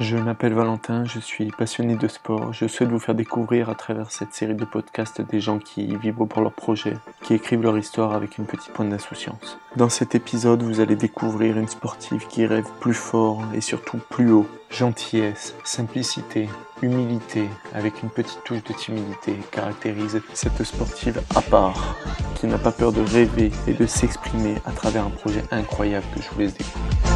Je 0.00 0.16
m'appelle 0.16 0.54
Valentin, 0.54 1.04
je 1.04 1.20
suis 1.20 1.50
passionné 1.50 1.94
de 1.94 2.08
sport. 2.08 2.54
Je 2.54 2.66
souhaite 2.66 2.88
vous 2.88 2.98
faire 2.98 3.14
découvrir 3.14 3.68
à 3.68 3.74
travers 3.74 4.10
cette 4.10 4.32
série 4.32 4.54
de 4.54 4.64
podcasts 4.64 5.20
des 5.20 5.40
gens 5.40 5.58
qui 5.58 5.94
vivent 5.94 6.24
pour 6.24 6.40
leur 6.40 6.54
projet, 6.54 6.96
qui 7.22 7.34
écrivent 7.34 7.60
leur 7.60 7.76
histoire 7.76 8.14
avec 8.14 8.38
une 8.38 8.46
petite 8.46 8.72
pointe 8.72 8.88
d'insouciance. 8.88 9.58
Dans 9.76 9.90
cet 9.90 10.14
épisode, 10.14 10.62
vous 10.62 10.80
allez 10.80 10.96
découvrir 10.96 11.58
une 11.58 11.68
sportive 11.68 12.26
qui 12.28 12.46
rêve 12.46 12.64
plus 12.80 12.94
fort 12.94 13.44
et 13.52 13.60
surtout 13.60 13.98
plus 14.08 14.32
haut. 14.32 14.46
Gentillesse, 14.70 15.54
simplicité, 15.64 16.48
humilité, 16.80 17.50
avec 17.74 18.02
une 18.02 18.08
petite 18.08 18.42
touche 18.44 18.64
de 18.64 18.72
timidité 18.72 19.36
caractérise 19.50 20.22
cette 20.32 20.64
sportive 20.64 21.20
à 21.36 21.42
part, 21.42 21.94
qui 22.36 22.46
n'a 22.46 22.56
pas 22.56 22.72
peur 22.72 22.92
de 22.92 23.02
rêver 23.02 23.50
et 23.66 23.74
de 23.74 23.84
s'exprimer 23.84 24.54
à 24.64 24.72
travers 24.72 25.04
un 25.04 25.10
projet 25.10 25.44
incroyable 25.50 26.06
que 26.14 26.22
je 26.22 26.30
vous 26.30 26.40
laisse 26.40 26.54
découvrir. 26.56 27.09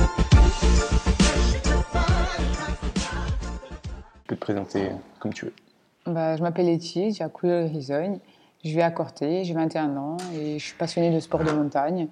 Présenter 4.45 4.91
comme 5.21 5.33
tu 5.33 5.47
veux. 5.47 5.55
Bah, 6.07 6.37
je 6.37 6.43
m'appelle 6.43 6.67
Letty, 6.67 7.13
j'ai 7.13 7.25
à 7.25 7.31
Couleur-Risogne. 7.31 8.19
Je 8.63 8.71
vis 8.71 8.83
à 8.83 8.91
Corté, 8.91 9.43
j'ai 9.45 9.55
21 9.55 9.97
ans 9.97 10.17
et 10.35 10.59
je 10.59 10.65
suis 10.65 10.77
passionnée 10.77 11.15
de 11.15 11.21
sport 11.21 11.43
de 11.43 11.51
montagne 11.51 12.09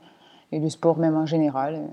et 0.50 0.58
de 0.58 0.68
sport 0.68 0.98
même 0.98 1.16
en 1.16 1.26
général. 1.26 1.88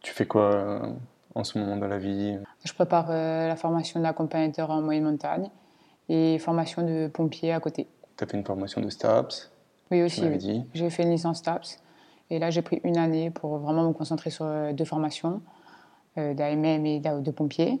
Tu 0.00 0.12
fais 0.12 0.26
quoi 0.26 0.52
euh, 0.52 0.92
en 1.34 1.44
ce 1.44 1.58
moment 1.58 1.76
dans 1.76 1.86
la 1.86 1.98
vie? 1.98 2.36
Je 2.64 2.72
prépare 2.72 3.06
euh, 3.10 3.46
la 3.48 3.56
formation 3.56 4.00
d'accompagnateur 4.00 4.70
en 4.70 4.80
moyenne 4.80 5.04
montagne 5.04 5.48
et 6.08 6.38
formation 6.38 6.82
de 6.82 7.08
pompier 7.08 7.52
à 7.52 7.60
côté. 7.60 7.86
Tu 8.16 8.24
as 8.24 8.26
fait 8.26 8.36
une 8.36 8.44
formation 8.44 8.80
de 8.80 8.90
STAPS 8.90 9.52
Oui, 9.92 10.02
aussi. 10.02 10.24
Oui. 10.24 10.64
J'ai 10.74 10.90
fait 10.90 11.04
une 11.04 11.10
licence 11.10 11.38
STAPS 11.38 11.80
et 12.28 12.40
là 12.40 12.50
j'ai 12.50 12.62
pris 12.62 12.80
une 12.82 12.96
année 12.96 13.30
pour 13.30 13.58
vraiment 13.58 13.86
me 13.86 13.92
concentrer 13.92 14.30
sur 14.30 14.46
euh, 14.46 14.72
deux 14.72 14.84
formations, 14.84 15.40
d'AMM 16.16 16.86
et 16.86 17.00
de 17.00 17.30
pompier. 17.30 17.80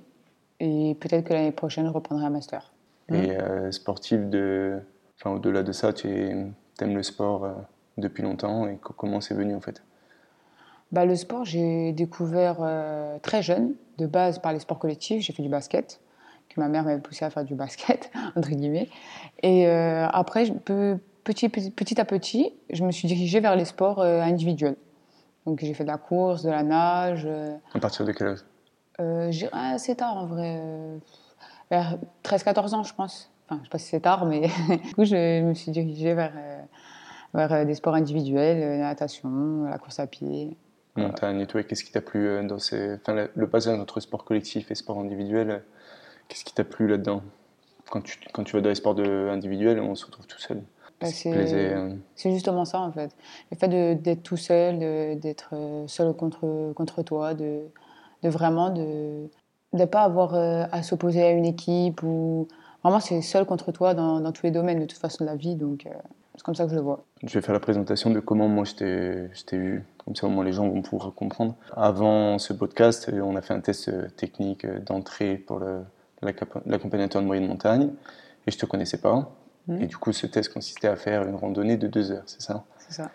Et 0.60 0.94
peut-être 1.00 1.24
que 1.24 1.32
l'année 1.32 1.52
prochaine, 1.52 1.86
je 1.86 1.90
reprendrai 1.90 2.26
un 2.26 2.30
master. 2.30 2.72
Et 3.08 3.32
euh, 3.32 3.72
sportif, 3.72 4.20
de... 4.26 4.78
enfin, 5.18 5.34
au-delà 5.34 5.62
de 5.62 5.72
ça, 5.72 5.92
tu 5.92 6.08
aimes 6.08 6.54
le 6.94 7.02
sport 7.02 7.44
euh, 7.44 7.52
depuis 7.96 8.22
longtemps. 8.22 8.68
Et 8.68 8.78
comment 8.80 9.20
c'est 9.20 9.34
venu 9.34 9.54
en 9.54 9.60
fait? 9.60 9.82
Bah, 10.92 11.04
Le 11.06 11.16
sport, 11.16 11.44
j'ai 11.44 11.92
découvert 11.92 12.58
euh, 12.60 13.18
très 13.20 13.42
jeune, 13.42 13.74
de 13.98 14.06
base 14.06 14.38
par 14.38 14.52
les 14.52 14.60
sports 14.60 14.78
collectifs. 14.78 15.22
J'ai 15.22 15.32
fait 15.32 15.42
du 15.42 15.48
basket, 15.48 16.00
que 16.50 16.60
ma 16.60 16.68
mère 16.68 16.84
m'avait 16.84 17.00
poussé 17.00 17.24
à 17.24 17.30
faire 17.30 17.44
du 17.44 17.54
basket, 17.54 18.10
entre 18.36 18.50
guillemets. 18.50 18.88
Et 19.42 19.66
après, 19.66 20.44
petit, 21.24 21.48
petit 21.48 22.00
à 22.00 22.04
petit, 22.04 22.52
je 22.70 22.84
me 22.84 22.92
suis 22.92 23.08
dirigée 23.08 23.40
vers 23.40 23.56
les 23.56 23.64
sports 23.64 24.00
individuels. 24.02 24.76
Donc 25.46 25.60
j'ai 25.60 25.72
fait 25.72 25.84
de 25.84 25.88
la 25.88 25.96
course, 25.96 26.42
de 26.42 26.50
la 26.50 26.62
nage. 26.62 27.26
À 27.74 27.78
partir 27.78 28.04
de 28.04 28.12
quel 28.12 28.26
âge? 28.28 28.44
Euh, 29.00 29.30
assez 29.52 29.94
tard 29.96 30.16
en 30.16 30.26
vrai, 30.26 30.58
euh, 30.60 30.98
vers 31.70 31.98
13-14 32.24 32.74
ans 32.74 32.82
je 32.82 32.94
pense. 32.94 33.30
Enfin, 33.48 33.60
je 33.60 33.64
sais 33.64 33.70
pas 33.70 33.78
si 33.78 33.86
c'est 33.86 34.00
tard, 34.00 34.26
mais 34.26 34.42
du 34.84 34.94
coup 34.94 35.04
je 35.04 35.42
me 35.42 35.54
suis 35.54 35.72
dirigée 35.72 36.14
vers, 36.14 36.32
euh, 36.36 36.62
vers 37.34 37.52
euh, 37.52 37.64
des 37.64 37.74
sports 37.74 37.94
individuels, 37.94 38.60
la 38.60 38.88
natation, 38.88 39.64
la 39.64 39.78
course 39.78 40.00
à 40.00 40.06
pied. 40.06 40.56
Montagne 40.96 41.40
et 41.40 41.46
tout, 41.46 41.62
qu'est-ce 41.62 41.84
qui 41.84 41.92
t'a 41.92 42.00
plu 42.00 42.44
dans 42.46 42.58
ces... 42.58 42.96
enfin, 42.96 43.28
le 43.34 43.48
passage 43.48 43.78
entre 43.78 44.00
sport 44.00 44.24
collectif 44.24 44.70
et 44.70 44.74
sport 44.74 44.98
individuel, 44.98 45.62
qu'est-ce 46.28 46.44
qui 46.44 46.52
t'a 46.52 46.64
plu 46.64 46.88
là-dedans? 46.88 47.22
Quand 47.88 48.02
tu, 48.02 48.18
quand 48.32 48.44
tu 48.44 48.54
vas 48.54 48.60
dans 48.60 48.68
les 48.68 48.74
sports 48.74 48.94
de, 48.94 49.28
individuels, 49.30 49.80
on 49.80 49.94
se 49.94 50.04
retrouve 50.04 50.26
tout 50.26 50.40
seul. 50.40 50.62
Bah, 51.00 51.06
c'est 51.06 52.30
justement 52.32 52.64
ça 52.64 52.80
en 52.80 52.92
fait. 52.92 53.16
Le 53.50 53.56
fait 53.56 53.68
d'être 54.02 54.22
tout 54.22 54.36
seul, 54.36 54.78
d'être 55.18 55.54
seul 55.86 56.12
contre, 56.12 56.72
contre 56.74 57.02
toi, 57.02 57.34
de, 57.34 57.62
de 58.22 58.28
vraiment 58.28 58.70
de 58.70 59.28
ne 59.72 59.84
pas 59.84 60.02
avoir 60.02 60.34
euh, 60.34 60.64
à 60.72 60.82
s'opposer 60.82 61.22
à 61.22 61.30
une 61.30 61.44
équipe 61.44 62.02
ou 62.02 62.48
vraiment 62.82 63.00
c'est 63.00 63.22
seul 63.22 63.44
contre 63.44 63.72
toi 63.72 63.94
dans, 63.94 64.20
dans, 64.20 64.32
tous 64.32 64.44
les 64.44 64.50
domaines 64.50 64.80
de 64.80 64.86
toute 64.86 64.98
façon 64.98 65.24
de 65.24 65.30
la 65.30 65.36
vie 65.36 65.56
donc 65.56 65.86
euh, 65.86 65.90
c'est 66.34 66.42
comme 66.42 66.54
ça 66.54 66.64
que 66.64 66.70
je 66.70 66.76
le 66.76 66.80
vois. 66.80 67.04
Je 67.22 67.34
vais 67.34 67.42
faire 67.42 67.52
la 67.52 67.60
présentation 67.60 68.10
de 68.10 68.20
comment 68.20 68.48
moi 68.48 68.64
je 68.64 68.74
t'ai 69.42 69.58
vu, 69.58 69.84
comme 70.04 70.16
ça 70.16 70.26
au 70.26 70.30
moins 70.30 70.44
les 70.44 70.52
gens 70.52 70.66
vont 70.68 70.80
pouvoir 70.80 71.12
comprendre. 71.12 71.54
Avant 71.76 72.38
ce 72.38 72.54
podcast, 72.54 73.10
on 73.12 73.36
a 73.36 73.42
fait 73.42 73.52
un 73.52 73.60
test 73.60 73.90
technique 74.16 74.66
d'entrée 74.86 75.36
pour 75.36 75.60
l'accompagnateur 76.22 77.20
de 77.20 77.26
moyenne 77.26 77.46
montagne 77.46 77.90
et 78.46 78.50
je 78.50 78.56
te 78.56 78.64
connaissais 78.64 78.98
pas. 78.98 79.30
Mmh. 79.66 79.82
Et 79.82 79.86
du 79.86 79.98
coup, 79.98 80.12
ce 80.12 80.26
test 80.26 80.50
consistait 80.50 80.88
à 80.88 80.96
faire 80.96 81.28
une 81.28 81.34
randonnée 81.34 81.76
de 81.76 81.88
deux 81.88 82.10
heures, 82.10 82.22
c'est 82.24 82.40
ça? 82.40 82.64
C'est 82.78 82.94
ça 82.94 83.10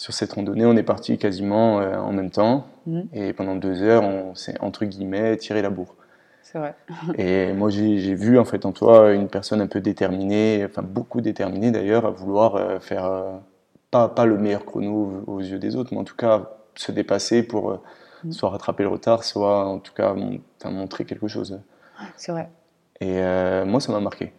sur 0.00 0.14
cette 0.14 0.32
randonnée, 0.32 0.64
on 0.64 0.78
est 0.78 0.82
parti 0.82 1.18
quasiment 1.18 1.82
euh, 1.82 1.98
en 1.98 2.10
même 2.14 2.30
temps. 2.30 2.66
Mhm. 2.86 3.08
Et 3.12 3.34
pendant 3.34 3.54
deux 3.54 3.82
heures, 3.82 4.02
on 4.02 4.34
s'est, 4.34 4.58
entre 4.62 4.86
guillemets, 4.86 5.36
tiré 5.36 5.60
la 5.60 5.68
bourre. 5.68 5.94
C'est 6.42 6.58
vrai. 6.58 6.74
et 7.18 7.52
moi, 7.52 7.68
j'ai, 7.68 8.14
vu 8.14 8.38
en 8.38 8.46
fait 8.46 8.64
en 8.64 8.72
toi 8.72 9.12
une 9.12 9.28
personne 9.28 9.60
un 9.60 9.66
peu 9.66 9.82
déterminée, 9.82 10.64
enfin 10.64 10.80
beaucoup 10.80 11.20
déterminée 11.20 11.70
d'ailleurs, 11.70 12.06
à 12.06 12.10
vouloir 12.10 12.56
euh, 12.56 12.80
faire 12.80 13.04
euh, 13.04 13.36
pas, 13.90 14.08
pas 14.08 14.24
le 14.24 14.38
meilleur 14.38 14.64
chrono 14.64 15.22
aux 15.26 15.40
yeux 15.40 15.58
des 15.58 15.76
autres, 15.76 15.90
mais 15.92 16.00
en 16.00 16.04
tout 16.04 16.16
cas 16.16 16.48
se 16.76 16.92
dépasser 16.92 17.42
pour 17.42 17.82
mhm. 18.24 18.32
soit 18.32 18.48
rattraper 18.48 18.84
le 18.84 18.88
retard, 18.88 19.22
soit 19.22 19.66
en 19.66 19.80
tout 19.80 19.92
cas 19.92 20.14
montrer 20.64 21.04
quelque 21.04 21.28
chose. 21.28 21.60
C'est 22.16 22.32
vrai. 22.32 22.48
Et 23.02 23.20
moi, 23.66 23.80
ça 23.80 23.92
m'a 23.92 24.00
marqué. 24.00 24.32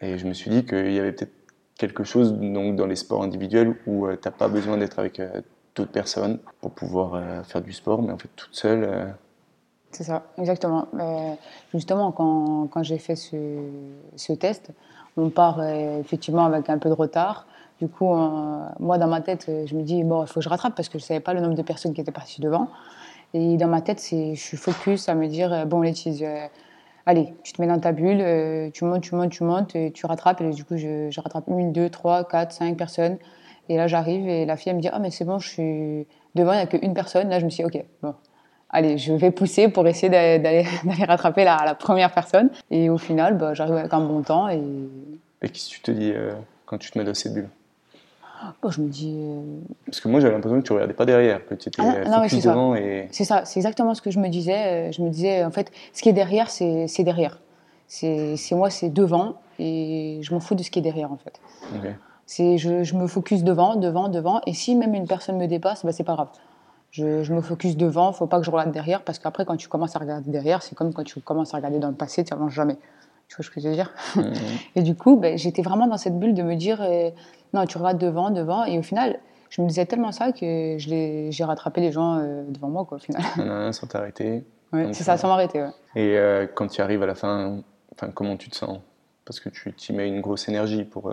Et 0.00 0.18
je 0.18 0.26
me 0.26 0.32
suis 0.32 0.50
dit 0.50 0.64
qu'il 0.64 0.92
y 0.92 0.98
avait 0.98 1.12
peut-être 1.12 1.41
quelque 1.78 2.04
chose 2.04 2.32
donc, 2.34 2.76
dans 2.76 2.86
les 2.86 2.96
sports 2.96 3.22
individuels 3.22 3.76
où 3.86 4.06
euh, 4.06 4.16
tu 4.20 4.28
n'as 4.28 4.32
pas 4.32 4.48
besoin 4.48 4.76
d'être 4.76 4.98
avec 4.98 5.20
euh, 5.20 5.40
d'autres 5.74 5.90
personnes 5.90 6.38
pour 6.60 6.70
pouvoir 6.70 7.14
euh, 7.14 7.42
faire 7.42 7.60
du 7.60 7.72
sport, 7.72 8.02
mais 8.02 8.12
en 8.12 8.18
fait 8.18 8.30
toute 8.36 8.54
seule. 8.54 9.14
C'est 9.90 10.04
ça, 10.04 10.22
exactement. 10.38 10.88
justement, 11.74 12.12
quand, 12.12 12.66
quand 12.68 12.82
j'ai 12.82 12.96
fait 12.96 13.14
ce, 13.14 13.36
ce, 14.16 14.32
test, 14.32 14.70
on 15.18 15.28
part 15.28 15.62
effectivement 15.62 16.46
avec 16.46 16.70
un 16.70 16.78
peu 16.78 16.88
de 16.88 16.94
retard. 16.94 17.46
Du 17.78 17.88
coup, 17.88 18.08
moi, 18.80 18.96
dans 18.96 19.06
ma 19.06 19.20
tête, 19.20 19.50
je 19.66 19.74
me 19.74 19.82
dis, 19.82 20.02
bon, 20.02 20.22
il 20.22 20.28
faut 20.28 20.40
que 20.40 20.44
je 20.44 20.48
rattrape 20.48 20.74
parce 20.74 20.88
que 20.88 20.98
je 20.98 21.04
ne 21.04 21.08
savais 21.08 21.20
pas 21.20 21.34
le 21.34 21.42
nombre 21.42 21.56
de 21.56 21.62
personnes 21.62 21.92
qui 21.92 22.00
étaient 22.00 22.10
parties 22.10 22.40
devant. 22.40 22.68
Et 23.34 23.58
dans 23.58 23.68
ma 23.68 23.82
tête, 23.82 24.02
je 24.02 24.34
suis 24.34 24.56
focus 24.56 25.10
à 25.10 25.14
me 25.14 25.26
dire, 25.26 25.66
bon, 25.66 25.82
Laetitia, 25.82 26.48
allez, 27.06 27.34
tu 27.42 27.52
te 27.52 27.60
mets 27.60 27.68
dans 27.68 27.78
ta 27.78 27.92
bulle, 27.92 28.20
euh, 28.20 28.70
tu 28.70 28.84
montes, 28.84 29.02
tu 29.02 29.14
montes, 29.14 29.30
tu 29.30 29.44
montes, 29.44 29.76
tu 29.92 30.06
rattrapes. 30.06 30.40
Et 30.40 30.50
du 30.50 30.64
coup, 30.64 30.76
je, 30.76 31.20
rattrape 31.20 31.44
une, 31.48 31.72
deux, 31.72 31.90
trois, 31.90 32.24
quatre, 32.24 32.52
cinq 32.52 32.76
personnes. 32.76 33.18
Et 33.68 33.76
là, 33.76 33.86
j'arrive 33.86 34.28
et 34.28 34.44
la 34.44 34.56
fille, 34.56 34.70
elle 34.70 34.76
me 34.76 34.82
dit 34.82 34.88
Ah, 34.92 34.98
mais 34.98 35.10
c'est 35.10 35.24
bon, 35.24 35.38
je 35.38 35.48
suis 35.48 36.06
devant, 36.34 36.52
il 36.52 36.56
n'y 36.56 36.62
a 36.62 36.66
qu'une 36.66 36.94
personne. 36.94 37.28
Là, 37.28 37.38
je 37.38 37.44
me 37.44 37.50
suis 37.50 37.64
dit 37.64 37.78
Ok, 37.78 37.84
bon, 38.02 38.14
allez, 38.70 38.98
je 38.98 39.12
vais 39.12 39.30
pousser 39.30 39.68
pour 39.68 39.86
essayer 39.86 40.10
d'aller 40.38 40.66
rattraper 41.06 41.44
la, 41.44 41.58
la, 41.64 41.74
première 41.74 42.12
personne. 42.12 42.50
Et 42.70 42.90
au 42.90 42.98
final, 42.98 43.36
bah, 43.36 43.54
j'arrive 43.54 43.76
avec 43.76 43.92
un 43.92 44.00
bon 44.00 44.22
temps. 44.22 44.48
Et, 44.48 44.62
et 45.42 45.48
qu'est-ce 45.48 45.70
que 45.70 45.74
tu 45.74 45.80
te 45.82 45.90
dis 45.90 46.12
euh, 46.12 46.32
quand 46.66 46.78
tu 46.78 46.90
te 46.90 46.98
mets 46.98 47.04
dans 47.04 47.14
cette 47.14 47.34
bulle? 47.34 47.48
Je 48.68 48.80
me 48.80 48.88
dis. 48.88 49.14
Euh, 49.16 49.60
Parce 49.86 50.00
que 50.00 50.08
moi, 50.08 50.20
j'avais 50.20 50.34
l'impression 50.34 50.60
que 50.60 50.66
tu 50.66 50.72
regardais 50.72 50.94
pas 50.94 51.04
derrière, 51.04 51.44
que 51.46 51.54
tu 51.54 51.68
étais 51.68 51.82
ah, 51.82 52.22
focus 52.22 52.44
devant. 52.44 52.74
Et... 52.74 53.08
C'est 53.10 53.24
ça, 53.24 53.44
c'est 53.44 53.60
exactement 53.60 53.94
ce 53.94 54.02
que 54.02 54.10
je 54.10 54.18
me 54.18 54.28
disais. 54.28 54.88
Euh, 54.88 54.92
je 54.92 55.02
me 55.02 55.10
disais, 55.10 55.44
en 55.44 55.50
fait, 55.50 55.70
ce 55.92 56.02
qui 56.02 56.08
est 56.08 56.12
derrière, 56.12 56.50
c'est 56.50 57.04
derrière. 57.04 57.38
C'est 57.86 58.36
moi, 58.52 58.70
c'est 58.70 58.90
devant, 58.90 59.36
et 59.58 60.20
je 60.22 60.32
m'en 60.32 60.40
fous 60.40 60.54
de 60.54 60.62
ce 60.62 60.70
qui 60.70 60.78
est 60.78 60.82
derrière, 60.82 61.12
en 61.12 61.18
fait. 61.18 61.40
C'est 62.24 62.56
je, 62.56 62.82
je, 62.82 62.94
me 62.94 63.06
focus 63.06 63.42
devant, 63.44 63.76
devant, 63.76 64.08
devant, 64.08 64.40
et 64.46 64.54
si 64.54 64.74
même 64.74 64.94
une 64.94 65.06
personne 65.06 65.36
me 65.36 65.46
dépasse, 65.46 65.84
bah, 65.84 65.92
c'est 65.92 66.04
pas 66.04 66.14
grave. 66.14 66.28
Je, 66.90 67.22
je, 67.22 67.34
me 67.34 67.40
focus 67.40 67.76
devant, 67.76 68.12
faut 68.12 68.26
pas 68.26 68.38
que 68.38 68.46
je 68.46 68.50
regarde 68.50 68.70
derrière, 68.70 69.02
parce 69.02 69.18
qu'après, 69.18 69.44
quand 69.44 69.56
tu 69.56 69.68
commences 69.68 69.96
à 69.96 69.98
regarder 69.98 70.30
derrière, 70.30 70.62
c'est 70.62 70.74
comme 70.74 70.94
quand 70.94 71.04
tu 71.04 71.20
commences 71.20 71.52
à 71.52 71.56
regarder 71.58 71.78
dans 71.78 71.88
le 71.88 71.94
passé, 71.94 72.24
tu 72.24 72.32
n'avances 72.32 72.52
jamais. 72.52 72.78
Tu 73.32 73.36
vois 73.36 73.46
ce 73.46 73.50
que 73.50 73.62
je 73.62 73.68
veux 73.68 73.74
dire. 73.74 73.90
Et 74.76 74.82
du 74.82 74.94
coup, 74.94 75.16
ben, 75.16 75.38
j'étais 75.38 75.62
vraiment 75.62 75.86
dans 75.86 75.96
cette 75.96 76.18
bulle 76.18 76.34
de 76.34 76.42
me 76.42 76.54
dire, 76.54 76.82
euh, 76.82 77.08
non, 77.54 77.64
tu 77.64 77.78
regardes 77.78 77.96
devant, 77.96 78.30
devant. 78.30 78.66
Et 78.66 78.78
au 78.78 78.82
final, 78.82 79.20
je 79.48 79.62
me 79.62 79.68
disais 79.68 79.86
tellement 79.86 80.12
ça 80.12 80.32
que 80.32 80.76
j'ai 80.76 81.32
rattrapé 81.40 81.80
les 81.80 81.92
gens 81.92 82.18
euh, 82.18 82.42
devant 82.46 82.68
moi, 82.68 82.84
quoi, 82.84 82.98
au 82.98 83.00
final. 83.00 83.72
sans 83.72 83.86
t'arrêter. 83.86 84.44
Oui, 84.74 84.82
c'est 84.92 85.04
ça, 85.04 85.16
sans 85.16 85.28
m'arrêter. 85.28 85.62
Ouais. 85.62 85.70
Et 85.96 86.18
euh, 86.18 86.46
quand 86.46 86.66
tu 86.66 86.82
arrives 86.82 87.02
à 87.02 87.06
la 87.06 87.14
fin, 87.14 87.62
enfin, 87.94 88.10
comment 88.12 88.36
tu 88.36 88.50
te 88.50 88.56
sens? 88.56 88.80
Parce 89.24 89.40
que 89.40 89.48
tu 89.48 89.72
y 89.88 89.92
mets 89.96 90.08
une 90.08 90.20
grosse 90.20 90.50
énergie 90.50 90.84
pour, 90.84 91.10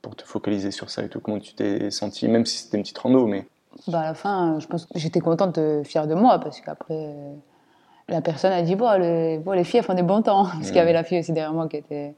pour 0.00 0.16
te 0.16 0.22
focaliser 0.22 0.70
sur 0.70 0.88
ça 0.88 1.02
et 1.02 1.10
tout. 1.10 1.20
Comment 1.20 1.38
tu 1.38 1.52
t'es 1.52 1.90
senti, 1.90 2.28
même 2.28 2.46
si 2.46 2.64
c'était 2.64 2.78
une 2.78 2.82
petite 2.82 2.96
rando, 2.98 3.26
mais... 3.26 3.46
Bah 3.88 4.00
à 4.00 4.04
la 4.04 4.14
fin, 4.14 4.58
je 4.58 4.66
pense 4.66 4.86
que 4.86 4.98
j'étais 4.98 5.20
contente, 5.20 5.58
fière 5.84 6.06
de 6.06 6.14
moi, 6.14 6.38
parce 6.38 6.62
qu'après 6.62 7.14
la 8.08 8.20
personne 8.20 8.52
a 8.52 8.62
dit 8.62 8.74
bon, 8.74 8.90
les, 8.98 9.38
les 9.38 9.64
filles 9.64 9.78
elles 9.78 9.84
font 9.84 9.94
des 9.94 10.02
bons 10.02 10.22
temps. 10.22 10.44
Parce 10.44 10.68
qu'il 10.68 10.76
y 10.76 10.80
avait 10.80 10.92
la 10.92 11.04
fille 11.04 11.18
aussi 11.18 11.32
derrière 11.32 11.52
moi 11.52 11.68
qui 11.68 11.76
était 11.76 12.14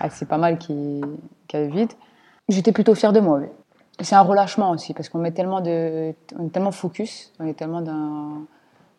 assez 0.00 0.26
pas 0.26 0.38
mal, 0.38 0.58
qui, 0.58 1.00
qui 1.48 1.56
allait 1.56 1.68
vite. 1.68 1.96
J'étais 2.48 2.72
plutôt 2.72 2.94
fière 2.94 3.12
de 3.12 3.20
moi. 3.20 3.40
C'est 4.00 4.16
un 4.16 4.22
relâchement 4.22 4.70
aussi, 4.70 4.92
parce 4.92 5.08
qu'on 5.08 5.18
met 5.18 5.30
tellement 5.30 5.60
de, 5.60 6.12
on 6.36 6.46
est 6.46 6.50
tellement 6.50 6.72
focus, 6.72 7.32
on 7.38 7.46
est 7.46 7.54
tellement 7.54 7.80
d'un. 7.80 8.44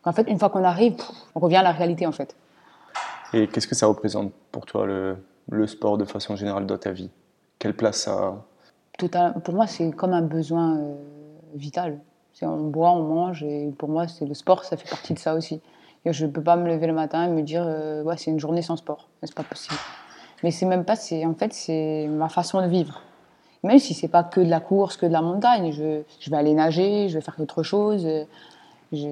En 0.05 0.13
fait, 0.13 0.29
une 0.29 0.39
fois 0.39 0.49
qu'on 0.49 0.63
arrive, 0.63 0.95
on 1.33 1.39
revient 1.39 1.57
à 1.57 1.63
la 1.63 1.71
réalité 1.71 2.05
en 2.05 2.11
fait. 2.11 2.35
Et 3.33 3.47
qu'est-ce 3.47 3.67
que 3.67 3.75
ça 3.75 3.87
représente 3.87 4.31
pour 4.51 4.65
toi 4.65 4.85
le, 4.85 5.17
le, 5.49 5.67
sport 5.67 5.97
de 5.97 6.05
façon 6.05 6.35
générale 6.35 6.65
dans 6.65 6.77
ta 6.77 6.91
vie? 6.91 7.09
Quelle 7.59 7.75
place 7.75 7.97
ça 7.97 8.13
a? 8.13 8.35
Total, 8.97 9.33
Pour 9.43 9.55
moi, 9.55 9.67
c'est 9.67 9.91
comme 9.91 10.13
un 10.13 10.21
besoin 10.21 10.77
euh, 10.77 10.95
vital. 11.55 11.99
On 12.41 12.63
boit, 12.63 12.91
on 12.91 13.03
mange, 13.03 13.43
et 13.43 13.73
pour 13.77 13.89
moi, 13.89 14.07
c'est 14.07 14.25
le 14.25 14.33
sport, 14.33 14.63
ça 14.63 14.77
fait 14.77 14.89
partie 14.89 15.13
de 15.13 15.19
ça 15.19 15.35
aussi 15.35 15.61
Et 16.05 16.13
je 16.13 16.25
ne 16.25 16.31
peux 16.31 16.41
pas 16.41 16.55
me 16.55 16.67
lever 16.67 16.87
le 16.87 16.93
matin 16.93 17.25
et 17.25 17.29
me 17.29 17.41
dire, 17.41 17.63
euh, 17.65 18.03
ouais, 18.03 18.15
c'est 18.17 18.31
une 18.31 18.39
journée 18.39 18.61
sans 18.61 18.77
sport. 18.77 19.07
C'est 19.23 19.33
pas 19.33 19.43
possible. 19.43 19.75
Mais 20.43 20.51
c'est 20.51 20.65
même 20.65 20.85
pas, 20.85 20.95
c'est 20.95 21.25
en 21.25 21.33
fait, 21.33 21.53
c'est 21.53 22.07
ma 22.07 22.29
façon 22.29 22.61
de 22.61 22.67
vivre. 22.67 23.01
Même 23.63 23.79
si 23.79 23.95
c'est 23.95 24.07
pas 24.07 24.23
que 24.23 24.39
de 24.39 24.49
la 24.49 24.59
course, 24.59 24.97
que 24.97 25.07
de 25.07 25.11
la 25.11 25.23
montagne, 25.23 25.71
je, 25.71 26.01
je 26.19 26.29
vais 26.29 26.37
aller 26.37 26.53
nager, 26.53 27.09
je 27.09 27.15
vais 27.15 27.21
faire 27.21 27.35
autre 27.39 27.63
chose. 27.63 28.07
Je, 28.91 29.07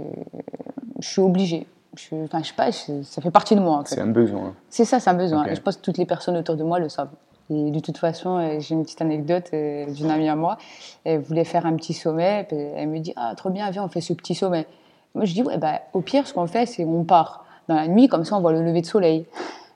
je 1.00 1.08
suis 1.08 1.22
obligée. 1.22 1.66
Je, 1.96 2.24
enfin, 2.24 2.40
je 2.42 2.48
sais 2.48 2.54
pas, 2.56 2.72
ça 2.72 3.22
fait 3.22 3.32
partie 3.32 3.56
de 3.56 3.62
moi. 3.62 3.78
En 3.78 3.84
fait. 3.84 3.96
C'est 3.96 4.02
un 4.02 4.08
besoin. 4.08 4.54
C'est 4.70 4.86
ça, 4.86 5.00
c'est 5.00 5.10
un 5.10 5.16
besoin. 5.16 5.46
Et 5.46 5.56
je 5.56 5.62
pense 5.62 5.78
que 5.78 5.82
toutes 5.82 5.98
les 5.98 6.06
personnes 6.06 6.38
autour 6.38 6.56
de 6.56 6.64
moi 6.64 6.80
le 6.80 6.90
savent. 6.90 7.10
Et 7.50 7.72
de 7.72 7.80
toute 7.80 7.98
façon, 7.98 8.38
euh, 8.38 8.60
j'ai 8.60 8.74
une 8.74 8.84
petite 8.84 9.02
anecdote 9.02 9.50
euh, 9.54 9.86
d'une 9.88 10.10
amie 10.10 10.30
à 10.30 10.36
moi. 10.36 10.58
Elle 11.04 11.20
voulait 11.20 11.44
faire 11.44 11.66
un 11.66 11.76
petit 11.76 11.94
sommet. 11.94 12.48
Elle 12.52 12.90
me 12.90 13.00
dit 13.00 13.14
Ah, 13.16 13.34
trop 13.36 13.50
bien, 13.50 13.70
viens, 13.70 13.84
on 13.84 13.90
fait 13.90 14.02
ce 14.02 14.14
petit 14.14 14.36
sommet. 14.36 14.66
Moi, 15.16 15.26
je 15.26 15.34
dis 15.34 15.44
Ouais, 15.44 15.58
bah, 15.58 15.82
au 15.94 16.02
pire, 16.02 16.28
ce 16.28 16.34
qu'on 16.34 16.48
fait, 16.48 16.66
c'est 16.66 16.84
on 16.86 17.04
part 17.04 17.46
dans 17.68 17.76
la 17.76 17.88
nuit, 17.88 18.08
comme 18.08 18.26
ça, 18.26 18.36
on 18.36 18.42
voit 18.42 18.54
le 18.54 18.64
lever 18.64 18.82
de 18.82 18.86
soleil. 18.86 19.26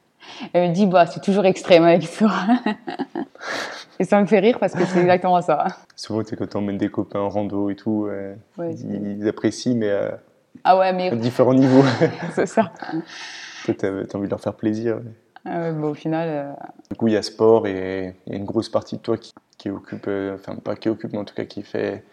Elle 0.53 0.69
me 0.69 0.73
dit 0.73 0.85
bah, 0.85 1.05
C'est 1.05 1.21
toujours 1.21 1.45
extrême 1.45 1.83
avec 1.83 2.09
toi. 2.11 2.31
et 3.99 4.03
ça 4.03 4.19
me 4.21 4.25
fait 4.25 4.39
rire 4.39 4.57
parce 4.59 4.73
que 4.73 4.85
c'est 4.85 4.99
exactement 4.99 5.41
ça. 5.41 5.67
Souvent, 5.95 6.23
tu 6.23 6.35
quand 6.35 6.55
on 6.55 6.59
emmènes 6.59 6.77
des 6.77 6.89
copains 6.89 7.19
en 7.19 7.29
rando 7.29 7.69
et 7.69 7.75
tout, 7.75 8.07
euh, 8.07 8.35
ils, 8.59 9.27
apprécient, 9.27 9.75
mais, 9.75 9.91
ah 10.63 10.77
ouais, 10.77 10.93
mais... 10.93 11.11
à 11.11 11.15
différents 11.15 11.53
niveaux. 11.53 11.83
c'est 12.33 12.45
ça. 12.45 12.71
Toi, 13.65 13.73
tu 13.73 13.85
as, 13.85 14.15
envie 14.15 14.25
de 14.25 14.29
leur 14.29 14.41
faire 14.41 14.53
plaisir. 14.53 14.99
Ah 15.45 15.71
au 15.71 15.93
final. 15.93 16.27
Euh, 16.29 16.51
du 16.91 16.97
coup, 16.97 17.07
il 17.07 17.13
y 17.13 17.17
a 17.17 17.21
sport 17.21 17.67
et 17.67 18.15
il 18.25 18.33
y 18.33 18.35
a 18.35 18.37
une 18.37 18.45
grosse 18.45 18.69
partie 18.69 18.97
de 18.97 19.01
toi 19.01 19.17
qui, 19.17 19.33
qui 19.57 19.69
occupe, 19.69 20.05
euh, 20.07 20.35
enfin 20.35 20.55
pas 20.55 20.75
qui 20.75 20.89
occupe, 20.89 21.13
mais 21.13 21.19
en 21.19 21.25
tout 21.25 21.35
cas 21.35 21.45
qui 21.45 21.63
fait 21.63 22.03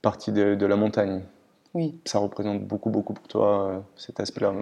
partie 0.00 0.32
de, 0.32 0.54
de 0.54 0.66
la 0.66 0.76
montagne. 0.76 1.22
Oui. 1.74 1.98
Ça 2.04 2.18
représente 2.18 2.62
beaucoup, 2.64 2.90
beaucoup 2.90 3.12
pour 3.14 3.26
toi 3.28 3.68
euh, 3.68 3.80
cet 3.96 4.20
aspect-là. 4.20 4.52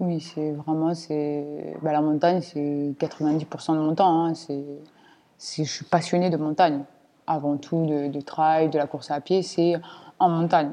Oui, 0.00 0.20
c'est 0.20 0.52
vraiment, 0.52 0.94
c'est, 0.94 1.76
bah, 1.82 1.92
la 1.92 2.00
montagne, 2.00 2.40
c'est 2.40 2.94
90% 2.98 3.72
de 3.74 3.78
mon 3.78 3.94
temps. 3.94 4.26
Hein. 4.26 4.32
Je 4.36 5.62
suis 5.62 5.84
passionnée 5.84 6.30
de 6.30 6.36
montagne. 6.36 6.84
Avant 7.26 7.56
tout, 7.56 7.84
de, 7.84 8.08
de 8.08 8.20
trail, 8.20 8.70
de 8.70 8.78
la 8.78 8.86
course 8.86 9.10
à 9.10 9.20
pied, 9.20 9.42
c'est 9.42 9.74
en 10.18 10.28
montagne. 10.28 10.72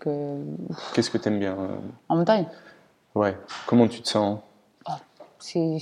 que. 0.00 0.38
Qu'est-ce 0.94 1.10
que 1.10 1.18
tu 1.18 1.28
aimes 1.28 1.38
bien 1.38 1.56
En 2.08 2.16
montagne? 2.16 2.46
Ouais. 3.14 3.36
Comment 3.66 3.86
tu 3.86 4.00
te 4.00 4.08
sens? 4.08 4.40
C'est, 5.38 5.78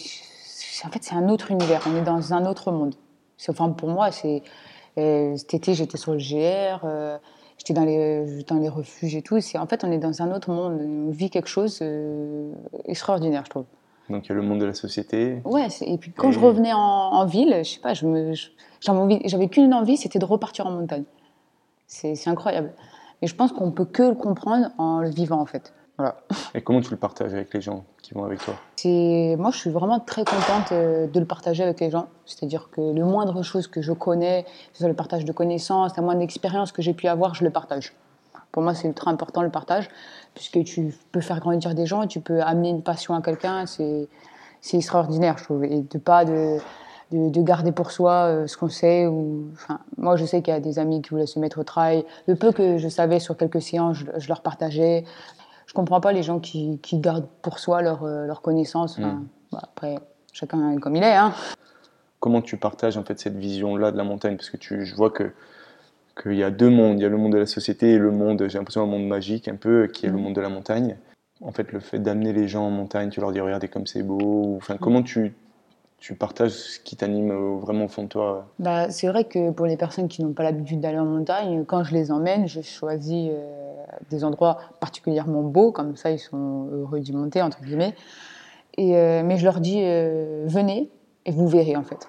en 0.84 0.90
fait, 0.90 1.02
c'est 1.02 1.14
un 1.14 1.28
autre 1.28 1.50
univers. 1.50 1.80
On 1.86 1.96
est 1.96 2.02
dans 2.02 2.34
un 2.34 2.44
autre 2.46 2.70
monde. 2.70 2.94
Enfin, 3.48 3.70
pour 3.70 3.88
moi, 3.88 4.10
c'est 4.10 4.42
euh, 4.98 5.36
cet 5.36 5.54
été, 5.54 5.74
j'étais 5.74 5.96
sur 5.98 6.12
le 6.12 6.18
GR, 6.18 6.80
euh, 6.84 7.18
j'étais 7.66 7.78
dans 7.78 7.84
les, 7.84 8.44
dans 8.44 8.58
les 8.58 8.68
refuges 8.68 9.16
et 9.16 9.22
tout. 9.22 9.40
C'est, 9.40 9.58
en 9.58 9.66
fait, 9.66 9.82
on 9.84 9.90
est 9.90 9.98
dans 9.98 10.22
un 10.22 10.32
autre 10.32 10.50
monde. 10.50 10.80
On 10.80 11.10
vit 11.10 11.30
quelque 11.30 11.48
chose 11.48 11.82
d'extraordinaire, 12.86 13.40
euh, 13.40 13.44
je 13.44 13.50
trouve. 13.50 13.64
Donc, 14.08 14.26
il 14.26 14.28
y 14.28 14.32
a 14.32 14.34
le 14.36 14.42
monde 14.42 14.60
de 14.60 14.66
la 14.66 14.74
société. 14.74 15.40
Ouais, 15.44 15.66
et 15.80 15.98
puis 15.98 16.12
quand 16.12 16.30
je 16.30 16.38
revenais 16.38 16.72
en, 16.72 17.26
ville, 17.26 17.62
je 17.64 17.70
sais 17.70 17.80
pas, 17.80 17.92
je 17.92 18.06
me, 18.06 18.34
j'avais 18.80 19.48
qu'une 19.48 19.74
envie, 19.74 19.96
c'était 19.96 20.20
de 20.20 20.24
repartir 20.24 20.66
en 20.66 20.70
montagne. 20.70 21.04
C'est, 21.88 22.14
c'est 22.14 22.30
incroyable. 22.30 22.72
Et 23.22 23.26
je 23.26 23.34
pense 23.34 23.52
qu'on 23.52 23.72
peut 23.72 23.84
que 23.84 24.04
le 24.04 24.14
comprendre 24.14 24.68
en 24.78 25.00
le 25.00 25.10
vivant, 25.10 25.40
en 25.40 25.46
fait. 25.46 25.74
Voilà. 25.98 26.16
Et 26.54 26.60
comment 26.60 26.80
tu 26.80 26.90
le 26.90 26.96
partages 26.96 27.32
avec 27.32 27.54
les 27.54 27.60
gens 27.60 27.84
qui 28.02 28.12
vont 28.12 28.24
avec 28.24 28.40
toi 28.40 28.54
Moi, 28.84 29.50
je 29.50 29.56
suis 29.56 29.70
vraiment 29.70 29.98
très 29.98 30.24
contente 30.24 30.72
euh, 30.72 31.06
de 31.06 31.18
le 31.18 31.24
partager 31.26 31.62
avec 31.62 31.80
les 31.80 31.90
gens. 31.90 32.08
C'est-à-dire 32.26 32.68
que 32.70 32.80
le 32.80 33.04
moindre 33.04 33.42
chose 33.42 33.66
que 33.66 33.80
je 33.80 33.92
connais, 33.92 34.44
que 34.44 34.74
ce 34.74 34.78
soit 34.80 34.88
le 34.88 34.94
partage 34.94 35.24
de 35.24 35.32
connaissances, 35.32 35.96
la 35.96 36.02
moindre 36.02 36.20
expérience 36.20 36.70
que 36.72 36.82
j'ai 36.82 36.92
pu 36.92 37.08
avoir, 37.08 37.34
je 37.34 37.44
le 37.44 37.50
partage. 37.50 37.94
Pour 38.52 38.62
moi, 38.62 38.74
c'est 38.74 38.88
ultra 38.88 39.10
important 39.10 39.42
le 39.42 39.50
partage, 39.50 39.88
puisque 40.34 40.62
tu 40.64 40.94
peux 41.12 41.20
faire 41.20 41.40
grandir 41.40 41.74
des 41.74 41.86
gens, 41.86 42.06
tu 42.06 42.20
peux 42.20 42.42
amener 42.42 42.70
une 42.70 42.82
passion 42.82 43.14
à 43.14 43.22
quelqu'un, 43.22 43.66
c'est 43.66 44.08
extraordinaire, 44.72 45.38
je 45.38 45.44
trouve. 45.44 45.64
Et 45.64 45.80
de 45.80 45.98
pas 45.98 46.24
de, 46.24 46.58
de, 47.12 47.42
garder 47.42 47.72
pour 47.72 47.90
soi 47.90 48.12
euh, 48.12 48.46
ce 48.46 48.56
qu'on 48.56 48.68
sait. 48.68 49.06
Ou, 49.06 49.48
enfin, 49.52 49.80
moi, 49.96 50.16
je 50.16 50.24
sais 50.24 50.42
qu'il 50.42 50.52
y 50.52 50.56
a 50.56 50.60
des 50.60 50.78
amis 50.78 51.02
qui 51.02 51.10
voulaient 51.10 51.26
se 51.26 51.38
mettre 51.38 51.58
au 51.58 51.64
travail. 51.64 52.04
Le 52.26 52.34
peu 52.34 52.52
que 52.52 52.78
je 52.78 52.88
savais 52.88 53.20
sur 53.20 53.36
quelques 53.36 53.62
séances, 53.62 53.98
je, 53.98 54.06
je 54.16 54.28
leur 54.28 54.42
partageais 54.42 55.04
comprends 55.76 56.00
pas 56.00 56.12
les 56.12 56.22
gens 56.22 56.40
qui, 56.40 56.78
qui 56.82 56.98
gardent 56.98 57.28
pour 57.42 57.58
soi 57.58 57.82
leurs 57.82 58.04
leur 58.04 58.40
connaissances. 58.40 58.98
Hmm. 58.98 59.26
Bah, 59.52 59.60
après, 59.62 59.96
chacun 60.32 60.72
est 60.72 60.80
comme 60.80 60.96
il 60.96 61.02
est. 61.02 61.14
Hein. 61.14 61.32
Comment 62.18 62.40
tu 62.40 62.56
partages 62.56 62.96
en 62.96 63.04
fait 63.04 63.20
cette 63.20 63.36
vision-là 63.36 63.92
de 63.92 63.96
la 63.96 64.04
montagne? 64.04 64.36
Parce 64.36 64.50
que 64.50 64.56
tu, 64.56 64.84
je 64.86 64.94
vois 64.94 65.10
que 65.10 65.32
qu'il 66.20 66.34
y 66.34 66.42
a 66.42 66.50
deux 66.50 66.70
mondes. 66.70 66.98
Il 66.98 67.02
y 67.02 67.04
a 67.04 67.10
le 67.10 67.18
monde 67.18 67.32
de 67.32 67.38
la 67.38 67.46
société 67.46 67.92
et 67.92 67.98
le 67.98 68.10
monde, 68.10 68.46
j'ai 68.48 68.56
l'impression, 68.58 68.82
un 68.82 68.86
monde 68.86 69.06
magique 69.06 69.48
un 69.48 69.56
peu, 69.56 69.86
qui 69.86 70.06
est 70.06 70.08
le 70.08 70.16
hmm. 70.16 70.22
monde 70.22 70.34
de 70.34 70.40
la 70.40 70.48
montagne. 70.48 70.96
En 71.42 71.52
fait, 71.52 71.70
le 71.72 71.80
fait 71.80 71.98
d'amener 71.98 72.32
les 72.32 72.48
gens 72.48 72.66
en 72.66 72.70
montagne, 72.70 73.10
tu 73.10 73.20
leur 73.20 73.32
dis 73.32 73.40
regardez 73.40 73.68
comme 73.68 73.86
c'est 73.86 74.02
beau. 74.02 74.54
Enfin, 74.56 74.74
hmm. 74.74 74.78
comment 74.78 75.02
tu 75.02 75.34
tu 75.98 76.14
partages 76.14 76.52
ce 76.52 76.80
qui 76.80 76.96
t'anime 76.96 77.32
vraiment 77.58 77.86
au 77.86 77.88
fond 77.88 78.02
de 78.02 78.08
toi 78.08 78.46
bah, 78.58 78.90
C'est 78.90 79.08
vrai 79.08 79.24
que 79.24 79.50
pour 79.50 79.66
les 79.66 79.76
personnes 79.76 80.08
qui 80.08 80.22
n'ont 80.22 80.32
pas 80.32 80.42
l'habitude 80.42 80.80
d'aller 80.80 80.98
en 80.98 81.06
montagne, 81.06 81.64
quand 81.64 81.84
je 81.84 81.94
les 81.94 82.12
emmène, 82.12 82.46
je 82.46 82.60
choisis 82.60 83.30
euh, 83.32 83.84
des 84.10 84.24
endroits 84.24 84.58
particulièrement 84.78 85.42
beaux, 85.42 85.72
comme 85.72 85.96
ça 85.96 86.10
ils 86.10 86.18
sont 86.18 86.68
heureux 86.70 87.00
d'y 87.00 87.12
monter, 87.12 87.40
entre 87.40 87.62
guillemets. 87.62 87.94
Et, 88.76 88.96
euh, 88.96 89.22
mais 89.24 89.38
je 89.38 89.44
leur 89.44 89.60
dis, 89.60 89.80
euh, 89.82 90.44
venez 90.46 90.90
et 91.24 91.32
vous 91.32 91.48
verrez 91.48 91.76
en 91.76 91.82
fait. 91.82 92.08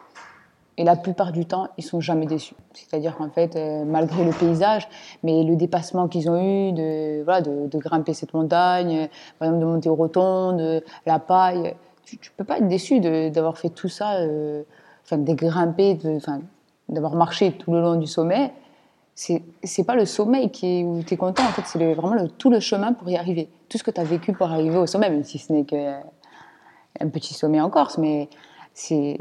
Et 0.80 0.84
la 0.84 0.96
plupart 0.96 1.32
du 1.32 1.46
temps, 1.46 1.70
ils 1.78 1.84
sont 1.84 2.02
jamais 2.02 2.28
déçus. 2.28 2.54
C'est-à-dire 2.74 3.18
qu'en 3.18 3.32
fait, 3.32 3.58
malgré 3.88 4.24
le 4.24 4.30
paysage, 4.30 4.88
mais 5.24 5.44
le 5.44 5.56
dépassement 5.56 6.08
qu'ils 6.08 6.30
ont 6.30 6.38
eu 6.38 6.72
de, 6.72 7.24
voilà, 7.24 7.42
de, 7.42 7.78
grimper 7.80 8.14
cette 8.14 8.36
montagne, 8.36 9.10
par 9.40 9.48
exemple 9.48 9.62
de 9.62 9.66
monter 9.66 9.90
aux 9.90 9.96
rotondes, 9.96 10.84
la 11.08 11.18
paille, 11.18 11.74
tu, 12.08 12.18
tu 12.18 12.32
peux 12.32 12.46
pas 12.46 12.58
être 12.58 12.68
déçu 12.68 13.00
d'avoir 13.00 13.58
fait 13.58 13.70
tout 13.70 13.90
ça, 13.90 14.20
euh, 14.20 14.64
enfin, 15.04 15.18
de 15.18 15.34
grimper, 15.34 16.00
d'avoir 16.88 17.16
marché 17.16 17.52
tout 17.52 17.74
le 17.74 17.82
long 17.82 17.96
du 17.96 18.08
sommet. 18.08 18.54
C'est 19.14 19.84
pas 19.86 19.96
le 19.96 20.06
sommet 20.06 20.50
qui 20.50 20.80
est, 20.80 20.84
où 20.84 21.04
tu 21.04 21.16
es 21.16 21.18
content, 21.18 21.44
en 21.44 21.50
fait, 21.50 21.64
c'est 21.66 21.94
vraiment 21.94 22.14
le, 22.14 22.30
tout 22.30 22.50
le 22.50 22.60
chemin 22.60 22.94
pour 22.94 23.10
y 23.10 23.18
arriver. 23.18 23.50
Tout 23.68 23.78
ce 23.78 23.84
que 23.84 23.92
tu 23.92 24.00
as 24.00 24.06
vécu 24.06 24.32
pour 24.32 24.48
arriver 24.48 24.78
au 24.78 24.86
sommet, 24.86 25.10
même 25.10 25.24
si 25.24 25.38
ce 25.38 25.52
n'est 25.52 25.66
qu'un 25.66 27.10
petit 27.12 27.34
sommet 27.34 27.60
en 27.60 27.70
Corse, 27.70 27.98
mais 27.98 28.30
c'est 28.74 29.18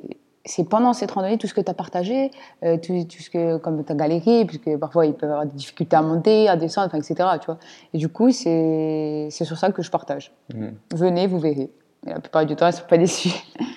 c'est 0.49 0.63
pendant 0.63 0.93
cette 0.93 1.11
randonnée 1.11 1.39
tout 1.39 1.49
ce 1.49 1.55
que 1.55 1.61
tu 1.61 1.69
as 1.73 1.75
partagé, 1.75 2.31
euh, 2.63 2.77
tout, 2.77 2.93
ce 3.09 3.31
que, 3.31 3.57
comme 3.57 3.85
tu 3.85 3.91
as 3.91 3.97
galéré, 3.97 4.45
puisque 4.45 4.77
parfois 4.77 5.05
ils 5.05 5.13
peuvent 5.13 5.33
avoir 5.33 5.45
des 5.45 5.57
difficultés 5.57 5.97
à 5.97 6.03
monter, 6.03 6.49
à 6.49 6.55
descendre, 6.55 6.95
etc. 6.95 7.15
Tu 7.41 7.47
vois. 7.47 7.59
Et 7.93 7.99
du 7.99 8.09
coup, 8.09 8.31
c'est 8.31 9.27
sur 9.31 9.59
ça 9.59 9.73
que 9.73 9.83
je 9.83 9.91
partage. 9.91 10.33
Mmh. 10.55 10.69
Venez, 10.95 11.27
vous 11.27 11.41
verrez 11.41 11.69
la 12.07 12.21
plupart 12.21 12.47
du 12.47 12.57
temps, 12.57 12.67
ils 12.67 12.71
ne 12.71 12.77
sont 12.77 12.87
pas 12.87 12.99
déçus. 12.99 13.31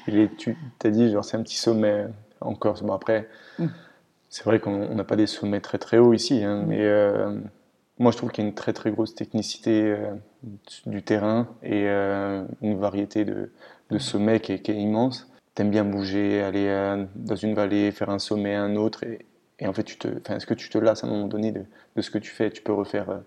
tu 0.37 0.57
as 0.83 0.89
dit, 0.89 1.11
genre, 1.11 1.25
c'est 1.25 1.37
un 1.37 1.43
petit 1.43 1.57
sommet 1.57 2.05
en 2.41 2.55
Corse. 2.55 2.83
Bon, 2.83 2.93
après, 2.93 3.27
mm. 3.57 3.67
c'est 4.29 4.43
vrai 4.45 4.59
qu'on 4.59 4.93
n'a 4.93 5.03
pas 5.03 5.15
des 5.15 5.27
sommets 5.27 5.61
très 5.61 5.77
très 5.77 5.97
hauts 5.97 6.13
ici, 6.13 6.43
hein, 6.43 6.61
mm. 6.61 6.65
mais 6.67 6.81
euh, 6.81 7.39
moi 7.97 8.11
je 8.11 8.17
trouve 8.17 8.31
qu'il 8.31 8.43
y 8.43 8.47
a 8.47 8.49
une 8.49 8.55
très 8.55 8.73
très 8.73 8.91
grosse 8.91 9.15
technicité 9.15 9.83
euh, 9.83 10.13
du 10.85 11.03
terrain 11.03 11.47
et 11.63 11.87
euh, 11.87 12.43
une 12.61 12.79
variété 12.79 13.25
de, 13.25 13.51
de 13.89 13.95
mm. 13.95 13.99
sommets 13.99 14.39
qui 14.39 14.53
est, 14.53 14.59
qui 14.59 14.71
est 14.71 14.75
immense. 14.75 15.27
T'aimes 15.55 15.71
bien 15.71 15.83
bouger, 15.83 16.41
aller 16.41 17.05
dans 17.15 17.35
une 17.35 17.53
vallée, 17.53 17.91
faire 17.91 18.09
un 18.09 18.19
sommet, 18.19 18.55
un 18.55 18.77
autre, 18.77 19.03
et, 19.03 19.25
et 19.57 19.67
en 19.67 19.73
fait, 19.73 19.83
tu 19.83 19.97
te, 19.97 20.07
est-ce 20.31 20.45
que 20.45 20.53
tu 20.53 20.69
te 20.69 20.77
lasses 20.77 21.03
à 21.03 21.07
un 21.07 21.09
moment 21.09 21.27
donné 21.27 21.51
de, 21.51 21.65
de, 21.97 22.01
ce 22.01 22.09
que 22.09 22.17
tu 22.17 22.31
fais? 22.31 22.49
Tu 22.49 22.61
peux 22.61 22.71
refaire 22.71 23.19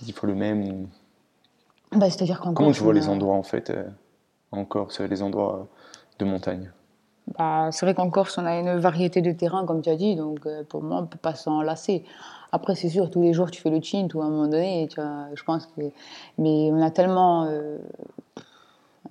dix 0.00 0.10
fois 0.10 0.28
le 0.28 0.34
même 0.34 0.88
bah, 1.92 2.10
C'est-à-dire 2.10 2.40
Comment 2.40 2.72
tu 2.72 2.82
vois 2.82 2.94
les 2.94 3.08
endroits 3.08 3.36
en 3.36 3.44
fait 3.44 3.72
en 4.54 4.64
Corse, 4.64 5.00
les 5.00 5.22
endroits 5.22 5.66
de 6.18 6.24
montagne 6.24 6.70
bah, 7.38 7.68
C'est 7.72 7.86
vrai 7.86 7.94
qu'en 7.94 8.10
Corse, 8.10 8.38
on 8.38 8.46
a 8.46 8.58
une 8.58 8.76
variété 8.76 9.20
de 9.20 9.32
terrains, 9.32 9.66
comme 9.66 9.82
tu 9.82 9.90
as 9.90 9.96
dit, 9.96 10.16
donc 10.16 10.46
euh, 10.46 10.62
pour 10.64 10.82
moi, 10.82 10.98
on 10.98 11.02
ne 11.02 11.06
peut 11.06 11.18
pas 11.18 11.34
s'en 11.34 11.62
lasser. 11.62 12.04
Après, 12.52 12.74
c'est 12.74 12.88
sûr, 12.88 13.10
tous 13.10 13.22
les 13.22 13.32
jours, 13.32 13.50
tu 13.50 13.60
fais 13.60 13.70
le 13.70 13.80
chin, 13.80 14.06
ou 14.14 14.22
à 14.22 14.26
un 14.26 14.30
moment 14.30 14.46
donné, 14.46 14.88
je 14.96 15.42
pense 15.42 15.66
que. 15.66 15.82
Mais 16.38 16.70
on 16.72 16.80
a 16.80 16.90
tellement. 16.90 17.48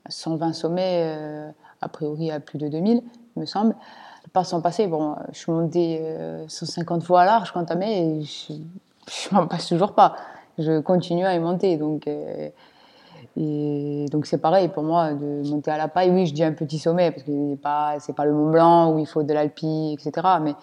120 0.07 0.49
euh, 0.49 0.53
sommets, 0.53 1.03
euh, 1.05 1.49
a 1.81 1.89
priori 1.89 2.31
à 2.31 2.39
plus 2.39 2.57
de 2.57 2.69
2000, 2.69 3.03
il 3.35 3.39
me 3.39 3.45
semble. 3.45 3.75
Pas 4.31 4.45
s'en 4.45 4.61
passer. 4.61 4.87
Bon, 4.87 5.15
je 5.33 5.37
suis 5.37 5.51
montée 5.51 6.01
150 6.47 7.03
fois 7.03 7.21
à 7.21 7.25
l'arche 7.25 7.51
quand 7.51 7.65
tu 7.65 7.73
et 7.83 8.21
je, 8.21 8.53
je 9.07 9.35
m'en 9.35 9.45
passe 9.45 9.67
toujours 9.67 9.93
pas. 9.93 10.15
Je 10.57 10.79
continue 10.79 11.25
à 11.25 11.35
y 11.35 11.39
monter. 11.39 11.75
Donc. 11.75 12.07
Et 13.35 14.05
donc 14.11 14.27
c'est 14.27 14.37
pareil 14.37 14.67
pour 14.67 14.83
moi 14.83 15.13
de 15.13 15.49
monter 15.49 15.71
à 15.71 15.77
la 15.77 15.87
paille. 15.87 16.11
Oui, 16.11 16.27
je 16.27 16.33
dis 16.33 16.43
un 16.43 16.53
petit 16.53 16.77
sommet 16.77 17.11
parce 17.11 17.23
que 17.23 17.31
c'est 17.31 17.61
pas 17.61 17.95
c'est 17.99 18.15
pas 18.15 18.25
le 18.25 18.33
Mont 18.33 18.51
Blanc 18.51 18.93
où 18.93 18.99
il 18.99 19.07
faut 19.07 19.23
de 19.23 19.33
l'alpi, 19.33 19.97
etc. 19.97 20.27
Mais 20.41 20.53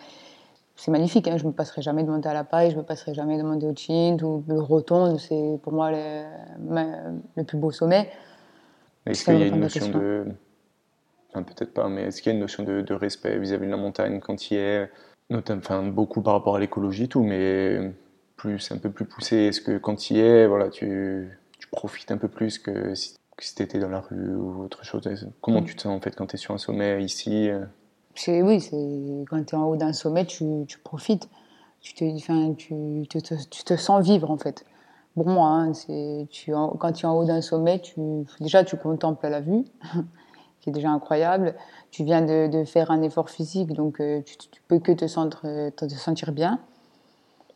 c'est 0.77 0.93
magnifique. 0.93 1.27
Hein. 1.27 1.37
Je 1.37 1.47
me 1.47 1.53
passerai 1.53 1.83
jamais 1.83 2.05
de 2.05 2.11
monter 2.11 2.29
à 2.29 2.35
la 2.35 2.45
paille, 2.45 2.71
je 2.71 2.77
me 2.77 2.83
passerai 2.83 3.13
jamais 3.13 3.39
de 3.39 3.43
monter 3.43 3.67
au 3.67 3.75
Chint 3.75 4.23
ou 4.23 4.45
le 4.47 4.61
Rotonde. 4.61 5.19
C'est 5.19 5.59
pour 5.63 5.73
moi 5.73 5.91
le, 5.91 6.25
le, 7.37 7.43
plus 7.43 7.59
beau 7.59 7.73
sommet. 7.73 8.09
Est-ce 9.05 9.25
qu'il 9.25 9.39
y 9.39 9.43
a 9.43 9.47
une 9.47 9.61
notion 9.61 9.89
de 9.89 10.27
enfin, 11.31 11.43
peut-être 11.43 11.75
pas, 11.75 11.89
mais 11.89 12.03
est-ce 12.03 12.23
qu'il 12.23 12.31
y 12.31 12.33
a 12.33 12.35
une 12.35 12.41
notion 12.41 12.63
de, 12.63 12.83
de 12.83 12.95
respect 12.95 13.39
vis-à-vis 13.39 13.67
de 13.67 13.71
la 13.71 13.77
montagne 13.77 14.21
quand 14.21 14.51
il 14.51 14.55
y 14.55 14.57
est, 14.59 14.91
notamment, 15.29 15.61
enfin 15.61 15.83
beaucoup 15.83 16.23
par 16.23 16.35
rapport 16.35 16.57
à 16.57 16.61
l'écologie 16.61 17.09
tout, 17.09 17.23
mais 17.23 17.93
plus 18.37 18.71
un 18.73 18.79
peu 18.79 18.91
plus 18.91 19.05
poussé. 19.05 19.37
Est-ce 19.37 19.61
que 19.61 19.79
quand 19.79 20.11
il 20.11 20.19
y 20.19 20.21
est, 20.21 20.47
voilà, 20.47 20.69
tu 20.71 21.40
profites 21.71 22.11
un 22.11 22.19
peu 22.19 22.29
plus 22.29 22.59
que 22.59 22.95
si, 22.95 23.15
tu 23.39 23.63
étais 23.63 23.79
dans 23.79 23.89
la 23.89 24.01
rue 24.01 24.35
ou 24.35 24.63
autre 24.63 24.85
chose 24.85 25.09
Comment 25.41 25.63
mm. 25.63 25.65
tu 25.65 25.77
te 25.77 25.83
sens 25.83 25.97
en 25.97 26.01
fait 26.01 26.15
quand 26.15 26.27
tu 26.27 26.37
es 26.37 26.39
sur 26.39 26.55
un 26.55 26.59
sommet 26.59 27.03
ici 27.03 27.49
c'est, 28.15 28.43
Oui, 28.43 28.61
c'est, 28.61 29.25
quand 29.29 29.45
tu 29.45 29.55
es 29.55 29.59
en 29.59 29.65
haut 29.65 29.77
d'un 29.77 29.93
sommet, 29.93 30.27
tu, 30.27 30.45
tu 30.67 30.79
profites. 30.79 31.29
Tu 31.81 31.95
te, 31.95 32.05
enfin, 32.05 32.53
tu, 32.55 32.75
tu, 33.09 33.23
te, 33.23 33.35
tu, 33.49 33.65
te, 33.65 33.77
sens 33.77 34.05
vivre 34.05 34.31
en 34.31 34.37
fait. 34.37 34.67
Pour 35.15 35.27
moi, 35.27 35.49
hein, 35.49 35.73
c'est, 35.73 36.27
tu, 36.31 36.53
quand 36.53 36.93
tu 36.93 37.07
es 37.07 37.09
en 37.09 37.15
haut 37.15 37.25
d'un 37.25 37.41
sommet, 37.41 37.81
tu, 37.81 38.01
déjà 38.41 38.65
tu 38.65 38.77
contemples 38.77 39.27
la 39.29 39.41
vue, 39.41 39.65
qui 40.61 40.69
est 40.69 40.73
déjà 40.73 40.91
incroyable. 40.91 41.55
Tu 41.91 42.05
viens 42.05 42.21
de, 42.21 42.49
de 42.49 42.65
faire 42.65 42.91
un 42.91 43.03
effort 43.03 43.31
physique, 43.31 43.73
donc 43.73 44.01
euh, 44.01 44.21
tu, 44.23 44.37
tu 44.37 44.63
peux 44.69 44.79
que 44.79 44.93
te, 44.93 45.07
sentir, 45.07 45.41
te 45.75 45.89
sentir 45.89 46.33
bien. 46.33 46.61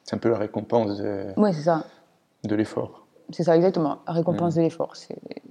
C'est 0.05 0.17
un 0.17 0.19
peu 0.19 0.31
la 0.31 0.39
récompense 0.39 0.99
de, 0.99 1.27
ouais, 1.37 1.53
c'est 1.53 1.63
ça. 1.63 1.85
de 2.45 2.55
l'effort. 2.55 3.04
C'est 3.31 3.45
ça, 3.45 3.57
exactement. 3.57 3.99
Récompense 4.07 4.55
mm. 4.55 4.59
de 4.59 4.63
l'effort. 4.63 4.95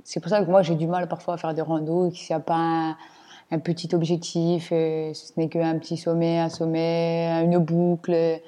C'est 0.03 0.19
pour 0.19 0.29
ça 0.29 0.43
que 0.43 0.49
moi, 0.49 0.61
j'ai 0.61 0.75
du 0.75 0.87
mal 0.87 1.07
parfois 1.07 1.35
à 1.35 1.37
faire 1.37 1.53
des 1.53 1.61
randos, 1.61 2.09
qu'il 2.11 2.33
n'y 2.33 2.35
a 2.35 2.39
pas 2.39 2.95
un, 3.51 3.59
petit 3.59 3.93
objectif, 3.93 4.69
ce 4.69 5.39
n'est 5.39 5.49
qu'un 5.49 5.77
petit 5.77 5.97
sommet, 5.97 6.39
un 6.39 6.49
sommet, 6.49 7.43
une 7.43 7.57
boucle. 7.57 8.41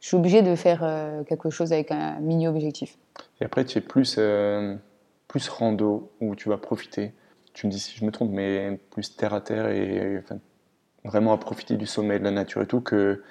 Je 0.00 0.06
suis 0.06 0.16
obligée 0.16 0.42
de 0.42 0.54
faire 0.54 0.80
euh, 0.82 1.22
quelque 1.24 1.50
chose 1.50 1.72
avec 1.72 1.90
un 1.90 2.18
mini-objectif. 2.20 2.96
Et 3.40 3.44
après, 3.44 3.66
tu 3.66 3.78
es 3.78 3.80
plus, 3.82 4.16
euh, 4.18 4.74
plus 5.28 5.48
rando, 5.48 6.10
où 6.20 6.34
tu 6.34 6.48
vas 6.48 6.56
profiter. 6.56 7.12
Tu 7.52 7.66
me 7.66 7.72
dis 7.72 7.78
si 7.78 7.98
je 7.98 8.04
me 8.04 8.10
trompe, 8.10 8.30
mais 8.30 8.80
plus 8.90 9.14
terre 9.14 9.34
à 9.34 9.42
terre 9.42 9.68
et 9.68 10.18
enfin, 10.18 10.38
vraiment 11.04 11.32
à 11.32 11.38
profiter 11.38 11.76
du 11.76 11.86
sommet, 11.86 12.18
de 12.18 12.24
la 12.24 12.30
nature 12.30 12.62
et 12.62 12.66
tout, 12.66 12.80
que 12.80 13.22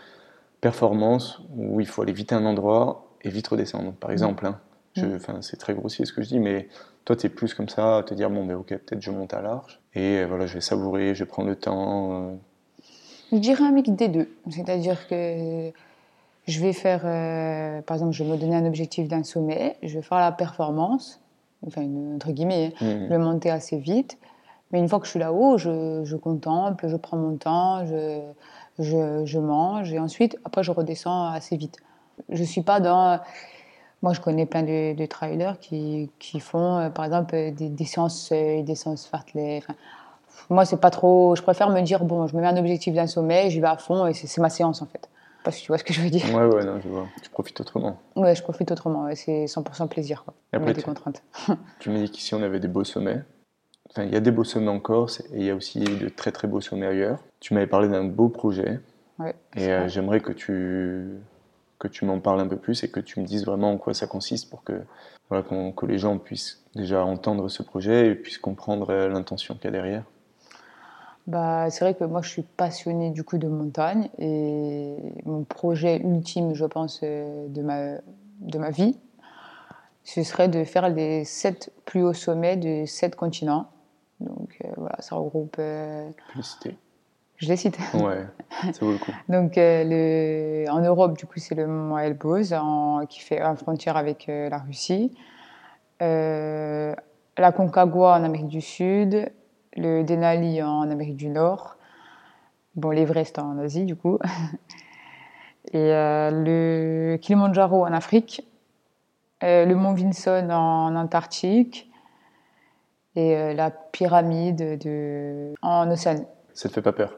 performance 0.62 1.42
où 1.56 1.80
il 1.80 1.88
faut 1.88 2.04
aller 2.04 2.14
vite 2.14 2.34
à 2.34 2.38
un 2.38 2.46
endroit 2.46 3.16
et 3.24 3.30
vite 3.30 3.48
redescendre, 3.48 3.94
par 3.94 4.12
mm. 4.12 4.14
exemple. 4.14 4.46
Hein. 4.46 4.60
C'est 5.42 5.58
très 5.58 5.74
grossier 5.74 6.06
ce 6.06 6.14
que 6.14 6.22
je 6.22 6.28
dis, 6.30 6.40
mais 6.40 6.68
toi, 7.06 7.16
tu 7.16 7.28
es 7.28 7.30
plus 7.30 7.54
comme 7.54 7.70
ça, 7.70 7.98
à 7.98 8.04
te 8.04 8.14
dire, 8.14 8.30
bon, 8.30 8.44
mais 8.44 8.54
ok, 8.54 8.68
peut-être 8.68 9.02
je 9.02 9.12
monte 9.12 9.34
à 9.34 9.42
l'arche, 9.42 9.80
et 9.94 10.26
voilà, 10.26 10.46
je 10.46 10.56
vais 10.56 10.62
savourer, 10.62 11.16
je 11.16 11.24
vais 11.24 11.30
prendre 11.30 11.50
le 11.50 11.56
temps. 11.56 12.30
Euh. 12.30 12.36
Je 13.32 13.38
dirais 13.38 13.64
un 13.64 13.72
mix 13.72 13.90
des 13.90 14.08
deux. 14.08 14.30
C'est-à-dire 14.50 15.08
que 15.08 15.72
je 16.48 16.60
vais 16.60 16.74
faire, 16.74 17.02
euh, 17.06 17.82
par 17.82 17.96
exemple, 17.96 18.14
je 18.14 18.24
vais 18.24 18.32
me 18.32 18.38
donner 18.38 18.56
un 18.56 18.66
objectif 18.66 19.08
d'un 19.08 19.24
sommet, 19.24 19.78
je 19.84 19.96
vais 19.96 20.02
faire 20.02 20.20
la 20.20 20.32
performance, 20.32 21.20
enfin, 21.66 21.86
entre 22.16 22.32
guillemets, 22.32 22.74
hein. 22.82 22.86
mm. 22.86 23.04
je 23.04 23.10
vais 23.10 23.18
monter 23.18 23.50
assez 23.50 23.78
vite, 23.78 24.18
mais 24.72 24.80
une 24.80 24.88
fois 24.88 25.00
que 25.00 25.06
je 25.06 25.12
suis 25.12 25.20
là-haut, 25.20 25.58
je, 25.58 26.02
je 26.04 26.16
contemple, 26.16 26.88
je 26.88 26.96
prends 26.96 27.18
mon 27.18 27.38
temps, 27.38 27.86
je 27.86 28.22
je, 28.80 29.40
mange 29.40 29.94
et 29.94 30.00
ensuite, 30.00 30.38
après, 30.46 30.64
je 30.64 30.72
redescends 30.72 31.26
assez 31.26 31.58
vite. 31.58 31.78
Je 32.30 32.44
suis 32.44 32.62
pas 32.62 32.80
dans. 32.80 33.20
Moi, 34.02 34.14
je 34.14 34.22
connais 34.22 34.46
plein 34.46 34.64
de, 34.64 34.94
de 34.94 35.06
trailers 35.06 35.60
qui, 35.60 36.10
qui 36.20 36.40
font, 36.40 36.78
euh, 36.78 36.90
par 36.90 37.06
exemple, 37.06 37.36
des, 37.52 37.70
des 37.70 37.86
séances 37.86 38.32
des 38.32 38.76
séances 38.76 39.06
fartlek. 39.06 39.64
Enfin, 39.64 39.76
moi, 40.50 40.66
c'est 40.66 40.80
pas 40.80 40.90
trop. 40.90 41.36
Je 41.36 41.42
préfère 41.42 41.70
me 41.70 41.82
dire, 41.82 42.04
bon, 42.04 42.28
je 42.28 42.36
me 42.36 42.42
mets 42.42 42.48
un 42.48 42.58
objectif 42.58 42.94
d'un 42.94 43.08
sommet, 43.08 43.50
j'y 43.50 43.60
vais 43.60 43.68
à 43.68 43.78
fond 43.78 44.08
et 44.08 44.14
c'est 44.14 44.42
ma 44.42 44.50
séance 44.50 44.82
en 44.82 44.86
fait. 44.86 45.10
Parce 45.44 45.58
que 45.58 45.62
tu 45.62 45.68
vois 45.70 45.78
ce 45.78 45.84
que 45.84 45.94
je 45.94 46.02
veux 46.02 46.10
dire. 46.10 46.26
Ouais, 46.36 46.46
ouais, 46.46 46.66
non, 46.66 46.80
je 46.82 46.90
vois. 46.90 47.08
Tu 47.22 47.30
profites 47.30 47.60
autrement. 47.62 47.98
Ouais, 48.16 48.36
je 48.36 48.44
profite 48.44 48.72
autrement. 48.72 49.08
C'est 49.16 49.46
100% 49.46 49.88
plaisir. 49.88 50.24
Quoi. 50.24 50.34
Et 50.54 50.58
après, 50.58 50.74
tu, 50.74 50.82
contraintes. 50.82 51.24
tu 51.80 51.90
m'as 51.90 52.00
dit 52.00 52.10
qu'ici, 52.10 52.34
on 52.36 52.42
avait 52.42 52.60
des 52.60 52.68
beaux 52.68 52.84
sommets. 52.84 53.24
Enfin, 53.90 54.04
il 54.04 54.14
y 54.14 54.18
a 54.18 54.20
des 54.20 54.32
beaux 54.32 54.44
sommets 54.44 54.70
en 54.70 54.80
Corse 54.80 55.22
et 55.34 55.38
il 55.38 55.44
y 55.44 55.50
a 55.50 55.56
aussi 55.56 55.80
de 55.80 56.10
très 56.10 56.32
très 56.32 56.48
beaux 56.48 56.62
sommets 56.62 56.88
ailleurs. 56.88 57.20
Tu 57.40 57.54
m'avais 57.54 57.68
parlé 57.68 57.88
d'un 57.88 58.04
beau 58.04 58.30
projet. 58.30 58.80
et 59.56 59.68
euh, 59.72 59.88
j'aimerais 59.88 60.20
que 60.20 60.32
tu, 60.32 61.08
que 61.80 61.88
tu 61.88 62.06
m'en 62.06 62.20
parles 62.20 62.42
un 62.42 62.48
peu 62.48 62.58
plus 62.58 62.84
et 62.84 62.92
que 62.92 63.00
tu 63.00 63.20
me 63.20 63.26
dises 63.26 63.46
vraiment 63.46 63.72
en 63.72 63.78
quoi 63.78 63.94
ça 63.94 64.06
consiste 64.06 64.50
pour 64.50 64.64
que, 64.64 64.82
voilà, 65.30 65.44
que 65.44 65.86
les 65.86 65.98
gens 65.98 66.18
puissent 66.18 66.64
déjà 66.76 67.04
entendre 67.04 67.50
ce 67.50 67.64
projet 67.64 68.10
et 68.10 68.16
puissent 68.16 68.38
comprendre 68.38 68.90
euh, 68.92 69.08
l'intention 69.08 69.56
qu'il 69.56 69.66
y 69.66 69.68
a 69.68 69.72
derrière. 69.72 70.04
Bah, 71.28 71.70
c'est 71.70 71.86
vrai 71.86 71.94
que 71.94 72.04
moi 72.04 72.22
je 72.22 72.30
suis 72.30 72.42
passionnée 72.42 73.12
du 73.12 73.24
coup 73.24 73.38
de 73.38 73.48
montagne 73.48 74.10
et 74.18 74.98
mon 75.26 75.44
projet 75.44 75.98
ultime, 75.98 76.54
je 76.54 76.66
pense, 76.66 77.02
euh, 77.04 77.48
de 77.48 77.62
ma, 77.62 77.98
de 78.40 78.58
ma 78.58 78.72
vie, 78.72 78.98
ce 80.04 80.24
serait 80.24 80.50
de 80.50 80.64
faire 80.64 80.90
les 80.90 81.24
sept 81.24 81.72
plus 81.86 82.04
hauts 82.04 82.14
sommets 82.14 82.58
de 82.58 82.86
sept 82.86 83.16
continents. 83.16 83.70
Donc 84.20 84.58
euh, 84.66 84.70
voilà, 84.76 85.00
ça 85.02 85.16
regroupe. 85.16 85.58
Euh... 85.60 86.10
Je 87.40 87.48
l'ai 87.48 87.56
cité. 87.56 87.80
Ouais, 87.94 88.28
ça 88.74 88.86
vaut 88.86 88.92
le 88.92 88.98
coup. 88.98 89.12
Donc 89.30 89.58
euh, 89.58 89.84
le... 89.86 90.72
en 90.72 90.80
Europe, 90.82 91.18
du 91.18 91.26
coup, 91.26 91.40
c'est 91.40 91.56
le 91.56 91.68
mont 91.68 91.98
Elboz 91.98 92.54
en... 92.54 93.06
qui 93.08 93.22
fait 93.22 93.42
une 93.42 93.58
frontière 93.58 93.98
avec 93.98 94.30
euh, 94.30 94.50
la 94.50 94.60
Russie. 94.60 95.12
la 96.00 97.52
Concagua 97.52 98.20
en 98.20 98.24
Amérique 98.24 98.50
du 98.50 98.62
Sud, 98.62 99.32
le 99.76 100.04
Denali 100.04 100.62
en 100.62 100.90
Amérique 100.90 101.16
du 101.16 101.30
Nord, 101.30 101.78
bon, 102.76 102.92
l'Everest 102.92 103.40
en 103.40 103.58
Asie, 103.58 103.86
du 103.86 103.96
coup, 103.96 104.20
et 105.74 105.92
le 105.92 107.18
Kilimanjaro 107.22 107.86
en 107.86 107.94
Afrique, 107.94 108.46
le 109.42 109.74
mont 109.74 109.94
Vinson 109.94 110.50
en 110.52 110.96
Antarctique, 110.96 111.90
et 113.16 113.36
euh, 113.36 113.54
la 113.54 113.72
pyramide 113.72 114.80
de... 114.80 115.54
en 115.62 115.90
Océanie. 115.92 116.26
Ça 116.54 116.70
te 116.70 116.74
fait 116.74 116.82
pas 116.82 116.94
peur? 116.94 117.18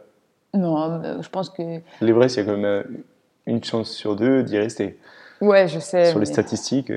Non, 0.54 1.04
euh, 1.04 1.22
je 1.22 1.30
pense 1.30 1.50
que. 1.50 1.82
L'Everest, 2.02 2.36
il 2.36 2.40
y 2.40 2.44
a 2.44 2.46
quand 2.46 2.58
même 2.58 2.66
euh, 2.66 2.84
une 3.46 3.64
chance 3.64 3.92
sur 3.92 4.16
deux 4.16 4.44
d'y 4.44 4.58
rester. 4.58 5.00
Ouais, 5.40 5.68
je 5.68 5.80
sais. 5.80 6.06
Sur 6.06 6.20
les 6.20 6.26
statistiques, 6.26 6.92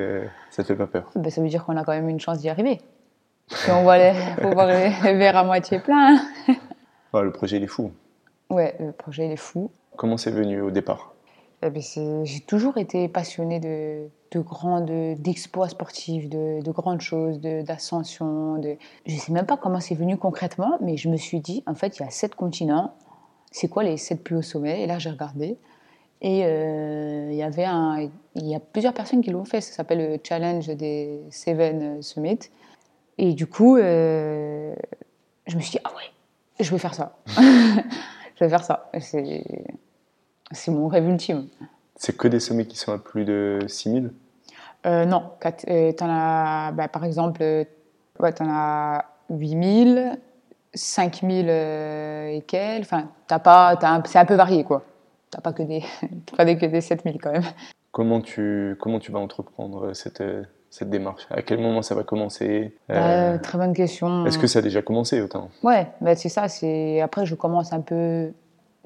ça 0.51 0.63
te 0.63 0.69
fait 0.69 0.75
pas 0.75 0.87
peur 0.87 1.11
ben, 1.15 1.31
Ça 1.31 1.41
veut 1.41 1.49
dire 1.49 1.65
qu'on 1.65 1.77
a 1.77 1.85
quand 1.85 1.93
même 1.93 2.09
une 2.09 2.21
chance 2.21 2.39
d'y 2.39 2.51
arriver. 2.51 2.81
Si 3.49 3.71
on 3.71 3.83
voit 3.83 3.97
les, 3.97 4.13
voir 4.53 4.67
les 4.67 4.91
verres 5.15 5.37
à 5.37 5.45
moitié 5.45 5.79
pleins. 5.79 6.19
le 7.15 7.31
projet, 7.31 7.57
il 7.57 7.63
est 7.63 7.69
fou. 7.69 7.93
Ouais, 8.51 8.75
le 8.81 8.93
projet, 8.93 9.27
il 9.27 9.33
est 9.33 9.37
fou. 9.37 9.71
Comment 9.97 10.17
c'est 10.17 10.31
venu 10.31 10.61
au 10.61 10.71
départ? 10.71 11.15
Eh 11.63 11.71
ben, 11.71 11.83
J'ai 12.25 12.41
toujours 12.41 12.77
été 12.77 13.09
passionnée 13.09 13.61
de, 13.61 14.09
de 14.33 14.41
grandes, 14.41 14.91
d'exploits 15.19 15.69
sportifs, 15.69 16.29
de, 16.29 16.63
de, 16.63 16.71
grandes 16.71 17.01
choses, 17.01 17.41
d'ascension. 17.41 18.59
De, 18.59 18.77
Je 19.07 19.15
ne 19.15 19.19
sais 19.19 19.33
même 19.33 19.47
pas 19.47 19.57
comment 19.57 19.81
c'est 19.81 19.95
venu 19.95 20.19
concrètement, 20.19 20.77
mais 20.83 20.97
je 20.97 21.09
me 21.09 21.17
suis 21.17 21.41
dit, 21.41 21.63
en 21.67 21.75
fait, 21.75 21.99
il 21.99 22.03
y 22.03 22.07
a 22.07 22.11
sept 22.11 22.35
continents. 22.35 22.95
C'est 23.55 23.69
quoi 23.69 23.85
les 23.85 23.97
sept 23.97 24.25
plus 24.25 24.35
hauts 24.35 24.43
sommets? 24.43 24.83
Et 24.83 24.87
là, 24.89 24.99
j'ai 24.99 25.11
regardé. 25.11 25.57
Et 26.21 26.45
euh, 26.45 27.29
il 27.31 27.37
y 27.37 27.43
avait 27.45 27.65
un, 27.65 28.11
il 28.35 28.49
y 28.49 28.57
a 28.57 28.59
plusieurs 28.59 28.93
personnes 28.93 29.23
qui 29.23 29.31
l'ont 29.31 29.45
fait. 29.45 29.61
Ça 29.61 29.73
s'appelle 29.73 29.99
le 29.99 30.19
challenge 30.21 30.67
des 30.67 31.21
Seven 31.31 32.03
Summits. 32.03 32.51
Et 33.17 33.33
du 33.33 33.47
coup, 33.47 33.77
euh, 33.77 34.75
je 35.47 35.55
me 35.55 35.61
suis 35.61 35.71
dit, 35.71 35.79
ah 35.85 35.91
ouais, 35.91 36.65
je 36.65 36.69
vais 36.73 36.79
faire 36.79 36.95
ça. 36.95 37.17
je 37.37 38.41
vais 38.41 38.49
faire 38.49 38.65
ça. 38.65 38.91
C'est 38.99 40.71
mon 40.73 40.89
rêve 40.89 41.09
ultime. 41.09 41.47
C'est 41.95 42.17
que 42.17 42.27
des 42.27 42.41
sommets 42.41 42.67
qui 42.67 42.77
sont 42.77 42.93
à 42.93 42.99
plus 42.99 43.25
de 43.25 43.61
6000 43.69 44.11
euh, 44.87 45.05
non, 45.05 45.31
euh, 45.69 45.93
en 46.01 46.09
as, 46.11 46.73
bah, 46.73 46.89
par 46.89 47.05
exemple, 47.05 47.41
euh, 47.43 47.65
ouais, 48.19 48.33
tu 48.33 48.43
en 48.43 48.49
as 48.51 49.05
8000, 49.31 50.19
5000 50.75 51.49
et 51.49 52.45
quelques. 52.47 52.85
Enfin, 52.85 53.09
pas, 53.27 53.79
c'est 54.07 54.19
un 54.19 54.25
peu 54.25 54.35
varié, 54.35 54.65
quoi. 54.65 54.85
Tu 55.33 55.41
pas 55.41 55.53
que 55.53 55.63
des, 55.63 55.83
pas 56.37 56.45
que 56.45 56.67
des 56.67 56.81
7000 56.81 57.19
quand 57.21 57.33
même. 57.33 57.45
Comment 57.93 58.21
tu, 58.21 58.77
comment 58.81 58.99
tu 58.99 59.13
vas 59.13 59.21
entreprendre 59.21 59.93
cette, 59.95 60.23
cette 60.71 60.91
démarche? 60.91 61.27
À 61.31 61.43
quel 61.43 61.61
moment 61.61 61.83
ça 61.83 61.95
va 61.95 62.03
commencer? 62.03 62.75
Bah, 62.89 63.39
Très 63.39 63.59
bonne 63.59 63.73
question. 63.73 64.27
Est-ce 64.27 64.39
que 64.39 64.49
ça 64.49 64.59
a 64.59 64.63
déjà 64.63 64.83
commencé 64.83 65.21
autant? 65.21 65.51
Ouais, 65.63 65.87
bah, 66.01 66.17
c'est 66.17 66.29
ça. 66.29 66.49
C'est 66.49 67.01
après 67.01 67.27
je 67.27 67.35
commence 67.35 67.73
un 67.73 67.81
peu 67.81 68.33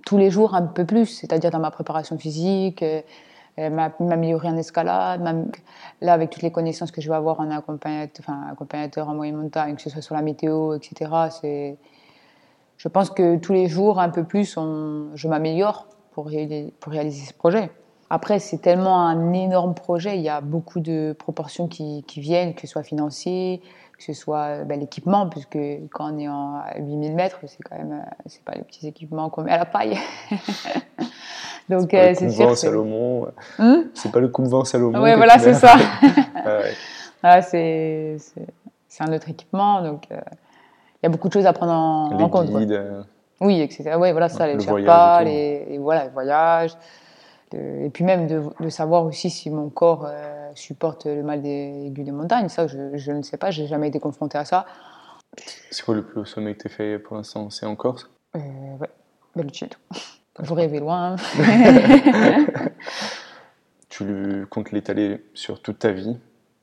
tous 0.05 0.19
les 0.19 0.31
jours 0.31 0.55
un 0.55 0.63
peu 0.63 0.85
plus, 0.85 1.07
c'est-à-dire 1.07 1.51
dans 1.51 1.59
ma 1.59 1.71
préparation 1.71 2.19
physique, 2.19 2.83
euh, 2.83 3.01
m'améliorer 4.01 4.49
en 4.49 4.57
escalade. 4.57 5.23
Là, 6.01 6.13
avec 6.13 6.31
toutes 6.31 6.43
les 6.43 6.53
connaissances 6.53 6.91
que 6.91 7.01
je 7.01 7.09
vais 7.09 7.17
avoir 7.17 7.41
en 7.41 7.51
accompagnateur, 7.51 8.25
enfin, 8.27 8.47
accompagnateur 8.51 9.09
en 9.09 9.15
moyenne 9.15 9.37
montagne, 9.37 9.75
que 9.75 9.83
ce 9.83 9.91
soit 9.91 10.03
sur 10.03 10.15
la 10.15 10.23
météo, 10.23 10.75
etc., 10.75 11.11
c'est... 11.41 11.79
je 12.77 12.89
pense 12.89 13.11
que 13.11 13.37
tous 13.37 13.53
les 13.53 13.67
jours, 13.67 13.99
un 14.01 14.11
peu 14.11 14.25
plus, 14.25 14.55
je 15.15 15.29
m'améliore 15.29 15.87
pour 16.13 16.27
réaliser, 16.27 16.73
pour 16.81 16.93
réaliser 16.93 17.27
ce 17.27 17.35
projet. 17.35 17.71
Après, 18.11 18.39
c'est 18.39 18.59
tellement 18.59 19.07
un 19.07 19.33
énorme 19.33 19.75
projet, 19.75 20.17
il 20.17 20.23
y 20.23 20.31
a 20.31 20.41
beaucoup 20.41 20.81
de 20.81 21.15
proportions 21.19 21.69
qui, 21.69 22.05
qui 22.07 22.21
viennent, 22.21 22.55
que 22.55 22.63
ce 22.63 22.67
soit 22.69 22.83
financier, 22.83 23.61
que 23.99 24.05
ce 24.05 24.13
soit 24.13 24.65
ben, 24.65 24.79
l'équipement, 24.79 25.29
puisque 25.29 25.59
quand 25.91 26.15
on 26.15 26.19
est 26.19 26.29
en 26.29 26.63
8000 26.79 27.15
mètres, 27.15 27.41
c'est 27.47 27.63
quand 27.63 27.77
même, 27.77 28.05
c'est 28.27 28.45
pas 28.45 28.53
les 28.53 28.63
petits 28.63 28.87
équipements 28.87 29.29
qu'on 29.29 29.43
met 29.43 29.53
à 29.53 29.59
la 29.59 29.67
paille. 29.67 29.99
Donc 31.69 31.93
euh, 31.93 32.13
c'est 32.15 32.31
sûr. 32.31 32.57
Salomon. 32.57 33.29
Hmm 33.59 33.83
c'est 33.95 34.11
pas 34.11 34.21
le 34.21 34.29
coupe 34.29 34.47
vent 34.47 34.65
Salomon. 34.65 35.03
Oui, 35.03 35.15
voilà, 35.17 35.39
c'est 35.39 35.55
ça. 35.55 35.75
ah, 37.23 37.43
c'est 37.43 38.17
un 39.01 39.13
autre 39.13 39.29
équipement, 39.29 39.83
donc 39.83 40.07
euh, 40.11 40.17
il 41.03 41.05
y 41.05 41.07
a 41.07 41.09
beaucoup 41.09 41.29
de 41.29 41.33
choses 41.33 41.47
à 41.47 41.53
prendre 41.53 41.73
en, 41.73 42.29
compte. 42.29 42.51
Guides, 42.51 42.73
euh, 42.73 43.03
Oui, 43.41 43.61
etc. 43.61 43.97
Ouais, 43.97 44.13
voilà, 44.13 44.29
ça, 44.29 44.47
les 44.47 44.59
Sherpas, 44.59 45.23
les, 45.23 45.67
et 45.71 45.79
voilà, 45.79 46.05
les 46.05 46.11
voyages, 46.11 46.73
De- 47.53 47.85
et 47.87 47.91
puis 47.91 48.05
même 48.05 48.27
de, 48.27 48.43
de 48.61 48.69
savoir 48.69 49.05
aussi 49.05 49.31
si 49.31 49.51
mon 49.51 49.71
corps 49.71 50.05
euh, 50.07 50.51
supporte 50.55 51.07
le 51.07 51.23
mal 51.23 51.41
des 51.43 51.87
aiguilles 51.87 52.05
des 52.05 52.13
montagnes. 52.13 52.49
Ça, 52.49 52.67
je, 52.67 52.97
je 52.97 53.13
ne 53.13 53.23
sais 53.23 53.37
pas, 53.39 53.51
j'ai 53.51 53.67
jamais 53.67 53.89
été 53.89 54.01
confrontée 54.01 54.39
à 54.39 54.45
ça. 54.45 54.67
C'est 55.71 55.85
quoi 55.85 55.95
le 55.95 56.05
plus 56.05 56.21
haut 56.21 56.25
sommet 56.25 56.55
que 56.55 56.69
tu 56.69 56.75
fait 56.75 56.99
pour 56.99 57.17
l'instant? 57.17 57.51
C'est 57.51 57.67
en 57.67 57.77
Corse? 57.77 58.11
Euh, 58.37 58.41
ouais, 58.81 58.91
Bellucetto. 59.37 59.79
Vous 60.41 60.55
rêvez 60.55 60.79
loin. 60.81 61.17
hein. 61.17 61.17
Tu 63.89 64.47
comptes 64.51 64.71
l'étaler 64.73 65.25
sur 65.35 65.61
toute 65.63 65.79
ta 65.81 65.93
vie? 65.93 66.17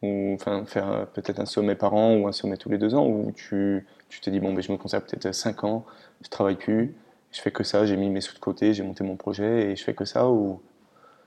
Ou 0.03 0.33
enfin 0.35 0.65
faire 0.65 1.07
peut-être 1.13 1.39
un 1.39 1.45
sommet 1.45 1.75
par 1.75 1.93
an 1.93 2.15
ou 2.15 2.27
un 2.27 2.31
sommet 2.31 2.57
tous 2.57 2.69
les 2.69 2.77
deux 2.77 2.93
ans? 2.95 3.07
Ou 3.07 3.31
tu 3.31 3.85
tu 4.09 4.21
t'es 4.21 4.29
dit 4.31 4.39
bon 4.39 4.53
ben 4.53 4.61
je 4.61 4.71
me 4.71 4.77
consacre 4.77 5.07
peut-être 5.07 5.33
5 5.33 5.63
ans, 5.63 5.85
je 6.21 6.29
travaille 6.29 6.55
plus, 6.57 6.93
je 7.31 7.41
fais 7.41 7.51
que 7.51 7.63
ça, 7.63 7.85
j'ai 7.85 7.97
mis 7.97 8.09
mes 8.09 8.21
sous 8.21 8.35
de 8.35 8.39
côté, 8.39 8.73
j'ai 8.73 8.83
monté 8.83 9.03
mon 9.03 9.15
projet 9.15 9.71
et 9.71 9.75
je 9.75 9.83
fais 9.83 9.95
que 9.95 10.05
ça? 10.05 10.29
Ou 10.29 10.61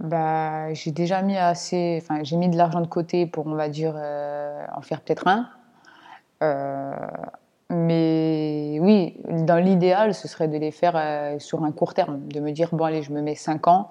Bah, 0.01 0.73
j'ai 0.75 0.93
déjà 0.93 1.23
mis 1.23 1.37
assez, 1.37 1.99
enfin, 2.01 2.23
j'ai 2.23 2.37
mis 2.37 2.49
de 2.49 2.57
l'argent 2.57 2.81
de 2.81 2.87
côté 2.87 3.27
pour, 3.27 3.47
on 3.47 3.55
va 3.55 3.69
dire, 3.69 3.95
euh, 3.97 4.65
en 4.75 4.81
faire 4.81 5.01
peut-être 5.01 5.27
un. 5.27 5.49
Euh, 6.43 6.95
mais 7.71 8.79
oui, 8.81 9.17
dans 9.29 9.57
l'idéal, 9.57 10.15
ce 10.15 10.29
serait 10.29 10.47
de 10.47 10.57
les 10.57 10.71
faire 10.71 10.95
euh, 10.95 11.39
sur 11.41 11.65
un 11.65 11.73
court 11.73 11.95
terme, 11.95 12.21
de 12.29 12.39
me 12.41 12.53
dire, 12.53 12.69
bon, 12.73 12.85
allez, 12.85 13.03
je 13.03 13.13
me 13.13 13.21
mets 13.21 13.35
5 13.35 13.67
ans 13.67 13.91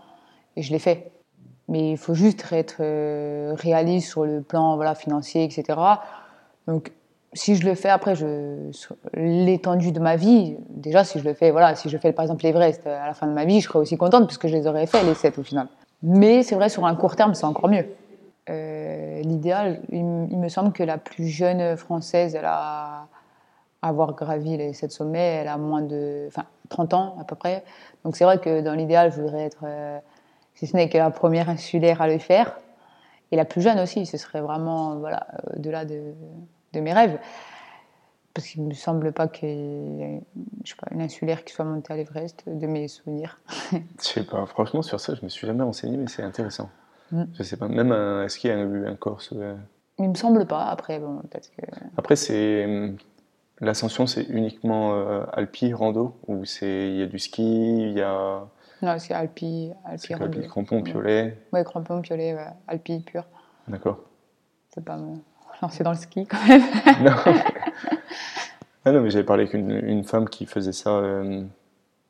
et 0.55 0.61
je 0.61 0.71
les 0.71 0.79
fais. 0.79 1.11
Mais 1.67 1.91
il 1.91 1.97
faut 1.97 2.13
juste 2.13 2.45
être 2.53 2.77
réaliste 3.55 4.07
sur 4.09 4.23
le 4.23 4.41
plan 4.41 4.77
voilà, 4.77 4.95
financier, 4.95 5.43
etc. 5.43 5.77
Donc, 6.65 6.93
si 7.33 7.57
je 7.57 7.67
le 7.67 7.75
fais 7.75 7.89
après, 7.89 8.13
l'étendue 9.13 9.91
de 9.91 9.99
ma 9.99 10.15
vie, 10.15 10.55
déjà, 10.69 11.03
si 11.03 11.19
je 11.19 11.25
le 11.25 11.33
fais, 11.33 11.51
voilà, 11.51 11.75
si 11.75 11.89
je 11.89 11.97
fais 11.97 12.13
par 12.13 12.23
exemple 12.23 12.45
l'Everest 12.45 12.87
à 12.87 13.07
la 13.07 13.13
fin 13.13 13.27
de 13.27 13.33
ma 13.33 13.43
vie, 13.43 13.59
je 13.59 13.67
serais 13.67 13.79
aussi 13.79 13.97
contente 13.97 14.27
parce 14.27 14.37
que 14.37 14.47
je 14.47 14.55
les 14.55 14.65
aurais 14.65 14.87
fait, 14.87 15.03
les 15.03 15.13
7 15.13 15.37
au 15.39 15.43
final. 15.43 15.67
Mais 16.03 16.43
c'est 16.43 16.55
vrai, 16.55 16.69
sur 16.69 16.85
un 16.85 16.95
court 16.95 17.15
terme, 17.15 17.33
c'est 17.33 17.45
encore 17.45 17.69
mieux. 17.69 17.85
Euh, 18.49 19.21
L'idéal, 19.21 19.81
il, 19.91 20.03
me 20.03 20.49
semble 20.49 20.71
que 20.71 20.83
la 20.83 20.97
plus 20.97 21.27
jeune 21.27 21.75
française, 21.75 22.35
elle 22.35 22.45
a 22.45 23.07
avoir 23.81 24.13
gravi 24.13 24.57
les 24.57 24.73
7 24.73 24.91
sommets, 24.91 25.39
elle 25.41 25.47
a 25.47 25.57
moins 25.57 25.81
de. 25.81 26.25
Enfin, 26.27 26.45
30 26.69 26.93
ans 26.93 27.15
à 27.19 27.23
peu 27.23 27.35
près. 27.35 27.63
Donc 28.03 28.15
c'est 28.15 28.23
vrai 28.23 28.39
que 28.39 28.61
dans 28.61 28.73
l'idéal, 28.73 29.11
je 29.11 29.21
voudrais 29.21 29.43
être, 29.43 29.63
euh, 29.63 29.99
si 30.53 30.67
ce 30.67 30.75
n'est 30.75 30.89
que 30.89 30.97
la 30.97 31.11
première 31.11 31.49
insulaire 31.49 32.01
à 32.01 32.07
le 32.07 32.17
faire. 32.17 32.57
Et 33.31 33.35
la 33.35 33.45
plus 33.45 33.61
jeune 33.61 33.79
aussi, 33.79 34.05
ce 34.05 34.17
serait 34.17 34.41
vraiment 34.41 34.95
voilà, 34.97 35.27
au-delà 35.55 35.85
de, 35.85 36.13
de 36.73 36.79
mes 36.79 36.93
rêves. 36.93 37.19
Parce 38.37 38.49
qu'il 38.49 38.61
ne 38.61 38.67
me 38.67 38.73
semble 38.75 39.13
pas 39.13 39.27
qu'il 39.27 39.49
y 39.49 40.03
ait 40.03 40.21
je 40.63 40.69
sais 40.69 40.75
pas, 40.79 40.87
une 40.93 41.01
insulaire 41.01 41.43
qui 41.43 41.53
soit 41.53 41.65
montée 41.65 41.91
à 41.91 41.95
l'Everest, 41.97 42.43
de 42.47 42.67
mes 42.67 42.87
souvenirs. 42.87 43.39
je 43.71 43.79
sais 43.99 44.23
pas, 44.23 44.45
franchement 44.45 44.83
sur 44.83 44.99
ça, 44.99 45.15
je 45.15 45.23
me 45.23 45.29
suis 45.29 45.47
jamais 45.47 45.63
renseigné 45.63 45.97
mais 45.97 46.05
c'est 46.07 46.21
intéressant. 46.21 46.69
Mm. 47.11 47.23
Je 47.33 47.41
sais 47.41 47.57
pas, 47.57 47.67
même 47.67 47.91
un- 47.91 48.23
est-ce 48.25 48.37
qu'il 48.37 48.51
y 48.51 48.53
a 48.53 48.57
eu 48.59 48.85
un 48.85 48.95
Corse 48.95 49.33
euh, 49.35 49.55
Il 49.97 50.07
me 50.09 50.13
semble 50.13 50.45
pas, 50.45 50.65
après, 50.65 50.99
bon, 50.99 51.17
peut-être 51.21 51.49
que. 51.49 51.65
Après 51.97 52.15
c'est 52.15 52.65
hum, 52.65 52.97
l'ascension 53.59 54.05
c'est 54.05 54.23
uniquement 54.25 54.93
euh, 54.93 55.23
alpi 55.33 55.73
rando 55.73 56.15
ou 56.27 56.45
c'est 56.45 56.89
il 56.91 56.97
y 56.97 57.01
a 57.01 57.07
du 57.07 57.17
ski, 57.17 57.41
il 57.89 57.93
y 57.97 58.01
a 58.03 58.45
Non, 58.83 58.99
c'est 58.99 59.15
Alpi, 59.15 59.71
Alpi 59.83 60.05
c'est 60.07 60.13
Rando. 60.13 60.39
des 60.39 60.45
crampons 60.47 60.83
piolet, 60.83 61.39
Ouais, 61.53 61.63
crampon, 61.63 62.01
piolet, 62.01 62.35
ouais, 62.35 62.45
Alpi 62.67 62.99
pur. 62.99 63.23
d'accord. 63.67 63.97
C'est 64.75 64.85
pas 64.85 64.97
me 64.97 65.15
lancer 65.59 65.83
dans 65.83 65.89
le 65.91 65.97
ski 65.97 66.27
quand 66.27 66.37
même. 66.47 66.61
non. 67.03 67.15
Ah 68.87 68.93
non, 68.93 69.01
mais 69.01 69.09
j'avais 69.09 69.25
parlé 69.25 69.43
avec 69.43 69.53
une, 69.53 69.69
une 69.69 70.05
femme 70.05 70.29
qui 70.29 70.45
faisait 70.45 70.71
ça, 70.71 70.91
euh, 70.91 71.43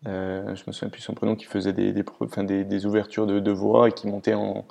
euh, 0.05 0.55
je 0.55 0.63
me 0.67 0.71
souviens 0.71 0.89
plus 0.89 1.01
son 1.01 1.15
prénom, 1.15 1.35
qui 1.35 1.45
faisait 1.45 1.73
des, 1.73 1.91
des, 1.91 2.03
pro- 2.03 2.25
enfin, 2.25 2.43
des, 2.43 2.63
des 2.63 2.85
ouvertures 2.85 3.25
de, 3.25 3.39
de 3.39 3.51
voies 3.51 3.89
et 3.89 3.91
qui 3.93 4.05
montait 4.05 4.35
en, 4.35 4.63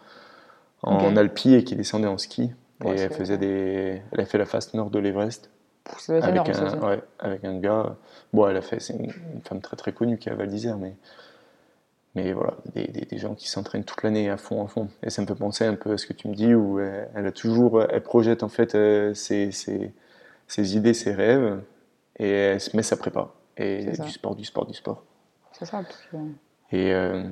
en 0.82 1.16
alpi 1.16 1.54
et 1.54 1.64
qui 1.64 1.74
descendait 1.74 2.06
en 2.06 2.16
ski. 2.16 2.52
Ouais, 2.84 2.96
et 2.96 3.00
elle 3.00 3.10
faisait 3.10 3.38
des, 3.38 4.02
elle 4.12 4.20
a 4.20 4.24
fait 4.24 4.38
la 4.38 4.46
face 4.46 4.72
nord 4.72 4.90
de 4.90 5.00
l'Everest 5.00 5.50
avec 6.22 6.48
énorme, 6.48 6.50
un, 6.52 6.66
aussi. 6.68 6.76
ouais, 6.76 7.02
avec 7.18 7.44
un 7.44 7.58
gars. 7.58 7.96
Bon, 8.32 8.46
elle 8.46 8.56
a 8.56 8.62
fait, 8.62 8.78
c'est 8.78 8.92
une, 8.94 9.10
une 9.34 9.42
femme 9.42 9.60
très 9.60 9.76
très 9.76 9.92
connue 9.92 10.16
qui 10.18 10.28
est 10.28 10.32
à 10.32 10.36
Val 10.36 10.46
d'Isère, 10.46 10.78
mais 10.78 10.94
mais 12.14 12.32
voilà, 12.32 12.54
des, 12.74 12.86
des, 12.86 13.00
des 13.04 13.18
gens 13.18 13.34
qui 13.34 13.48
s'entraînent 13.48 13.84
toute 13.84 14.02
l'année 14.02 14.30
à 14.30 14.36
fond, 14.36 14.64
à 14.64 14.68
fond. 14.68 14.88
Et 15.02 15.10
ça 15.10 15.22
me 15.22 15.26
fait 15.26 15.34
penser 15.34 15.66
un 15.66 15.74
peu 15.74 15.92
à 15.92 15.98
ce 15.98 16.06
que 16.06 16.12
tu 16.12 16.28
me 16.28 16.34
dis, 16.34 16.54
où 16.54 16.78
elle, 16.78 17.08
elle 17.16 17.26
a 17.26 17.32
toujours, 17.32 17.82
elle 17.82 18.02
projette 18.02 18.42
en 18.42 18.48
fait 18.48 18.74
euh, 18.74 19.12
ses, 19.12 19.50
ses, 19.50 19.92
ses 20.46 20.76
idées, 20.76 20.94
ses 20.94 21.12
rêves, 21.12 21.60
et 22.18 22.28
elle 22.30 22.60
se 22.60 22.76
met 22.76 22.82
sa 22.82 22.96
prépa. 22.96 23.30
Et 23.56 23.84
du 23.86 24.10
sport, 24.10 24.34
du 24.36 24.44
sport, 24.44 24.66
du 24.66 24.74
sport. 24.74 25.02
C'est 25.52 25.64
ça, 25.66 25.82
parce 25.82 26.02
que... 26.10 26.16
Et 26.72 26.92
euh, 26.92 27.24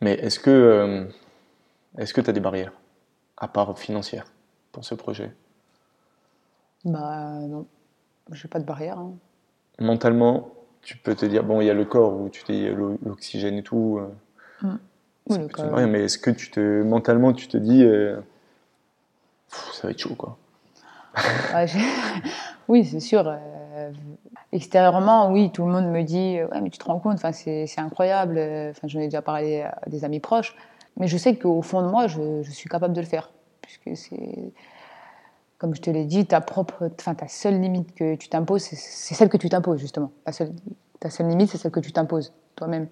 mais 0.00 0.12
est-ce 0.14 0.38
que 0.38 0.50
euh, 0.50 1.04
est-ce 1.96 2.14
que 2.14 2.20
tu 2.20 2.30
as 2.30 2.32
des 2.32 2.40
barrières, 2.40 2.72
à 3.36 3.48
part 3.48 3.76
financières, 3.78 4.26
pour 4.72 4.84
ce 4.84 4.94
projet? 4.94 5.34
Bah 6.84 7.30
non, 7.48 7.66
j'ai 8.32 8.46
pas 8.48 8.60
de 8.60 8.64
barrière. 8.64 8.98
hein. 8.98 9.14
Mentalement, 9.80 10.50
tu 10.82 10.96
peux 10.96 11.14
te 11.14 11.26
dire, 11.26 11.42
bon, 11.44 11.60
il 11.60 11.66
y 11.66 11.70
a 11.70 11.74
le 11.74 11.84
corps 11.84 12.12
où 12.14 12.28
tu 12.28 12.42
dis 12.44 12.68
l'o- 12.68 12.98
l'oxygène 13.04 13.56
et 13.56 13.62
tout. 13.62 13.98
euh, 14.62 14.68
Oui, 15.28 15.38
le 15.38 15.48
corps. 15.48 15.64
une 15.64 15.70
barrière, 15.72 15.88
mais 15.88 16.04
est-ce 16.04 16.18
que 16.18 16.30
tu 16.30 16.50
te, 16.50 16.82
mentalement, 16.82 17.32
tu 17.32 17.48
te 17.48 17.56
dis, 17.56 17.82
euh, 17.84 18.20
ça 19.72 19.86
va 19.88 19.90
être 19.90 19.98
chaud, 19.98 20.14
quoi? 20.14 20.36
Ouais, 21.54 21.66
oui, 22.68 22.84
c'est 22.84 23.00
sûr. 23.00 23.24
euh, 23.26 23.90
Extérieurement, 24.52 25.30
oui, 25.30 25.50
tout 25.52 25.64
le 25.66 25.72
monde 25.72 25.86
me 25.86 26.02
dit 26.02 26.38
Ouais, 26.50 26.60
mais 26.60 26.70
tu 26.70 26.78
te 26.78 26.84
rends 26.84 26.98
compte, 26.98 27.18
c'est 27.32 27.66
incroyable. 27.78 28.36
euh, 28.38 28.72
J'en 28.84 29.00
ai 29.00 29.04
déjà 29.04 29.22
parlé 29.22 29.62
à 29.62 29.78
des 29.88 30.04
amis 30.04 30.20
proches. 30.20 30.56
Mais 30.96 31.06
je 31.06 31.16
sais 31.16 31.36
qu'au 31.36 31.62
fond 31.62 31.82
de 31.82 31.88
moi, 31.88 32.06
je, 32.06 32.42
suis 32.50 32.68
capable 32.68 32.94
de 32.94 33.00
le 33.00 33.06
faire. 33.06 33.30
Puisque 33.62 33.96
c'est. 33.96 34.52
Comme 35.58 35.74
je 35.74 35.80
te 35.80 35.90
l'ai 35.90 36.04
dit, 36.04 36.24
ta 36.24 36.40
propre, 36.40 36.88
enfin 37.00 37.14
ta 37.14 37.26
seule 37.26 37.60
limite 37.60 37.92
que 37.94 38.14
tu 38.14 38.28
t'imposes, 38.28 38.62
c'est- 38.62 39.14
celle 39.14 39.28
que 39.28 39.36
tu 39.36 39.48
t'imposes 39.48 39.80
justement. 39.80 40.12
Ta 40.24 40.30
seule, 40.32 41.26
limite, 41.28 41.50
c'est 41.50 41.58
celle 41.58 41.72
que 41.72 41.80
tu 41.80 41.92
t'imposes 41.92 42.32
toi-même. 42.54 42.86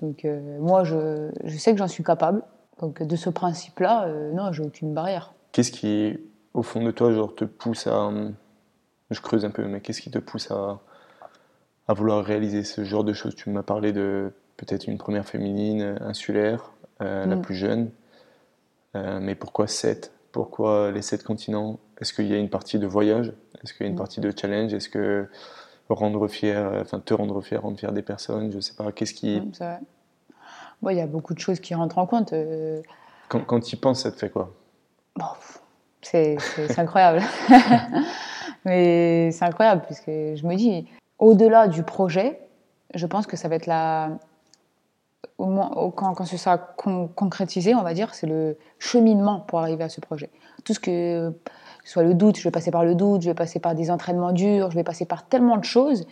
Donc 0.00 0.24
euh, 0.24 0.58
moi, 0.58 0.84
je, 0.84 1.30
je 1.44 1.56
sais 1.58 1.72
que 1.72 1.78
j'en 1.78 1.88
suis 1.88 2.04
capable. 2.04 2.42
Donc 2.80 3.02
de 3.02 3.16
ce 3.16 3.28
principe-là, 3.30 4.06
euh, 4.06 4.32
non, 4.32 4.52
j'ai 4.52 4.62
aucune 4.62 4.94
barrière. 4.94 5.34
Qu'est-ce 5.52 5.70
qui, 5.72 6.18
au 6.54 6.62
fond 6.62 6.82
de 6.82 6.90
toi, 6.90 7.12
genre, 7.12 7.34
te 7.34 7.44
pousse 7.44 7.86
à. 7.86 8.10
Je 9.10 9.20
creuse 9.20 9.44
un 9.44 9.50
peu, 9.50 9.64
mais 9.66 9.80
qu'est-ce 9.80 10.02
qui 10.02 10.10
te 10.10 10.18
pousse 10.18 10.50
à, 10.50 10.80
à 11.88 11.94
vouloir 11.94 12.24
réaliser 12.24 12.62
ce 12.64 12.84
genre 12.84 13.04
de 13.04 13.12
choses? 13.14 13.34
Tu 13.34 13.48
m'as 13.50 13.62
parlé 13.62 13.92
de 13.92 14.32
peut-être 14.56 14.86
une 14.86 14.98
première 14.98 15.26
féminine 15.26 15.96
insulaire, 16.00 16.72
euh, 17.00 17.26
la 17.26 17.36
Mm. 17.36 17.42
plus 17.42 17.54
jeune. 17.54 17.90
Euh, 18.96 19.18
mais 19.20 19.34
pourquoi 19.34 19.66
sept? 19.66 20.12
Pourquoi 20.32 20.90
les 20.90 21.02
sept 21.02 21.22
continents? 21.24 21.78
Est-ce 22.00 22.12
qu'il 22.12 22.26
y 22.26 22.34
a 22.34 22.38
une 22.38 22.50
partie 22.50 22.78
de 22.78 22.86
voyage? 22.86 23.32
Est-ce 23.62 23.72
qu'il 23.72 23.82
y 23.82 23.84
a 23.84 23.88
une 23.88 23.94
Mm. 23.94 23.98
partie 23.98 24.20
de 24.20 24.32
challenge? 24.38 24.74
Est-ce 24.74 24.88
que 24.88 25.26
rendre 25.88 26.28
fier, 26.28 26.58
euh, 26.66 26.82
enfin 26.82 27.00
te 27.00 27.14
rendre 27.14 27.40
fier, 27.40 27.62
rendre 27.62 27.78
fier 27.78 27.92
des 27.92 28.02
personnes? 28.02 28.52
Je 28.52 28.60
sais 28.60 28.74
pas. 28.74 28.92
Qu'est-ce 28.92 29.14
qui, 29.14 29.40
Mm, 29.40 29.50
c'est 29.54 29.64
vrai. 29.64 29.78
Bon, 30.82 30.90
il 30.90 30.96
y 30.98 31.00
a 31.00 31.06
beaucoup 31.06 31.32
de 31.34 31.38
choses 31.40 31.60
qui 31.60 31.74
rentrent 31.74 31.98
en 31.98 32.06
compte. 32.06 32.32
euh, 32.34 32.82
quand, 33.28 33.40
quand 33.40 33.60
tu 33.60 33.74
y 33.74 33.78
penses, 33.78 34.02
ça 34.02 34.12
te 34.12 34.16
fait 34.18 34.30
quoi? 34.30 34.52
Bon, 35.16 35.24
c'est 36.02 36.36
incroyable. 36.76 37.22
Mais 38.64 39.30
c'est 39.32 39.44
incroyable, 39.44 39.82
puisque 39.86 40.06
je 40.06 40.46
me 40.46 40.54
dis, 40.54 40.86
au-delà 41.18 41.68
du 41.68 41.82
projet, 41.82 42.40
je 42.94 43.06
pense 43.06 43.26
que 43.26 43.36
ça 43.36 43.48
va 43.48 43.56
être 43.56 43.66
la. 43.66 44.10
Au 45.36 45.46
moins, 45.46 45.70
quand, 45.94 46.24
ce 46.24 46.36
sera 46.36 46.58
con- 46.58 47.08
concrétisé, 47.14 47.74
on 47.74 47.82
va 47.82 47.94
dire, 47.94 48.14
c'est 48.14 48.26
le 48.26 48.56
cheminement 48.78 49.40
pour 49.40 49.60
arriver 49.60 49.84
à 49.84 49.88
ce 49.88 50.00
projet. 50.00 50.30
Tout 50.64 50.74
ce 50.74 50.80
que, 50.80 51.30
que 51.30 51.88
soit 51.88 52.02
le 52.02 52.14
doute, 52.14 52.36
je 52.36 52.42
vais 52.42 52.50
passer 52.50 52.72
par 52.72 52.84
le 52.84 52.94
doute, 52.94 53.22
je 53.22 53.28
vais 53.28 53.34
passer 53.34 53.60
par 53.60 53.74
des 53.74 53.90
entraînements 53.90 54.32
durs, 54.32 54.70
je 54.70 54.76
vais 54.76 54.84
passer 54.84 55.04
par 55.04 55.24
tellement 55.24 55.56
de 55.56 55.64
choses 55.64 56.06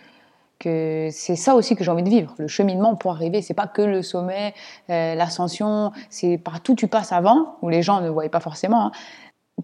que 0.58 1.08
c'est 1.12 1.36
ça 1.36 1.54
aussi 1.54 1.76
que 1.76 1.84
j'ai 1.84 1.90
envie 1.90 2.02
de 2.02 2.08
vivre, 2.08 2.34
le 2.38 2.48
cheminement 2.48 2.94
pour 2.94 3.12
arriver. 3.12 3.42
C'est 3.42 3.54
pas 3.54 3.66
que 3.66 3.82
le 3.82 4.02
sommet, 4.02 4.54
euh, 4.90 5.14
l'ascension, 5.14 5.92
c'est 6.08 6.38
partout 6.38 6.74
tu 6.74 6.88
passes 6.88 7.12
avant, 7.12 7.56
où 7.62 7.68
les 7.68 7.82
gens 7.82 8.00
ne 8.00 8.08
voient 8.08 8.28
pas 8.28 8.40
forcément, 8.40 8.86
hein, 8.86 8.92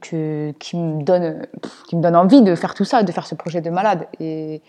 que, 0.03 0.53
qui, 0.59 0.77
me 0.77 1.03
donne, 1.03 1.47
qui 1.88 1.97
me 1.97 2.03
donne 2.03 2.17
envie 2.17 2.43
de 2.43 2.55
faire 2.55 2.75
tout 2.75 2.85
ça, 2.85 3.03
de 3.03 3.12
faire 3.12 3.27
ce 3.27 3.35
projet 3.35 3.61
de 3.61 3.71
malade. 3.71 4.07
Et 4.21 4.61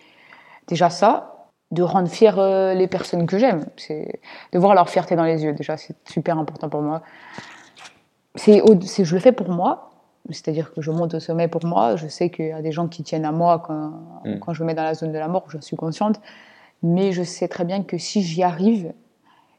déjà 0.67 0.89
ça, 0.89 1.49
de 1.71 1.83
rendre 1.83 2.07
fiers 2.07 2.37
euh, 2.37 2.73
les 2.73 2.87
personnes 2.87 3.25
que 3.25 3.37
j'aime, 3.37 3.65
c'est 3.75 4.21
de 4.53 4.59
voir 4.59 4.75
leur 4.75 4.89
fierté 4.89 5.15
dans 5.15 5.25
les 5.25 5.43
yeux. 5.43 5.53
Déjà, 5.53 5.75
c'est 5.75 5.95
super 6.07 6.37
important 6.37 6.69
pour 6.69 6.81
moi. 6.81 7.01
C'est, 8.35 8.61
je 9.03 9.13
le 9.13 9.19
fais 9.19 9.31
pour 9.31 9.49
moi, 9.49 9.91
c'est-à-dire 10.29 10.73
que 10.73 10.81
je 10.81 10.91
monte 10.91 11.13
au 11.15 11.19
sommet 11.19 11.47
pour 11.47 11.65
moi. 11.65 11.95
Je 11.97 12.07
sais 12.07 12.29
qu'il 12.29 12.47
y 12.47 12.51
a 12.51 12.61
des 12.61 12.71
gens 12.71 12.87
qui 12.87 13.03
tiennent 13.03 13.25
à 13.25 13.31
moi 13.31 13.59
quand, 13.59 13.91
Mm. 14.25 14.39
quand 14.39 14.53
je 14.53 14.63
me 14.63 14.67
mets 14.67 14.73
dans 14.73 14.83
la 14.83 14.93
zone 14.93 15.11
de 15.11 15.17
la 15.17 15.27
mort, 15.27 15.45
je 15.49 15.57
suis 15.59 15.75
consciente. 15.75 16.19
Mais 16.81 17.11
je 17.11 17.23
sais 17.23 17.47
très 17.47 17.65
bien 17.65 17.83
que 17.83 17.97
si 17.97 18.21
j'y 18.21 18.43
arrive, 18.43 18.93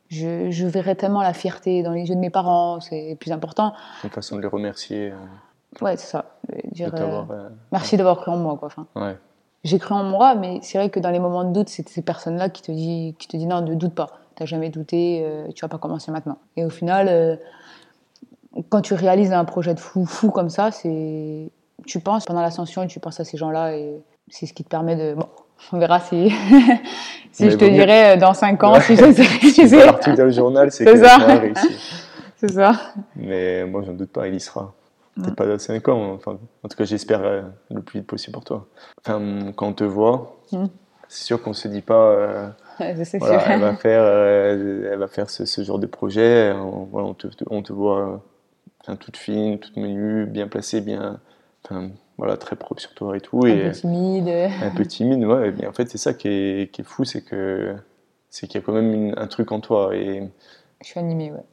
je, 0.09 0.51
je 0.51 0.67
verrai 0.67 0.95
tellement 0.95 1.23
la 1.23 1.33
fierté 1.33 1.83
dans 1.83 1.93
les 1.93 2.09
yeux 2.09 2.15
de 2.15 2.21
mes 2.21 2.31
parents, 2.31 2.81
c'est 2.81 3.17
plus 3.19 3.33
important. 3.33 3.73
Une 4.05 4.11
façon 4.11 4.37
de 4.37 4.43
les 4.43 4.49
remercier, 4.49 5.11
euh, 5.11 5.17
Ouais, 5.81 5.97
c'est 5.97 6.07
ça. 6.07 6.25
Dire, 6.73 6.91
euh, 6.95 7.49
merci 7.73 7.97
d'avoir 7.97 8.17
cru 8.19 8.31
en 8.31 8.37
moi. 8.37 8.57
Quoi. 8.59 8.67
Enfin, 8.69 8.87
ouais. 8.97 9.17
j'ai 9.65 9.79
cru 9.79 9.95
en 9.95 10.05
moi, 10.05 10.35
mais 10.35 10.59
c'est 10.63 10.79
vrai 10.79 10.91
que 10.91 11.01
dans 11.01 11.11
les 11.11 11.19
moments 11.19 11.45
de 11.45 11.53
doute, 11.53 11.69
c'est 11.69 11.89
ces 11.89 12.03
personnes-là 12.03 12.49
qui 12.49 12.63
te 12.63 12.71
disent 12.73 13.15
qui 13.19 13.29
te 13.29 13.37
dit 13.37 13.47
non, 13.47 13.61
ne 13.61 13.75
doute 13.75 13.95
pas. 13.95 14.11
T'as 14.37 14.47
jamais 14.47 14.69
douté, 14.71 15.23
euh, 15.25 15.47
tu 15.55 15.63
vas 15.65 15.69
pas 15.69 15.79
commencer 15.79 16.11
maintenant. 16.11 16.39
Et 16.57 16.65
au 16.65 16.71
final, 16.71 17.07
euh, 17.09 17.37
quand 18.69 18.81
tu 18.81 18.95
réalises 18.95 19.33
un 19.33 19.45
projet 19.45 19.75
de 19.75 19.81
fou, 19.81 20.07
fou 20.07 20.31
comme 20.31 20.49
ça, 20.51 20.71
c'est, 20.71 21.51
tu 21.87 22.01
penses 22.01 22.25
pendant 22.25 22.41
l'ascension, 22.43 22.87
tu 22.87 23.01
penses 23.01 23.21
à 23.21 23.25
ces 23.25 23.37
gens-là 23.37 23.77
et 23.77 23.95
c'est 24.29 24.47
ce 24.47 24.53
qui 24.53 24.65
te 24.65 24.69
permet 24.69 24.97
de. 24.97 25.15
Bon, 25.15 25.27
on 25.73 25.79
verra 25.79 26.01
si, 26.01 26.31
si 27.33 27.45
Mais 27.45 27.51
je 27.51 27.57
te 27.57 27.65
vaut 27.65 27.71
mieux- 27.71 27.77
dirai 27.77 28.11
euh, 28.13 28.17
dans 28.17 28.35
5 28.35 28.63
ans 28.65 28.75
Ouais. 28.75 28.81
si 28.81 28.97
je 28.97 29.13
sais. 29.13 29.69
Si 29.69 29.77
l'article 29.77 30.17
dans 30.17 30.25
le 30.25 30.31
journal, 30.31 30.71
c'est 30.73 30.85
que 30.85 30.97
ça. 31.05 31.19
C'est 32.37 32.53
ça. 32.53 32.73
Mais 33.17 33.65
moi, 33.65 33.83
j'en 33.87 33.93
doute 33.95 34.11
pas, 34.11 34.29
il 34.29 34.35
y 34.35 34.41
sera. 34.41 34.75
Peut-être 35.17 35.37
pas 35.37 35.47
dans 35.47 35.59
5 35.59 35.89
ans. 35.89 36.13
Enfin, 36.15 36.39
en 36.63 36.69
tout 36.69 36.77
cas, 36.77 36.85
j'espère 36.85 37.23
euh, 37.25 37.43
le 37.71 37.83
plus 37.83 38.01
vite 38.01 38.09
possible 38.09 38.33
pour 38.33 38.45
toi. 38.45 38.67
Enfin, 39.01 39.53
quand 39.57 39.69
on 39.69 39.73
te 39.73 39.85
voit, 39.85 40.37
Mm. 40.53 40.67
c'est 41.09 41.25
sûr 41.25 41.43
qu'on 41.43 41.53
se 41.53 41.69
dit 41.69 41.83
pas. 41.83 42.11
euh, 42.11 42.49
Ouais, 42.81 42.93
voilà, 42.93 43.05
c'est 43.05 43.19
elle 43.53 43.61
va 43.61 43.75
faire, 43.75 44.03
euh, 44.03 44.91
elle 44.93 44.99
va 44.99 45.07
faire 45.09 45.31
ce, 45.31 45.45
ce 45.45 45.63
genre 45.63 45.79
de 45.79 45.87
projet. 45.87 46.53
On, 46.53 46.85
voilà, 46.91 47.07
on, 47.09 47.15
te, 47.15 47.29
on 47.49 47.63
te 47.63 47.73
voit 47.73 48.01
euh, 48.01 48.17
enfin, 48.81 48.97
toute 48.97 49.17
fine, 49.17 49.59
toute 49.61 49.77
menue, 49.77 50.27
bien 50.27 50.49
placée, 50.49 50.81
bien, 50.81 51.21
enfin, 51.65 51.91
voilà, 52.19 52.37
très 52.37 52.57
propre 52.57 52.81
sur 52.81 52.93
toi 52.95 53.17
et 53.17 53.21
tout. 53.21 53.41
Un 53.45 53.49
Et 53.49 53.63
peu 53.67 53.71
timide. 53.71 54.29
un 54.29 54.71
peu 54.71 54.85
timide, 54.85 55.25
ouais. 55.25 55.53
Mais 55.57 55.67
en 55.69 55.73
fait, 55.73 55.89
c'est 55.89 55.99
ça 55.99 56.15
qui 56.15 56.27
est, 56.29 56.73
qui 56.73 56.81
est 56.81 56.85
fou, 56.85 57.05
c'est 57.05 57.23
que 57.23 57.77
c'est 58.31 58.49
qu'il 58.49 58.61
y 58.61 58.63
a 58.65 58.67
quand 58.67 58.73
même 58.73 58.93
une- 58.93 59.15
un 59.17 59.27
truc 59.29 59.53
en 59.53 59.61
toi. 59.61 59.95
Et 59.95 60.29
Je 60.83 60.87
suis 60.89 60.99
animée, 60.99 61.31
ouais. 61.31 61.45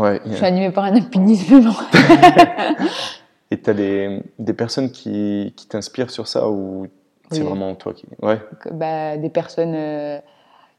Ouais, 0.00 0.20
Je 0.26 0.32
a- 0.32 0.36
suis 0.36 0.44
animée 0.46 0.70
par 0.70 0.84
un 0.84 0.94
alpinisme. 0.96 1.60
et 3.50 3.58
t'as 3.60 3.74
des, 3.74 4.22
des 4.38 4.52
personnes 4.54 4.90
qui, 4.90 5.52
qui 5.56 5.66
t'inspirent 5.68 6.10
sur 6.10 6.26
ça 6.28 6.48
ou 6.48 6.86
c'est 7.30 7.40
Oui. 7.40 7.46
vraiment 7.46 7.74
toi 7.74 7.92
qui. 7.92 8.04
Ouais, 8.22 8.40
bah, 8.72 9.16
des 9.16 9.30
personnes 9.30 9.74
euh, 9.74 10.18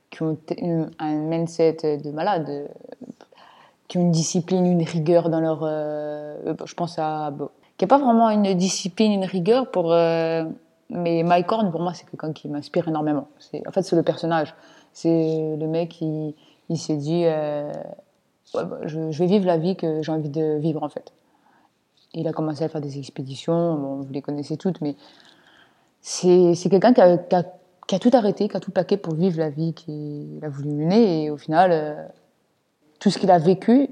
qui 0.10 0.24
ont 0.24 0.38
une- 0.58 0.90
un 1.00 1.16
mindset 1.16 1.98
de 2.04 2.12
malade, 2.12 2.46
euh, 2.50 2.68
qui 3.88 3.98
ont 3.98 4.02
une 4.02 4.12
discipline, 4.12 4.66
une 4.66 4.84
rigueur 4.84 5.30
dans 5.30 5.40
leur. 5.40 5.60
euh, 5.64 6.54
je 6.66 6.74
pense 6.74 6.98
à. 7.00 7.32
Bon, 7.32 7.50
qui 7.78 7.86
n'a 7.86 7.88
pas 7.90 7.98
vraiment 8.00 8.30
une 8.30 8.54
discipline, 8.54 9.12
une 9.14 9.26
rigueur 9.26 9.70
pour. 9.72 9.92
euh, 9.94 10.44
mais 10.90 11.22
Mike 11.24 11.52
Horn, 11.52 11.70
pour 11.70 11.82
moi, 11.82 11.94
c'est 11.94 12.10
quelqu'un 12.10 12.32
qui 12.32 12.48
m'inspire 12.48 12.88
énormément. 12.88 13.28
En 13.68 13.72
fait, 13.72 13.82
c'est 13.82 13.96
le 13.98 14.04
personnage. 14.04 14.56
C'est 14.94 15.56
le 15.60 15.68
mec 15.68 15.90
qui 15.90 16.34
il 16.70 16.78
s'est 16.78 16.96
dit 16.96 17.24
Bah, 18.54 18.70
je, 18.86 19.00
vais 19.00 19.26
vivre 19.26 19.46
la 19.46 19.58
vie 19.58 19.76
que 19.76 20.02
j'ai 20.02 20.12
envie 20.12 20.30
de 20.30 20.58
vivre, 20.58 20.84
en 20.84 20.90
fait. 20.90 21.12
Il 22.14 22.28
a 22.28 22.34
commencé 22.34 22.64
à 22.64 22.70
faire 22.70 22.82
des 22.82 22.98
expéditions, 22.98 24.02
vous 24.02 24.12
les 24.12 24.22
connaissez 24.22 24.58
toutes, 24.58 24.82
mais 24.82 24.96
c'est 26.02 26.56
quelqu'un 26.70 26.94
qui 26.94 27.02
a, 27.02 27.18
qui, 27.18 27.96
a, 27.96 28.00
tout 28.00 28.12
arrêté, 28.14 28.48
qui 28.48 28.56
a 28.56 28.60
tout 28.60 28.72
plaqué 28.72 28.98
pour 28.98 29.14
vivre 29.14 29.40
la 29.40 29.50
vie 29.50 29.74
qu'il 29.74 30.40
a 30.42 30.50
voulu 30.50 30.70
mener. 30.70 31.24
Et 31.24 31.30
au 31.30 31.38
final, 31.38 31.72
euh, 31.72 32.06
tout 33.00 33.10
ce 33.10 33.20
qu'il 33.20 33.30
a 33.30 33.38
vécu, 33.38 33.90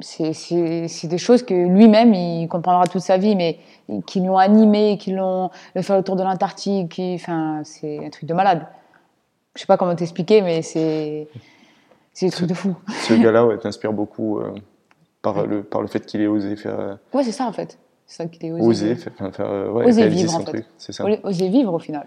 c'est 0.00 1.06
des 1.06 1.18
choses 1.18 1.42
que 1.42 1.54
lui-même, 1.54 2.14
il 2.14 2.48
comprendra 2.48 2.86
toute 2.86 3.02
sa 3.02 3.18
vie, 3.18 3.36
mais 3.36 3.58
qui 4.06 4.20
l'ont 4.20 4.38
animé, 4.38 4.98
qui 4.98 5.12
l'ont 5.12 5.50
faire 5.80 5.96
le 5.96 6.02
tour 6.02 6.16
de 6.16 6.22
l'Antarctique. 6.22 7.00
Enfin, 7.14 7.62
c'est 7.64 8.04
un 8.04 8.10
truc 8.10 8.28
de 8.28 8.34
malade. 8.34 8.66
Je 9.54 9.60
sais 9.60 9.66
pas 9.66 9.76
comment 9.76 9.94
t'expliquer, 9.94 10.42
mais 10.42 10.62
c'est 10.62 11.28
c'est 12.14 12.26
des 12.26 12.32
trucs 12.32 12.48
de 12.48 12.54
fou. 12.54 12.74
ce 12.88 13.14
gars-là 13.14 13.44
ouais, 13.46 13.58
t'inspire 13.58 13.92
beaucoup 13.92 14.38
euh, 14.40 14.54
par, 15.20 15.46
le, 15.46 15.62
par 15.62 15.82
le 15.82 15.88
fait 15.88 16.06
qu'il 16.06 16.20
ait 16.22 16.26
osé 16.26 16.56
faire. 16.56 16.80
euh, 16.80 16.94
Ouais, 17.12 17.22
c'est 17.24 17.32
ça 17.32 17.44
en 17.46 17.52
fait. 17.52 17.78
C'est 18.06 18.22
ça 18.22 18.26
qu'il 18.28 18.44
est 18.46 18.52
osé. 18.52 18.62
oser, 18.62 18.94
faire, 18.96 19.12
faire, 19.34 19.46
euh, 19.50 19.70
ouais, 19.70 19.86
Oser 19.86 20.08
vivre, 20.08 20.34
en 20.34 20.40
fait. 20.40 20.44
truc. 20.44 20.66
C'est 20.78 20.92
ça. 20.92 21.04
Oser- 21.24 21.48
vivre 21.48 21.72
au 21.74 21.78
final. 21.78 22.06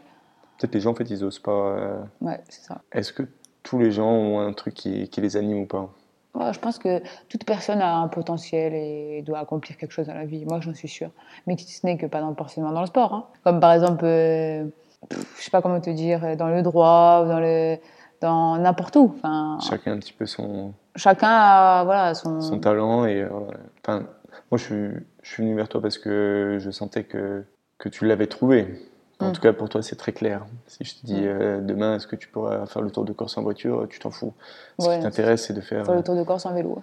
Peut-être 0.60 0.74
les 0.74 0.80
gens, 0.82 0.92
en 0.92 0.96
fait, 0.96 1.10
ils 1.10 1.24
osent 1.24 1.40
pas. 1.40 1.76
Ouais, 2.22 2.40
c'est 2.50 2.64
ça. 2.64 2.82
Est-ce 2.92 3.12
que 3.14 3.24
tous 3.64 3.78
les 3.80 3.92
gens 3.92 4.10
ont 4.10 4.40
un 4.40 4.54
truc 4.54 4.74
qui, 4.74 5.08
qui 5.10 5.22
les 5.22 5.38
anime 5.38 5.60
ou 5.62 5.66
pas? 5.66 5.90
Ouais, 6.36 6.54
je 6.54 6.60
pense 6.60 6.78
que 6.78 7.02
toute 7.30 7.46
personne 7.46 7.82
a 7.82 7.96
un 7.98 8.08
potentiel 8.08 8.74
et 8.76 9.24
doit 9.24 9.40
accomplir 9.40 9.76
quelque 9.78 9.92
chose 9.92 10.06
dans 10.08 10.14
la 10.14 10.26
vie. 10.26 10.46
Moi, 10.46 10.60
j'en 10.62 10.74
suis 10.76 10.88
sûre. 10.88 11.10
Mais 11.48 11.58
si 11.58 11.72
ce 11.74 11.86
n'est 11.86 11.98
que 11.98 12.06
pas 12.06 12.22
dans, 12.22 12.34
forcément 12.36 12.72
dans 12.72 12.82
le 12.82 12.88
sport. 12.88 13.14
hein. 13.14 13.26
Comme 13.44 13.60
par 13.60 13.74
exemple, 13.74 14.06
euh, 14.06 14.66
pff, 15.10 15.36
je 15.40 15.44
sais 15.44 15.52
pas 15.52 15.62
comment 15.64 15.82
te 15.82 15.90
dire, 15.90 16.38
dans 16.38 16.48
le 16.50 16.62
droit 16.62 17.26
dans 17.28 17.40
le 17.40 17.78
dans 18.22 18.58
n'importe 18.58 18.96
où. 18.96 19.14
Enfin, 19.18 19.58
Chacun 19.62 19.94
un 19.94 19.98
petit 20.00 20.14
peu 20.14 20.26
son, 20.26 20.74
chacun 20.96 21.30
a 21.30 21.84
voilà 21.84 22.14
son. 22.16 22.42
son 22.42 22.60
talent 22.60 23.06
et 23.06 23.22
euh, 23.22 23.30
enfin 23.86 24.04
moi 24.52 24.58
je 24.58 24.64
suis 24.64 24.90
je 25.22 25.30
suis 25.32 25.44
venu 25.44 25.56
vers 25.56 25.70
toi 25.70 25.82
parce 25.82 25.98
que 25.98 26.58
je 26.60 26.72
sentais 26.72 27.04
que 27.04 27.44
que 27.78 27.90
tu 27.90 28.06
l'avais 28.06 28.28
trouvé 28.28 28.84
en 29.20 29.30
Mm. 29.30 29.32
tout 29.34 29.42
cas 29.42 29.52
pour 29.54 29.68
toi 29.68 29.82
c'est 29.82 29.96
très 29.96 30.12
clair 30.12 30.46
si 30.68 30.84
je 30.84 30.96
te 30.96 31.06
dis 31.06 31.16
Mm. 31.22 31.26
euh, 31.26 31.62
demain 31.62 31.96
est-ce 31.96 32.06
que 32.08 32.16
tu 32.16 32.28
pourras 32.28 32.66
faire 32.68 32.82
le 32.84 32.92
tour 32.92 33.04
de 33.04 33.14
Corse 33.14 33.36
en 33.38 33.42
voiture 33.42 33.88
tu 33.90 33.98
t'en 34.00 34.12
fous 34.12 34.34
ce 34.80 34.88
Ouais. 34.88 34.98
qui 34.98 35.04
t'intéresse 35.04 35.46
c'est 35.48 35.54
de 35.54 35.62
faire 35.62 35.86
Faire 35.86 35.96
le 35.96 36.04
tour 36.04 36.16
de 36.16 36.24
Corse 36.24 36.46
en 36.46 36.54
vélo. 36.54 36.80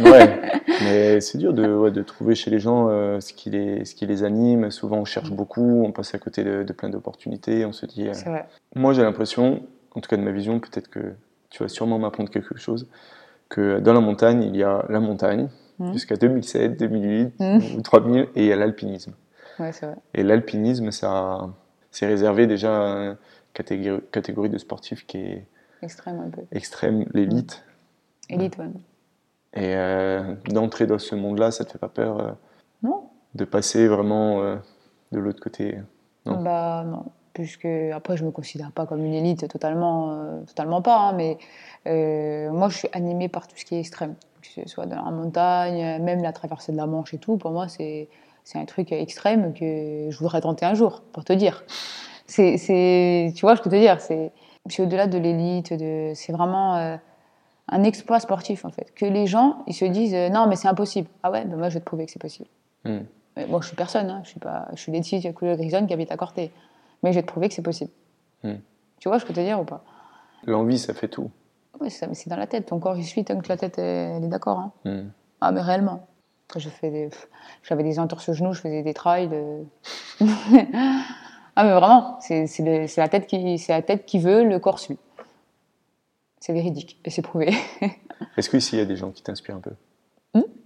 ouais 0.00 0.40
mais 0.82 1.20
c'est 1.22 1.38
dur 1.38 1.54
de 1.54 1.66
ouais, 1.74 1.90
de 1.90 2.02
trouver 2.02 2.34
chez 2.34 2.50
les 2.50 2.58
gens 2.58 2.88
euh, 2.90 3.18
ce 3.20 3.32
qui 3.32 3.48
les 3.50 3.84
ce 3.86 3.94
qui 3.94 4.04
les 4.06 4.24
anime 4.24 4.70
souvent 4.70 4.98
on 4.98 5.04
cherche 5.06 5.30
beaucoup 5.30 5.84
on 5.86 5.92
passe 5.92 6.14
à 6.14 6.18
côté 6.18 6.44
de, 6.44 6.62
de 6.64 6.72
plein 6.74 6.90
d'opportunités 6.90 7.64
on 7.64 7.72
se 7.72 7.86
dit 7.86 8.08
euh, 8.08 8.12
C'est 8.14 8.28
vrai. 8.28 8.46
moi, 8.74 8.92
j'ai 8.92 9.02
l'impression, 9.02 9.62
en 9.94 10.00
tout 10.00 10.08
cas 10.08 10.16
de 10.16 10.22
ma 10.22 10.32
vision, 10.32 10.60
peut-être 10.60 10.88
que 10.88 11.14
tu 11.50 11.62
vas 11.62 11.68
sûrement 11.68 11.98
m'apprendre 11.98 12.30
quelque 12.30 12.56
chose, 12.56 12.88
que 13.48 13.78
dans 13.78 13.92
la 13.92 14.00
montagne, 14.00 14.42
il 14.42 14.56
y 14.56 14.62
a 14.62 14.84
la 14.88 15.00
montagne, 15.00 15.48
Mhm. 15.78 15.92
jusqu'à 15.92 16.16
2007, 16.16 16.78
2008 16.78 17.34
Mhm. 17.40 17.76
ou 17.78 17.82
3000, 17.82 18.28
et 18.36 18.42
il 18.42 18.46
y 18.46 18.52
a 18.52 18.56
l'alpinisme. 18.56 19.12
Ouais, 19.58 19.72
c'est 19.72 19.86
vrai. 19.86 19.96
Et 20.14 20.22
l'alpinisme, 20.22 20.90
ça, 20.90 21.48
c'est 21.90 22.06
réservé 22.06 22.46
déjà 22.46 22.76
à 22.76 22.96
une 23.10 23.16
catégorie, 23.52 24.00
catégorie 24.12 24.50
de 24.50 24.58
sportifs 24.58 25.06
qui 25.06 25.18
est 25.18 25.46
Extrême 25.82 26.20
un 26.20 26.30
peu. 26.30 26.42
extrême, 26.52 27.04
l'élite. 27.12 27.64
Élite, 28.30 28.56
ouais. 28.58 28.66
Et 29.54 29.76
euh, 29.76 30.34
d'entrer 30.48 30.86
dans 30.86 30.98
ce 30.98 31.14
monde-là, 31.14 31.50
ça 31.52 31.64
te 31.64 31.70
fait 31.72 31.78
pas 31.78 31.88
peur 31.88 32.20
euh, 32.20 32.32
Non. 32.82 33.08
de 33.34 33.44
passer 33.44 33.86
vraiment 33.86 34.42
euh, 34.42 34.56
de 35.12 35.18
l'autre 35.20 35.40
côté 35.42 35.78
Non? 36.26 36.42
Bah 36.42 36.84
non. 36.86 37.04
Puisque 37.34 37.66
après, 37.92 38.16
je 38.16 38.24
me 38.24 38.30
considère 38.30 38.70
pas 38.72 38.86
comme 38.86 39.04
une 39.04 39.12
élite 39.12 39.48
totalement, 39.48 40.12
euh, 40.12 40.40
totalement 40.46 40.80
pas. 40.80 40.96
hein, 40.96 41.12
mais 41.12 41.36
euh, 41.86 42.50
moi, 42.50 42.68
je 42.68 42.78
suis 42.78 42.88
animée 42.92 43.28
par 43.28 43.46
tout 43.48 43.56
ce 43.56 43.64
qui 43.64 43.74
est 43.74 43.80
extrême. 43.80 44.14
Que 44.40 44.48
ce 44.62 44.68
soit 44.68 44.86
dans 44.86 45.04
la 45.04 45.10
montagne, 45.10 46.02
même 46.02 46.22
la 46.22 46.32
traversée 46.32 46.72
de 46.72 46.76
la 46.76 46.86
Manche 46.86 47.12
et 47.12 47.18
tout. 47.18 47.36
Pour 47.36 47.50
moi, 47.50 47.68
c'est 47.68 48.08
c'est 48.44 48.58
un 48.58 48.66
truc 48.66 48.92
extrême 48.92 49.54
que 49.54 50.10
je 50.10 50.18
voudrais 50.18 50.42
tenter 50.42 50.66
un 50.66 50.74
jour, 50.74 51.02
pour 51.12 51.24
te 51.24 51.32
dire. 51.32 51.64
C'est, 52.26 52.58
c'est, 52.58 53.32
tu 53.34 53.40
vois, 53.40 53.54
je 53.54 53.62
peux 53.62 53.70
te 53.70 53.76
dire, 53.76 54.00
c'est, 54.00 54.32
au-delà 54.78 55.06
de 55.06 55.18
l'élite. 55.18 55.72
De, 55.72 56.12
c'est 56.14 56.32
vraiment 56.32 56.76
euh, 56.76 56.96
un 57.68 57.82
exploit 57.84 58.20
sportif 58.20 58.64
en 58.66 58.70
fait. 58.70 58.92
Que 58.94 59.06
les 59.06 59.26
gens, 59.26 59.64
ils 59.66 59.74
se 59.74 59.86
disent, 59.86 60.14
non, 60.30 60.46
mais 60.46 60.56
c'est 60.56 60.68
impossible. 60.68 61.08
Ah 61.22 61.30
ouais, 61.30 61.44
ben 61.46 61.56
moi, 61.56 61.70
je 61.70 61.74
vais 61.74 61.80
te 61.80 61.86
prouver 61.86 62.04
que 62.04 62.12
c'est 62.12 62.20
possible. 62.20 62.48
Hmm. 62.84 63.00
Mais 63.36 63.46
moi, 63.46 63.60
je 63.62 63.68
suis 63.68 63.76
personne. 63.76 64.10
Hein. 64.10 64.20
Je 64.24 64.28
suis 64.28 64.40
pas, 64.40 64.68
je 64.74 64.80
suis 64.80 64.92
Laetitia 64.92 65.32
couleur 65.32 65.56
grisonne 65.56 65.86
qui 65.86 65.94
habite 65.94 66.12
à 66.12 66.16
Corté. 66.16 66.52
Mais 67.04 67.12
je 67.12 67.18
vais 67.18 67.22
te 67.22 67.28
prouver 67.30 67.48
que 67.48 67.54
c'est 67.54 67.62
possible. 67.62 67.90
Hmm. 68.42 68.54
Tu 68.98 69.08
vois, 69.08 69.18
je 69.18 69.26
peux 69.26 69.34
te 69.34 69.40
dire 69.40 69.60
ou 69.60 69.64
pas? 69.64 69.84
L'envie, 70.46 70.78
ça 70.78 70.94
fait 70.94 71.08
tout. 71.08 71.30
Oui, 71.80 71.90
c'est 71.90 71.98
ça, 71.98 72.06
mais 72.06 72.14
c'est 72.14 72.30
dans 72.30 72.36
la 72.36 72.46
tête. 72.46 72.66
Ton 72.66 72.78
corps, 72.80 72.96
il 72.96 73.04
suit 73.04 73.24
tant 73.24 73.38
que 73.38 73.48
la 73.48 73.58
tête, 73.58 73.78
elle 73.78 74.24
est 74.24 74.28
d'accord. 74.28 74.58
hein. 74.58 74.72
Hmm. 74.86 75.08
Ah, 75.42 75.52
mais 75.52 75.60
réellement. 75.60 76.06
Fais 76.80 76.90
des... 76.90 77.10
J'avais 77.62 77.82
des 77.82 77.98
entorses 77.98 78.28
au 78.28 78.32
genou, 78.32 78.52
je 78.54 78.60
faisais 78.60 78.82
des 78.82 78.94
trails. 78.94 79.28
de- 79.28 79.64
ah, 81.56 81.64
mais 81.64 81.72
vraiment, 81.72 82.18
c'est 82.20 82.46
le- 82.60 82.86
la, 82.96 83.08
tête 83.08 83.26
qui- 83.26 83.58
c'est 83.58 83.72
la 83.72 83.82
tête 83.82 84.06
qui 84.06 84.18
veut, 84.18 84.44
le 84.44 84.58
corps 84.58 84.78
suit. 84.78 84.98
C'est 86.40 86.52
véridique 86.52 87.00
et 87.04 87.10
c'est 87.10 87.22
prouvé. 87.22 87.52
Est-ce 88.36 88.48
qu'ici, 88.48 88.76
il 88.76 88.78
y 88.78 88.82
a 88.82 88.86
des 88.86 88.96
gens 88.96 89.10
qui 89.10 89.22
t'inspirent 89.22 89.56
un 89.56 89.60
peu? 89.60 89.72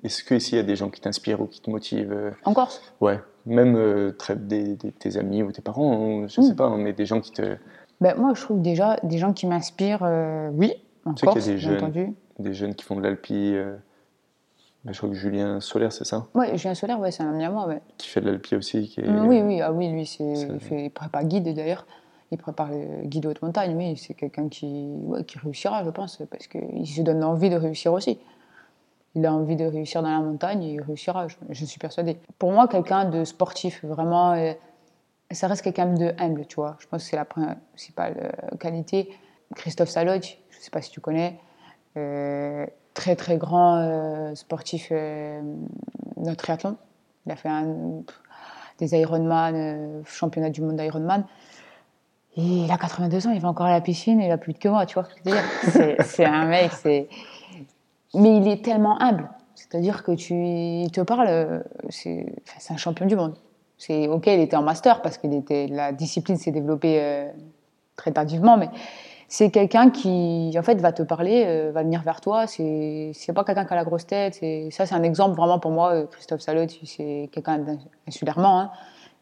Hmm 0.02 0.06
Est-ce 0.06 0.24
qu'ici, 0.24 0.52
il 0.54 0.56
y 0.56 0.60
a 0.60 0.64
des 0.64 0.76
gens 0.76 0.90
qui 0.90 1.00
t'inspirent 1.00 1.40
ou 1.40 1.46
qui 1.46 1.60
te 1.60 1.70
motivent 1.70 2.12
euh, 2.12 2.30
en 2.44 2.54
Corse 2.54 2.80
Ouais, 3.00 3.20
même 3.46 3.76
euh, 3.76 4.12
très- 4.12 4.36
des, 4.36 4.74
des- 4.76 4.92
tes 4.92 5.16
amis 5.16 5.42
ou 5.42 5.52
tes 5.52 5.62
parents, 5.62 6.22
hein, 6.22 6.26
je 6.28 6.40
Mm. 6.40 6.44
sais 6.44 6.54
pas, 6.54 6.66
hein, 6.66 6.78
mais 6.78 6.92
des 6.92 7.06
gens 7.06 7.20
qui 7.20 7.32
te. 7.32 7.56
ben, 8.00 8.16
Moi, 8.16 8.32
je 8.34 8.42
trouve 8.42 8.62
déjà 8.62 8.96
des 9.02 9.18
gens 9.18 9.32
qui 9.32 9.46
m'inspirent, 9.46 10.02
euh, 10.04 10.50
oui, 10.52 10.72
en 11.04 11.14
Tu 11.14 11.20
sais 11.20 11.26
Corse, 11.26 11.48
bien 11.48 11.76
entendu. 11.76 12.12
Des 12.38 12.54
jeunes 12.54 12.74
qui 12.74 12.84
font 12.84 12.96
de 12.96 13.02
l'alpi. 13.02 13.52
euh, 13.54 13.76
ben, 14.84 14.92
je 14.92 14.98
crois 14.98 15.10
que 15.10 15.16
Julien 15.16 15.60
Solaire, 15.60 15.92
c'est 15.92 16.04
ça? 16.04 16.26
Ouais, 16.34 16.56
Julien 16.56 16.74
Solaire, 16.74 17.00
ouais, 17.00 17.10
c'est 17.10 17.24
un 17.24 17.30
ami 17.34 17.44
à 17.44 17.50
moi, 17.50 17.66
ouais. 17.66 17.80
Qui 17.98 18.08
fait 18.08 18.20
de 18.20 18.26
l'alpi 18.30 18.54
aussi. 18.54 18.88
Qui 18.88 19.00
est, 19.00 19.08
Mm, 19.08 19.26
Oui, 19.26 19.42
oui, 19.42 19.60
ah 19.60 19.72
oui, 19.72 19.88
lui, 19.88 20.06
c'est, 20.06 20.24
il, 20.24 20.60
fait, 20.60 20.84
il 20.84 20.90
prépare 20.90 21.24
guide 21.24 21.52
d'ailleurs. 21.54 21.84
Il 22.30 22.36
prépare 22.38 22.68
le 22.70 23.06
guide 23.06 23.24
haute 23.26 23.40
montagne, 23.42 23.74
oui, 23.74 23.96
c'est 23.96 24.12
quelqu'un 24.14 24.48
qui, 24.50 24.86
ouais, 25.04 25.24
qui 25.24 25.38
réussira, 25.38 25.82
je 25.82 25.88
pense, 25.90 26.22
parce 26.30 26.46
qu'il 26.46 26.86
se 26.86 27.00
donne 27.02 27.24
envie 27.24 27.48
de 27.50 27.56
réussir 27.56 27.92
aussi. 27.92 28.18
Il 29.14 29.24
a 29.26 29.32
envie 29.32 29.56
de 29.56 29.64
réussir 29.64 30.02
dans 30.02 30.10
la 30.10 30.20
montagne 30.20 30.62
et 30.62 30.74
il 30.74 30.82
réussira, 30.82 31.26
je, 31.50 31.64
suis 31.64 31.78
persuadée. 31.78 32.18
Pour 32.38 32.52
moi, 32.52 32.68
quelqu'un 32.68 33.06
de 33.06 33.24
sportif, 33.24 33.84
vraiment, 33.84 34.32
euh, 34.32 34.52
ça 35.30 35.46
reste 35.46 35.62
quelqu'un 35.62 35.86
de 35.86 36.14
humble, 36.18 36.46
tu 36.46 36.56
vois. 36.56 36.76
Je 36.78 36.86
pense 36.86 37.02
que 37.04 37.10
c'est 37.10 37.16
la 37.16 37.24
principale 37.24 38.32
euh, 38.52 38.56
qualité. 38.56 39.10
Christophe 39.54 39.88
Saloc, 39.88 40.38
je 40.50 40.58
ne 40.58 40.62
sais 40.62 40.70
pas 40.70 40.82
si 40.82 40.90
tu 40.90 41.00
connais, 41.00 41.38
euh, 41.96 42.66
très 42.94 43.16
très 43.16 43.38
grand 43.38 44.34
sportif 44.34 44.88
euh, 44.90 45.40
de 46.16 46.34
triathlon. 46.34 46.76
Il 47.26 47.32
a 47.32 47.36
fait 47.36 47.48
des 48.78 48.96
Ironman, 48.96 50.02
championnat 50.04 50.50
du 50.50 50.62
monde 50.62 50.76
d'Ironman. 50.76 51.24
il 52.36 52.70
a 52.70 52.78
82 52.78 53.26
ans, 53.26 53.30
il 53.30 53.40
va 53.40 53.48
encore 53.48 53.66
à 53.66 53.72
la 53.72 53.80
piscine, 53.80 54.20
il 54.20 54.30
a 54.30 54.38
plus 54.38 54.54
que 54.54 54.68
moi, 54.68 54.86
tu 54.86 54.94
vois 54.94 55.04
ce 55.04 55.14
que 55.14 55.20
je 55.24 55.30
veux 55.30 55.36
dire 55.36 56.04
C'est 56.04 56.24
un 56.24 56.46
mec, 56.46 56.72
c'est. 56.72 57.08
Mais 58.14 58.36
il 58.36 58.48
est 58.48 58.64
tellement 58.64 59.00
humble. 59.02 59.28
C'est-à-dire 59.54 60.02
que 60.02 60.12
tu 60.12 60.34
il 60.34 60.90
te 60.90 61.00
parle, 61.00 61.64
c'est 61.90 62.32
un 62.70 62.76
champion 62.76 63.06
du 63.06 63.16
monde. 63.16 63.34
C'est 63.78 64.08
ok, 64.08 64.26
il 64.26 64.40
était 64.40 64.56
en 64.56 64.62
master 64.62 65.00
parce 65.02 65.18
que 65.18 65.28
la 65.72 65.92
discipline 65.92 66.36
s'est 66.36 66.50
développée 66.50 67.00
euh, 67.00 67.30
très 67.96 68.10
tardivement, 68.10 68.56
mais 68.56 68.68
c'est 69.28 69.50
quelqu'un 69.50 69.90
qui 69.90 70.52
en 70.58 70.62
fait 70.62 70.80
va 70.80 70.92
te 70.92 71.02
parler, 71.02 71.44
euh, 71.46 71.70
va 71.72 71.84
venir 71.84 72.02
vers 72.02 72.20
toi. 72.20 72.48
C'est 72.48 73.12
pas 73.32 73.44
quelqu'un 73.44 73.64
qui 73.64 73.72
a 73.72 73.76
la 73.76 73.84
grosse 73.84 74.06
tête. 74.06 74.34
Ça 74.72 74.84
c'est 74.84 74.94
un 74.94 75.04
exemple 75.04 75.36
vraiment 75.36 75.60
pour 75.60 75.70
moi. 75.70 75.92
Euh, 75.94 76.06
Christophe 76.06 76.40
Salot, 76.40 76.66
c'est 76.84 77.30
quelqu'un 77.30 77.64
insulairement 78.08 78.60
hein, 78.60 78.70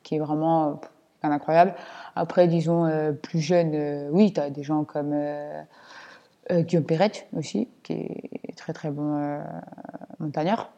qui 0.02 0.16
est 0.16 0.20
vraiment 0.20 0.80
incroyable. 1.22 1.74
Après, 2.14 2.46
disons 2.46 2.88
plus 3.20 3.40
jeune, 3.40 4.08
oui, 4.12 4.32
tu 4.32 4.40
as 4.40 4.48
des 4.48 4.62
gens 4.62 4.84
comme 4.84 5.12
Guillaume 6.50 6.84
Perret 6.84 7.12
aussi, 7.36 7.68
qui 7.82 7.92
est 7.92 8.56
très 8.56 8.72
très 8.72 8.90
bon 8.90 9.40
montagnard, 10.20 10.70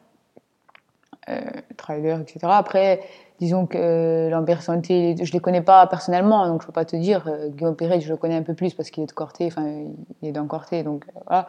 trailer, 1.76 2.20
etc. 2.20 2.38
Après 2.50 3.00
disons 3.38 3.66
que 3.66 3.78
euh, 3.78 4.30
Lambert 4.30 4.62
Santé, 4.62 5.14
je 5.16 5.22
ne 5.22 5.32
les 5.32 5.40
connais 5.40 5.60
pas 5.60 5.86
personnellement, 5.86 6.46
donc 6.46 6.62
je 6.62 6.66
ne 6.66 6.68
peux 6.68 6.72
pas 6.72 6.84
te 6.84 6.96
dire. 6.96 7.26
Euh, 7.28 7.48
Guillaume 7.48 7.76
Perret, 7.76 8.00
je 8.00 8.08
le 8.08 8.16
connais 8.16 8.36
un 8.36 8.42
peu 8.42 8.54
plus 8.54 8.74
parce 8.74 8.90
qu'il 8.90 9.02
est 9.02 9.06
de 9.06 9.12
Corté, 9.12 9.46
enfin, 9.46 9.84
il 10.22 10.28
est 10.28 10.46
Corté, 10.46 10.82
donc 10.82 11.04
euh, 11.08 11.20
voilà. 11.26 11.48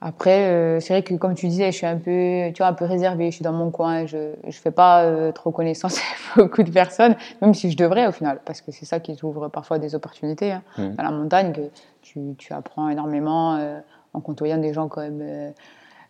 Après, 0.00 0.78
c'est 0.80 0.92
vrai 0.92 1.02
que 1.02 1.14
comme 1.14 1.34
tu 1.34 1.48
disais, 1.48 1.72
je 1.72 1.76
suis 1.76 1.86
un 1.86 1.96
peu, 1.96 2.52
tu 2.54 2.58
vois, 2.58 2.68
un 2.68 2.72
peu 2.72 2.84
réservée. 2.84 3.30
Je 3.30 3.36
suis 3.36 3.42
dans 3.42 3.52
mon 3.52 3.70
coin. 3.70 4.06
Je 4.06 4.34
ne 4.44 4.52
fais 4.52 4.70
pas 4.70 5.32
trop 5.32 5.50
connaissance 5.50 5.98
avec 6.36 6.48
beaucoup 6.48 6.62
de 6.62 6.70
personnes, 6.70 7.16
même 7.42 7.52
si 7.52 7.70
je 7.70 7.76
devrais 7.76 8.06
au 8.06 8.12
final, 8.12 8.40
parce 8.44 8.60
que 8.60 8.70
c'est 8.70 8.86
ça 8.86 9.00
qui 9.00 9.16
t'ouvre 9.16 9.48
parfois 9.48 9.80
des 9.80 9.96
opportunités 9.96 10.52
hein, 10.52 10.62
mmh. 10.76 10.90
dans 10.90 11.02
la 11.02 11.10
montagne. 11.10 11.52
Que 11.52 11.70
tu, 12.02 12.20
tu 12.38 12.52
apprends 12.52 12.88
énormément 12.88 13.58
en 14.14 14.20
côtoyant 14.20 14.58
des 14.58 14.72
gens 14.72 14.86
comme 14.86 15.20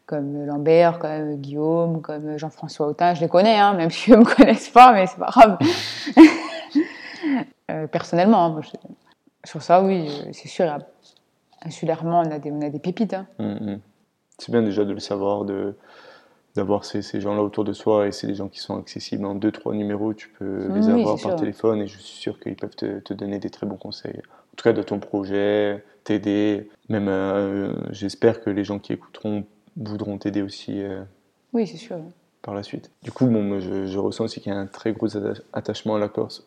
comme 0.09 0.47
Lambert, 0.47 0.99
comme 0.99 1.37
Guillaume, 1.37 2.01
comme 2.01 2.39
Jean-François 2.39 2.89
Autain. 2.89 3.15
Je 3.15 3.21
les 3.21 3.29
connais, 3.29 3.59
hein, 3.59 3.75
même 3.75 3.91
si 3.93 4.11
eux 4.11 4.17
ne 4.17 4.21
me 4.21 4.25
connaissent 4.25 4.71
pas, 4.71 4.93
mais 4.93 5.07
c'est 5.07 5.19
pas 5.19 5.31
grave. 5.31 5.59
euh, 7.71 7.87
personnellement, 7.87 8.47
hein, 8.47 8.61
sur 9.45 9.63
ça, 9.63 9.83
oui, 9.83 10.11
c'est 10.33 10.49
sûr. 10.49 10.79
Insulairement, 11.63 12.21
on 12.21 12.31
a 12.31 12.39
des, 12.39 12.51
on 12.51 12.61
a 12.63 12.71
des 12.71 12.79
pépites. 12.79 13.15
Hein. 13.15 13.27
Hum, 13.39 13.59
hum. 13.61 13.81
C'est 14.39 14.53
bien 14.53 14.63
déjà 14.63 14.85
de 14.85 14.93
le 14.93 15.01
savoir, 15.01 15.45
de, 15.45 15.75
d'avoir 16.55 16.85
ces, 16.85 17.03
ces 17.03 17.21
gens-là 17.21 17.43
autour 17.43 17.65
de 17.65 17.73
soi 17.73 18.07
et 18.07 18.13
c'est 18.13 18.27
des 18.27 18.35
gens 18.35 18.49
qui 18.49 18.61
sont 18.61 18.79
accessibles 18.79 19.25
en 19.25 19.35
deux, 19.35 19.51
trois 19.51 19.75
numéros. 19.75 20.15
Tu 20.15 20.29
peux 20.29 20.69
les 20.73 20.89
avoir 20.89 21.21
par 21.21 21.37
téléphone 21.37 21.81
et 21.83 21.87
je 21.87 21.99
suis 21.99 22.19
sûr 22.19 22.39
qu'ils 22.39 22.57
peuvent 22.57 22.77
te, 22.77 23.01
te, 23.01 23.15
donner 23.15 23.39
des 23.39 23.51
très 23.51 23.67
bons 23.67 23.77
conseils. 23.77 24.21
En 24.53 24.57
tout 24.57 24.63
cas, 24.65 24.73
de 24.73 24.83
ton 24.83 25.01
projet, 25.01 25.85
t'aider. 26.05 26.69
Même, 26.89 27.09
euh, 27.09 27.73
j'espère 27.91 28.41
que 28.41 28.51
les 28.51 28.65
gens 28.65 28.79
qui 28.79 28.93
écouteront 28.93 29.45
voudront 29.77 30.19
t'aider 30.19 30.43
aussi. 30.43 30.83
Euh, 30.83 31.03
oui, 31.53 31.67
c'est 31.67 31.77
sûr. 31.77 31.99
Par 32.43 32.55
la 32.55 32.63
suite. 32.63 32.91
Du 33.03 33.13
coup, 33.13 33.27
bon, 33.27 33.61
je, 33.61 33.99
ressens 33.99 34.25
aussi 34.25 34.41
qu'il 34.41 34.53
y 34.53 34.55
a 34.55 34.59
un 34.59 34.67
très 34.67 34.93
gros 34.93 35.09
attachement 35.53 35.97
à 35.97 35.99
la 35.99 36.09
Corse. 36.09 36.47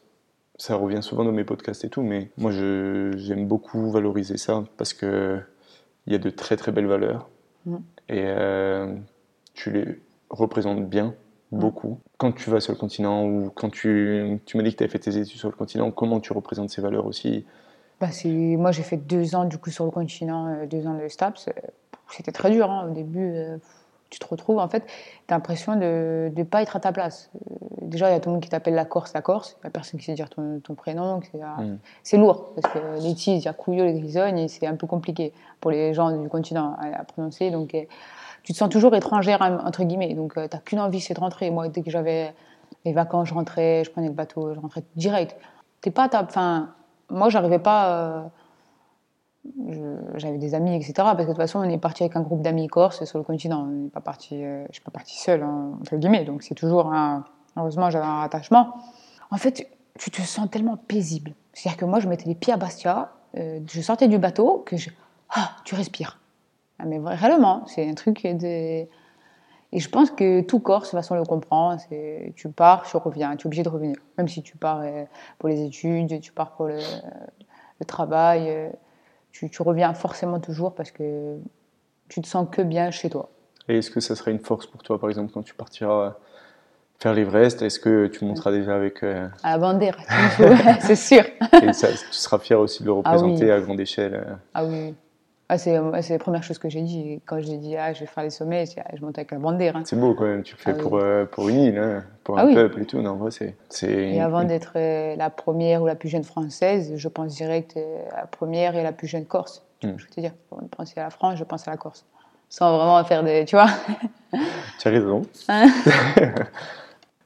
Ça 0.62 0.76
revient 0.76 1.02
souvent 1.02 1.24
dans 1.24 1.32
mes 1.32 1.44
podcasts 1.44 1.84
et 1.86 1.90
tout, 1.90 2.04
mais 2.04 2.30
moi, 2.38 2.52
j'aime 2.52 3.48
beaucoup 3.48 3.90
valoriser 3.90 4.38
ça 4.38 4.64
parce 4.78 4.94
que 4.94 5.40
il 6.06 6.14
y 6.14 6.16
a 6.16 6.20
de 6.20 6.30
très 6.30 6.56
très 6.56 6.72
belles 6.72 6.86
valeurs 6.86 7.30
mm. 7.66 7.78
et 8.10 8.24
euh, 8.28 8.94
tu 9.56 9.72
les 9.72 10.00
représentes 10.30 10.88
bien 10.88 11.16
mm. 11.52 11.58
beaucoup. 11.58 12.00
Quand 12.20 12.32
tu 12.32 12.52
vas 12.52 12.60
sur 12.60 12.74
le 12.74 12.78
continent 12.78 13.26
ou 13.26 13.50
quand 13.50 13.72
tu, 13.72 14.40
tu 14.46 14.56
m'as 14.56 14.62
dit 14.62 14.74
que 14.74 14.78
tu 14.78 14.84
avais 14.84 14.92
fait 14.92 15.00
tes 15.00 15.18
études 15.18 15.40
sur 15.40 15.50
le 15.50 15.56
continent, 15.56 15.90
comment 15.90 16.20
tu 16.20 16.32
représentes 16.32 16.70
ces 16.70 16.84
valeurs 16.84 17.08
aussi? 17.08 17.44
Bah 18.00 18.10
moi, 18.28 18.72
j'ai 18.72 18.84
fait 18.84 18.98
deux 18.98 19.34
ans 19.34 19.46
du 19.46 19.58
coup 19.58 19.72
sur 19.72 19.86
le 19.86 19.92
continent, 19.92 20.46
euh, 20.46 20.68
deux 20.68 20.86
ans 20.86 20.96
de 20.96 21.08
STAPS 21.08 21.50
c'était 22.12 22.32
très 22.32 22.52
dur 22.52 22.70
hein, 22.70 22.88
au 22.90 22.94
début. 22.94 23.32
Euh, 23.34 23.58
tu 24.12 24.20
te 24.20 24.28
retrouves, 24.28 24.60
en 24.60 24.68
fait, 24.68 24.86
tu 24.86 25.34
as 25.34 25.36
l'impression 25.36 25.76
de 25.76 26.32
ne 26.36 26.44
pas 26.44 26.62
être 26.62 26.76
à 26.76 26.80
ta 26.80 26.92
place. 26.92 27.32
Euh, 27.36 27.66
déjà, 27.82 28.10
il 28.10 28.14
y 28.14 28.16
a 28.16 28.20
tout 28.20 28.30
le 28.30 28.34
monde 28.34 28.44
qui 28.44 28.50
t'appelle 28.50 28.76
la 28.76 28.86
Corse, 28.86 29.14
la 29.14 29.22
Corse. 29.22 29.56
Il 29.58 29.66
n'y 29.66 29.68
a 29.70 29.72
personne 29.72 30.00
qui 30.00 30.06
sait 30.06 30.14
dire 30.14 30.30
ton, 30.30 30.62
prénom. 30.76 31.20
Mm. 31.34 31.78
C'est 32.04 32.18
lourd, 32.18 32.54
parce 32.54 32.74
que 32.74 33.02
les 33.02 33.16
tis, 33.16 33.38
il 33.38 33.42
y 33.42 33.48
a 33.48 33.54
Couillot, 33.54 33.86
les 33.86 34.00
Grisognes, 34.00 34.38
et 34.38 34.48
c'est 34.50 34.68
un 34.68 34.76
peu 34.76 34.86
compliqué 34.86 35.34
pour 35.62 35.72
les 35.72 35.94
gens 35.94 36.12
du 36.16 36.28
continent 36.28 36.76
à, 36.80 37.04
prononcer. 37.06 37.52
Donc, 37.52 37.74
euh, 37.74 37.84
tu 38.44 38.52
te 38.52 38.58
sens 38.58 38.70
toujours 38.70 38.94
étrangère, 38.96 39.42
entre 39.42 39.84
guillemets. 39.86 40.14
Donc, 40.14 40.34
tu 40.34 40.40
n'as 40.40 40.48
qu'une 40.48 40.80
envie, 40.80 41.00
c'est 41.00 41.14
de 41.14 41.20
rentrer. 41.20 41.50
Moi, 41.50 41.70
dès 41.70 41.82
que 41.82 41.90
j'avais 41.90 42.34
les 42.84 42.92
vacances, 42.92 43.30
je 43.30 43.34
rentrais, 43.34 43.84
je 43.86 43.92
prenais 43.92 44.08
le 44.08 44.14
bateau, 44.14 44.54
je 44.54 44.60
rentrais 44.60 44.84
direct. 44.98 45.38
T'es 45.80 45.92
pas 45.92 46.10
ta... 46.10 46.24
Enfin, 46.24 46.74
moi, 47.10 47.30
j'arrivais 47.30 47.60
pas 47.60 48.30
j'avais 50.16 50.38
des 50.38 50.54
amis, 50.54 50.76
etc. 50.76 50.94
Parce 50.98 51.16
que 51.18 51.22
de 51.22 51.28
toute 51.28 51.38
façon, 51.38 51.60
on 51.60 51.70
est 51.70 51.78
parti 51.78 52.04
avec 52.04 52.16
un 52.16 52.22
groupe 52.22 52.42
d'amis 52.42 52.68
corse 52.68 53.04
sur 53.06 53.18
le 53.18 53.24
continent. 53.24 53.64
On 53.64 53.68
n'est 53.68 53.90
pas 53.90 54.02
parti, 54.02 54.44
euh, 54.44 54.66
je 54.68 54.74
suis 54.74 54.84
pas 54.84 54.92
partie 54.92 55.18
seule, 55.18 55.42
hein, 55.42 55.78
entre 55.80 55.96
guillemets. 55.96 56.26
Donc 56.26 56.44
c'est 56.44 56.56
toujours 56.56 56.94
un. 56.94 57.26
Heureusement, 57.58 57.90
j'avais 57.90 58.06
un 58.06 58.20
rattachement. 58.20 58.76
En 59.32 59.38
fait, 59.38 59.68
tu 59.98 60.12
te 60.12 60.22
sens 60.22 60.50
tellement 60.50 60.78
paisible. 60.78 61.34
C'est-à-dire 61.54 61.78
que 61.78 61.86
moi, 61.86 62.00
je 62.00 62.08
mettais 62.08 62.26
les 62.26 62.36
pieds 62.36 62.54
à 62.54 62.58
Bastia, 62.58 63.12
euh, 63.38 63.60
je 63.68 63.82
sortais 63.82 64.08
du 64.08 64.20
bateau, 64.20 64.64
que 64.66 64.78
je. 64.78 64.90
Ah, 65.30 65.52
tu 65.66 65.76
respires. 65.76 66.20
Ah, 66.80 66.86
mais 66.86 67.00
réellement, 67.04 67.66
c'est 67.68 67.90
un 67.90 67.94
truc. 67.94 68.24
Et 68.26 69.80
je 69.80 69.90
pense 69.90 70.12
que 70.12 70.42
tout 70.42 70.60
Corse, 70.60 70.88
de 70.88 70.90
toute 70.92 71.00
façon, 71.00 71.16
le 71.16 71.24
comprend. 71.24 71.78
C'est 71.78 72.34
tu 72.36 72.50
pars, 72.50 72.84
tu 72.84 72.96
reviens, 72.98 73.36
tu 73.36 73.44
es 73.44 73.48
obligé 73.48 73.64
de 73.64 73.70
revenir. 73.70 73.96
Même 74.18 74.28
si 74.28 74.44
tu 74.44 74.56
pars 74.56 74.82
euh, 74.82 75.06
pour 75.40 75.50
les 75.50 75.64
études, 75.64 76.22
tu 76.22 76.32
pars 76.32 76.52
pour 76.52 76.68
le, 76.68 76.78
le 77.80 77.86
travail 77.86 78.72
tu, 79.32 79.50
reviens 79.62 79.94
forcément 79.94 80.40
toujours 80.40 80.74
parce 80.76 80.92
que 80.92 81.38
tu 82.10 82.22
te 82.22 82.28
sens 82.28 82.48
que 82.52 82.62
bien 82.62 82.92
chez 82.92 83.10
toi. 83.10 83.30
Et 83.68 83.78
est-ce 83.78 83.92
que 83.92 84.00
ça 84.00 84.16
serait 84.16 84.32
une 84.32 84.40
force 84.40 84.68
pour 84.68 84.84
toi, 84.84 85.00
par 85.00 85.10
exemple, 85.10 85.32
quand 85.34 85.44
tu 85.44 85.54
partiras 85.54 86.18
faire 87.00 87.14
l'Everest? 87.14 87.62
Est-ce 87.62 87.80
que 87.80 88.08
tu 88.08 88.26
monteras 88.26 88.52
déjà 88.52 88.76
avec. 88.76 89.04
Euh... 89.04 89.28
À 89.44 89.58
la 89.58 90.80
c'est 90.82 90.96
sûr. 90.96 91.24
Et 91.62 91.74
ça, 91.74 91.88
tu 91.90 91.98
seras 92.12 92.40
fier 92.40 92.60
aussi 92.60 92.84
de 92.84 92.88
le 92.88 92.94
ah 92.94 92.98
représenter 92.98 93.52
à 93.52 93.62
grande 93.62 93.80
échelle. 93.80 94.16
Euh. 94.16 94.34
Ah 94.54 94.66
oui. 94.66 94.94
Ah, 95.54 95.58
c'est, 95.58 95.74
la 95.74 96.18
première 96.18 96.44
chose 96.44 96.60
que 96.60 96.70
j'ai 96.70 96.82
dit. 96.82 97.20
Quand 97.26 97.42
j'ai 97.42 97.58
dit, 97.58 97.76
ah, 97.76 97.92
je 97.92 98.00
vais 98.00 98.06
faire 98.06 98.24
les 98.24 98.30
sommets, 98.30 98.64
ah, 98.78 98.84
je 98.96 99.02
monte 99.04 99.18
avec 99.18 99.32
la 99.32 99.38
bandière. 99.38 99.76
Hein. 99.76 99.84
C'est 99.84 100.00
beau 100.00 100.14
quand 100.14 100.24
même, 100.24 100.44
tu 100.44 100.56
le 100.56 100.62
fais 100.62 100.72
ah 100.72 100.82
pour, 100.82 100.96
euh, 100.96 101.26
pour 101.26 101.50
une 101.50 101.58
île, 101.58 101.78
hein, 101.78 102.06
pour 102.24 102.40
un 102.40 102.54
peuple 102.54 102.84
et 102.84 102.86
tout. 102.86 103.02
Non, 103.02 103.30
c'est, 103.32 103.58
c'est 103.68 103.92
et 103.92 104.22
avant 104.22 104.46
d'être 104.46 104.72
euh, 104.78 105.18
la 105.18 105.30
première 105.30 105.82
ou 105.82 105.88
la 105.88 105.96
plus 105.96 106.08
jeune 106.08 106.24
française, 106.24 106.94
je 106.96 107.08
pense 107.10 107.36
direct 107.36 107.76
à 107.76 107.82
euh, 107.82 107.98
la 108.16 108.28
première 108.28 108.78
et 108.78 108.84
la 108.84 108.94
plus 108.94 109.10
jeune 109.10 109.26
corse. 109.26 109.62
Hmm. 109.84 109.96
Je 109.98 110.06
veux 110.06 110.10
te 110.10 110.22
dire, 110.22 110.32
pour 110.48 110.62
penser 110.70 111.02
à 111.02 111.04
la 111.04 111.10
France, 111.10 111.38
je 111.38 111.44
pense 111.44 111.68
à 111.68 111.72
la 111.72 111.78
Corse. 111.78 112.06
Sans 112.48 112.78
vraiment 112.78 113.04
faire 113.04 113.22
des. 113.22 113.44
Tu 113.44 113.58
vois? 113.58 113.68
Tu 114.80 114.88
as 114.88 114.92
raison. 114.92 115.24
Hein 115.50 115.68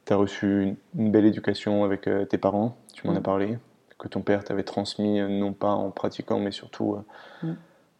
tu 0.04 0.12
as 0.12 0.16
reçu 0.16 0.76
une, 0.96 1.12
belle 1.12 1.26
éducation 1.26 1.84
avec 1.84 2.08
tes 2.28 2.38
parents, 2.38 2.76
tu 2.92 3.06
m'en 3.06 3.14
as 3.14 3.20
hmm. 3.20 3.22
parlé, 3.22 3.58
que 4.00 4.08
ton 4.08 4.22
père 4.22 4.42
t'avait 4.42 4.64
transmis, 4.64 5.20
non 5.20 5.52
pas 5.52 5.70
en 5.70 5.92
pratiquant, 5.92 6.40
mais 6.40 6.50
surtout. 6.50 6.96
Hmm 7.44 7.54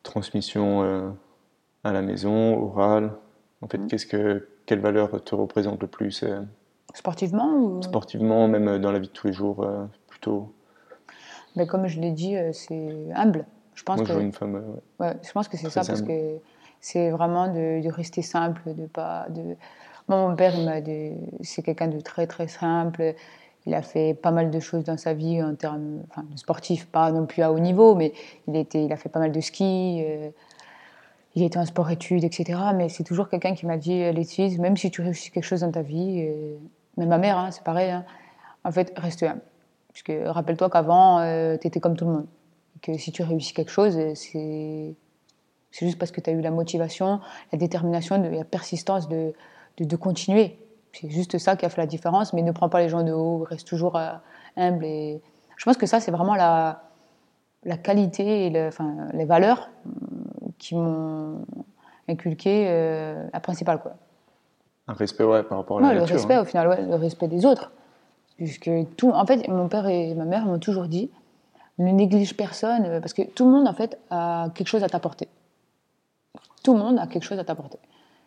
transmission 0.06 0.82
euh, 0.82 1.10
à 1.84 1.92
la 1.92 2.02
maison, 2.02 2.62
orale 2.62 3.12
En 3.60 3.68
fait, 3.68 3.78
mm. 3.78 3.86
qu'est-ce 3.88 4.06
que, 4.06 4.48
quelle 4.64 4.80
valeur 4.80 5.22
te 5.22 5.34
représente 5.34 5.80
le 5.82 5.88
plus 5.88 6.22
euh, 6.22 6.40
Sportivement 6.94 7.52
ou... 7.54 7.82
Sportivement, 7.82 8.48
même 8.48 8.68
euh, 8.68 8.78
dans 8.78 8.92
la 8.92 8.98
vie 8.98 9.08
de 9.08 9.12
tous 9.12 9.26
les 9.26 9.32
jours, 9.32 9.66
plutôt? 10.08 10.52
Mais 11.56 11.66
comme 11.66 11.86
je 11.86 12.00
l'ai 12.00 12.12
dit, 12.12 12.36
c'est 12.52 13.12
humble. 13.14 13.46
Je 13.74 13.82
pense 13.82 13.98
Moi, 13.98 14.06
que... 14.06 14.12
je 14.14 14.18
une 14.18 14.32
femme. 14.32 14.62
Ouais. 14.98 15.14
je 15.22 15.32
pense 15.32 15.48
que 15.48 15.56
c'est 15.56 15.70
ça, 15.70 15.82
parce 15.84 16.02
que 16.02 16.38
c'est 16.80 17.10
vraiment 17.10 17.48
de, 17.48 17.88
rester 17.90 18.22
simple, 18.22 18.74
de 18.74 18.86
pas. 18.86 19.26
De... 19.30 19.56
Moi, 20.08 20.28
mon 20.28 20.36
père, 20.36 20.54
c'est 21.42 21.62
quelqu'un 21.62 21.88
de 21.88 22.00
très 22.00 22.26
très 22.26 22.48
simple. 22.48 23.14
Il 23.66 23.74
a 23.74 23.82
fait 23.82 24.14
pas 24.14 24.30
mal 24.30 24.50
de 24.50 24.60
choses 24.60 24.84
dans 24.84 24.96
sa 24.96 25.12
vie 25.12 25.42
en 25.42 25.56
termes 25.56 26.02
enfin, 26.10 26.24
de 26.30 26.38
sportif, 26.38 26.86
pas 26.86 27.10
non 27.10 27.26
plus 27.26 27.42
à 27.42 27.52
haut 27.52 27.58
niveau, 27.58 27.96
mais 27.96 28.12
il, 28.46 28.92
a 28.92 28.96
fait 28.96 29.08
pas 29.08 29.18
mal 29.18 29.32
de 29.32 29.40
ski. 29.40 30.02
Euh, 30.06 30.30
il 31.34 31.42
était 31.42 31.58
en 31.58 31.66
sport-études, 31.66 32.22
etc. 32.22 32.60
Mais 32.74 32.88
c'est 32.88 33.02
toujours 33.02 33.28
quelqu'un 33.28 33.54
qui 33.54 33.66
m'a 33.66 33.76
dit, 33.76 33.98
Laetitia, 34.12 34.58
même 34.58 34.76
si 34.76 34.90
tu 34.90 35.02
réussis 35.02 35.30
quelque 35.32 35.44
chose 35.44 35.60
dans 35.60 35.72
ta 35.72 35.82
vie, 35.82 36.24
euh, 36.28 36.56
même 36.96 37.08
ma 37.08 37.18
mère, 37.18 37.38
hein, 37.38 37.50
c'est 37.50 37.64
pareil, 37.64 37.90
hein, 37.90 38.04
en 38.64 38.70
fait, 38.70 38.92
reste 38.96 39.24
humble. 39.24 39.42
Parce 39.88 40.02
que 40.02 40.26
rappelle-toi 40.28 40.70
qu'avant, 40.70 41.18
euh, 41.18 41.56
tu 41.60 41.66
étais 41.66 41.80
comme 41.80 41.96
tout 41.96 42.04
le 42.04 42.12
monde. 42.12 42.26
que 42.82 42.96
si 42.96 43.10
tu 43.10 43.22
réussis 43.24 43.52
quelque 43.52 43.70
chose, 43.70 43.98
c'est 44.14 44.94
juste 45.72 45.98
parce 45.98 46.12
que 46.12 46.20
tu 46.20 46.30
as 46.30 46.32
eu 46.32 46.40
la 46.40 46.50
motivation, 46.52 47.20
la 47.52 47.58
détermination, 47.58 48.22
la 48.22 48.44
persistance 48.44 49.08
de, 49.08 49.34
de, 49.78 49.84
de 49.84 49.96
continuer. 49.96 50.56
C'est 50.98 51.10
juste 51.10 51.36
ça 51.38 51.56
qui 51.56 51.66
a 51.66 51.68
fait 51.68 51.80
la 51.80 51.86
différence, 51.86 52.32
mais 52.32 52.42
ne 52.42 52.52
prends 52.52 52.68
pas 52.68 52.80
les 52.80 52.88
gens 52.88 53.02
de 53.02 53.12
haut, 53.12 53.46
reste 53.48 53.66
toujours 53.66 53.96
euh, 53.96 54.12
humble. 54.56 54.84
Et... 54.84 55.20
Je 55.56 55.64
pense 55.64 55.76
que 55.76 55.86
ça, 55.86 56.00
c'est 56.00 56.10
vraiment 56.10 56.34
la, 56.34 56.82
la 57.64 57.76
qualité 57.76 58.46
et 58.46 58.66
enfin, 58.66 59.08
les 59.12 59.26
valeurs 59.26 59.68
euh, 59.86 59.90
qui 60.58 60.74
m'ont 60.74 61.44
inculqué 62.08 62.66
euh, 62.68 63.26
la 63.32 63.40
principale. 63.40 63.80
Quoi. 63.80 63.92
Un 64.88 64.94
respect 64.94 65.24
ouais, 65.24 65.42
par 65.42 65.58
rapport 65.58 65.78
à 65.78 65.80
la 65.82 65.88
ouais, 65.88 65.94
nature. 65.94 66.14
Le 66.14 66.14
respect, 66.14 66.34
hein. 66.34 66.42
au 66.42 66.44
final, 66.44 66.68
ouais, 66.68 66.82
le 66.82 66.94
respect 66.94 67.28
des 67.28 67.44
autres. 67.44 67.72
Puisque 68.36 68.70
tout, 68.96 69.10
en 69.10 69.26
fait, 69.26 69.46
mon 69.48 69.68
père 69.68 69.86
et 69.86 70.14
ma 70.14 70.24
mère 70.24 70.46
m'ont 70.46 70.58
toujours 70.58 70.86
dit 70.86 71.10
ne 71.78 71.90
néglige 71.90 72.34
personne, 72.36 73.00
parce 73.00 73.12
que 73.12 73.22
tout 73.22 73.44
le 73.44 73.50
monde, 73.50 73.68
en 73.68 73.74
fait, 73.74 73.98
a 74.08 74.48
quelque 74.54 74.68
chose 74.68 74.82
à 74.82 74.88
t'apporter. 74.88 75.28
Tout 76.64 76.72
le 76.72 76.78
monde 76.78 76.98
a 76.98 77.06
quelque 77.06 77.24
chose 77.24 77.38
à 77.38 77.44
t'apporter. 77.44 77.78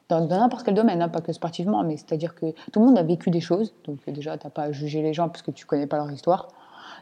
Dans 0.10 0.26
n'importe 0.26 0.66
quel 0.66 0.74
domaine, 0.74 1.02
hein, 1.04 1.10
pas 1.10 1.22
que 1.22 1.32
sportivement, 1.32 1.84
mais 1.84 1.96
c'est-à-dire 1.98 2.34
que 2.34 2.48
tout 2.72 2.80
le 2.80 2.86
monde 2.88 2.98
a 2.98 3.04
vécu 3.04 3.30
des 3.30 3.42
choses. 3.42 3.74
Donc, 3.86 4.00
déjà, 4.10 4.38
tu 4.38 4.48
n'as 4.48 4.52
pas 4.52 4.64
à 4.64 4.72
juger 4.72 5.02
les 5.04 5.14
gens 5.14 5.30
parce 5.30 5.44
que 5.44 5.52
tu 5.52 5.66
connais 5.68 5.86
pas 5.88 5.98
leur 5.98 6.12
histoire. 6.12 6.48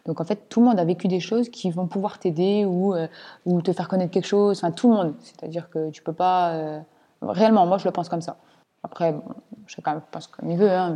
Donc, 0.06 0.20
en 0.22 0.26
fait, 0.26 0.50
tout 0.50 0.60
le 0.60 0.66
monde 0.68 0.80
a 0.80 0.84
vécu 0.86 1.08
des 1.08 1.20
choses 1.22 1.48
qui 1.50 1.72
vont 1.72 1.88
pouvoir 1.88 2.20
t'aider 2.20 2.66
ou, 2.66 2.94
euh, 2.94 3.08
ou 3.46 3.62
te 3.62 3.72
faire 3.72 3.88
connaître 3.88 4.12
quelque 4.12 4.28
chose. 4.28 4.58
Enfin, 4.58 4.72
tout 4.72 4.90
le 4.90 4.96
monde. 4.96 5.14
C'est-à-dire 5.22 5.70
que 5.70 5.90
tu 5.90 6.02
peux 6.04 6.14
pas. 6.14 6.52
euh, 6.54 6.80
Réellement, 7.22 7.66
moi, 7.66 7.78
je 7.78 7.86
le 7.86 7.92
pense 7.92 8.10
comme 8.10 8.22
ça. 8.22 8.38
Après, 8.84 9.14
bon, 9.14 9.24
chacun 9.66 10.02
pense 10.12 10.28
comme 10.28 10.50
il 10.52 10.58
veut, 10.58 10.70
hein, 10.70 10.96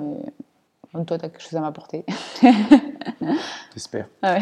mais 0.93 1.05
toi, 1.05 1.17
tu 1.17 1.25
as 1.25 1.29
quelque 1.29 1.41
chose 1.41 1.55
à 1.55 1.61
m'apporter. 1.61 2.05
J'espère. 3.73 4.07
Ah 4.21 4.33
ouais. 4.35 4.41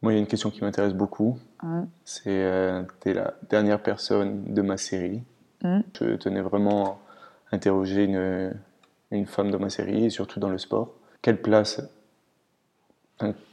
Moi, 0.00 0.12
il 0.12 0.16
y 0.16 0.18
a 0.18 0.20
une 0.20 0.26
question 0.28 0.50
qui 0.50 0.62
m'intéresse 0.62 0.94
beaucoup. 0.94 1.38
Ouais. 1.62 1.82
C'est, 2.04 2.22
euh, 2.28 2.82
t'es 3.00 3.14
la 3.14 3.34
dernière 3.50 3.82
personne 3.82 4.44
de 4.54 4.62
ma 4.62 4.76
série. 4.76 5.22
Mhm. 5.64 5.82
Je 6.00 6.14
tenais 6.16 6.40
vraiment 6.42 6.98
à 7.50 7.56
interroger 7.56 8.04
une, 8.04 8.54
une 9.10 9.26
femme 9.26 9.50
dans 9.50 9.58
ma 9.58 9.70
série, 9.70 10.04
et 10.06 10.10
surtout 10.10 10.40
dans 10.40 10.50
le 10.50 10.58
sport. 10.58 10.90
Quelle 11.22 11.40
place, 11.40 11.82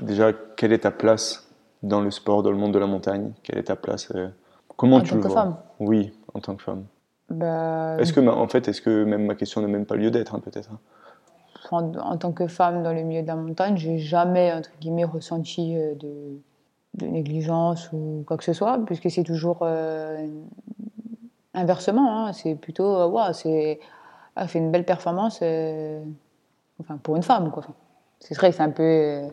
déjà, 0.02 0.32
quelle 0.56 0.74
est 0.74 0.80
ta 0.80 0.91
place 0.91 1.50
dans 1.84 2.02
le 2.02 2.12
sport, 2.12 2.44
dans 2.44 2.52
le 2.52 2.58
monde 2.58 2.74
de 2.74 2.80
la 2.80 2.88
montagne? 2.88 3.34
Quelle 3.44 3.58
est 3.58 3.63
ta 3.63 3.76
place 3.76 4.12
euh, 4.15 4.28
Comment 4.78 4.98
En 4.98 5.02
tu 5.02 5.12
tant 5.12 5.15
le 5.18 5.22
que 5.24 5.28
vois? 5.28 5.41
femme 5.44 5.58
Oui, 5.80 6.13
en 6.34 6.39
tant 6.39 6.56
que 6.56 6.63
femme. 6.63 6.86
Bah, 7.30 7.98
Est-ce 8.00 8.13
que, 8.13 8.20
en 8.20 8.48
fait, 8.48 8.68
est-ce 8.68 8.82
que 8.82 9.04
même 9.04 9.26
ma 9.26 9.36
question 9.36 9.62
n'a 9.62 9.68
même 9.68 9.86
pas 9.86 9.96
lieu 9.96 10.12
d'être, 10.12 10.36
hein, 10.36 10.39
peut-être 10.39 10.70
hein? 10.72 10.80
En, 11.72 11.96
en 11.96 12.18
tant 12.18 12.32
que 12.32 12.46
femme 12.48 12.84
dans 12.84 12.94
le 12.94 13.02
milieu 13.02 13.24
de 13.24 13.28
la 13.28 13.36
montagne, 13.36 13.76
j'ai 13.78 13.98
jamais, 13.98 14.54
entre 14.54 14.70
guillemets, 14.80 15.06
ressenti 15.06 15.76
euh, 15.76 15.96
de, 15.96 16.39
de 16.94 17.06
négligence 17.08 17.89
ou 17.91 18.24
quoi 18.28 18.38
que 18.38 18.44
ce 18.44 18.54
soit, 18.54 18.78
puisque 18.86 19.10
c'est 19.10 19.24
toujours 19.24 19.60
euh, 19.63 20.28
inversement. 21.56 22.28
hein. 22.28 22.34
c'est 22.34 22.56
plutôt, 22.56 23.06
Ouah, 23.08 23.34
c'est, 23.34 23.80
elle 24.36 24.48
fait 24.48 24.60
une 24.60 24.72
belle 24.72 24.86
performance, 24.86 25.39
euh, 25.41 26.04
enfin, 26.82 26.98
pour 26.98 27.15
une 27.15 27.24
femme, 27.24 27.52
quoi. 27.52 27.63
C'est 28.20 28.36
vrai 28.36 28.50
que 28.52 28.56
c'est 28.56 28.63
un 28.63 28.70
peu 28.72 28.84
euh, 28.84 29.28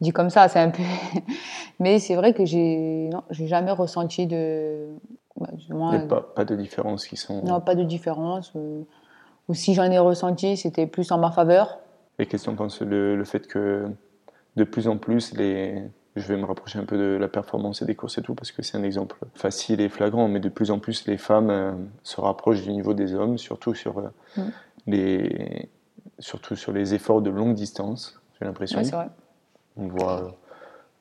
dit 0.00 0.12
comme 0.12 0.30
ça, 0.30 0.48
c'est 0.48 0.60
un 0.60 0.70
peu. 0.70 0.82
Mais 1.80 1.98
c'est 1.98 2.14
vrai 2.14 2.32
que 2.34 2.44
j'ai, 2.44 3.08
non, 3.12 3.22
j'ai 3.30 3.46
jamais 3.46 3.72
ressenti 3.72 4.26
de. 4.26 4.88
bah, 5.36 5.48
du 5.52 5.72
moins, 5.74 5.98
pas, 6.06 6.22
pas 6.22 6.44
de 6.44 6.54
différences 6.56 7.06
qui 7.06 7.16
sont. 7.16 7.42
non, 7.44 7.60
pas 7.60 7.74
de 7.74 7.82
différence. 7.84 8.52
euh, 8.56 8.82
ou 9.48 9.54
si 9.54 9.74
j'en 9.74 9.90
ai 9.90 9.98
ressenti, 9.98 10.56
c'était 10.56 10.86
plus 10.86 11.10
en 11.10 11.18
ma 11.18 11.30
faveur. 11.32 11.78
Et 12.18 12.26
qu'est-ce 12.26 12.44
que 12.44 12.50
tu 12.50 12.54
en 12.54 12.56
penses 12.56 12.80
le, 12.80 13.16
le 13.16 13.24
fait 13.24 13.46
que 13.48 13.88
de 14.54 14.64
plus 14.64 14.86
en 14.86 14.98
plus, 14.98 15.34
les... 15.34 15.82
je 16.16 16.26
vais 16.26 16.36
me 16.36 16.44
rapprocher 16.44 16.78
un 16.78 16.84
peu 16.84 16.98
de 16.98 17.16
la 17.16 17.28
performance 17.28 17.80
et 17.82 17.86
des 17.86 17.94
courses 17.94 18.18
et 18.18 18.22
tout, 18.22 18.34
parce 18.34 18.52
que 18.52 18.62
c'est 18.62 18.76
un 18.76 18.82
exemple 18.82 19.16
facile 19.34 19.80
et 19.80 19.88
flagrant, 19.88 20.28
mais 20.28 20.40
de 20.40 20.48
plus 20.48 20.70
en 20.70 20.78
plus, 20.78 21.06
les 21.06 21.16
femmes 21.18 21.50
euh, 21.50 21.72
se 22.02 22.20
rapprochent 22.20 22.62
du 22.62 22.70
niveau 22.70 22.92
des 22.94 23.14
hommes, 23.14 23.38
surtout 23.38 23.74
sur, 23.74 23.98
euh, 23.98 24.08
Mm. 24.36 24.42
les... 24.86 25.68
surtout 26.18 26.56
sur 26.56 26.72
les 26.72 26.94
efforts 26.94 27.22
de 27.22 27.30
longue 27.30 27.54
distance, 27.54 28.20
j'ai 28.38 28.44
l'impression. 28.46 28.78
Ouais, 28.78 28.84
c'est 28.84 28.96
vrai. 28.96 29.08
On 29.76 29.88
voit 29.88 30.36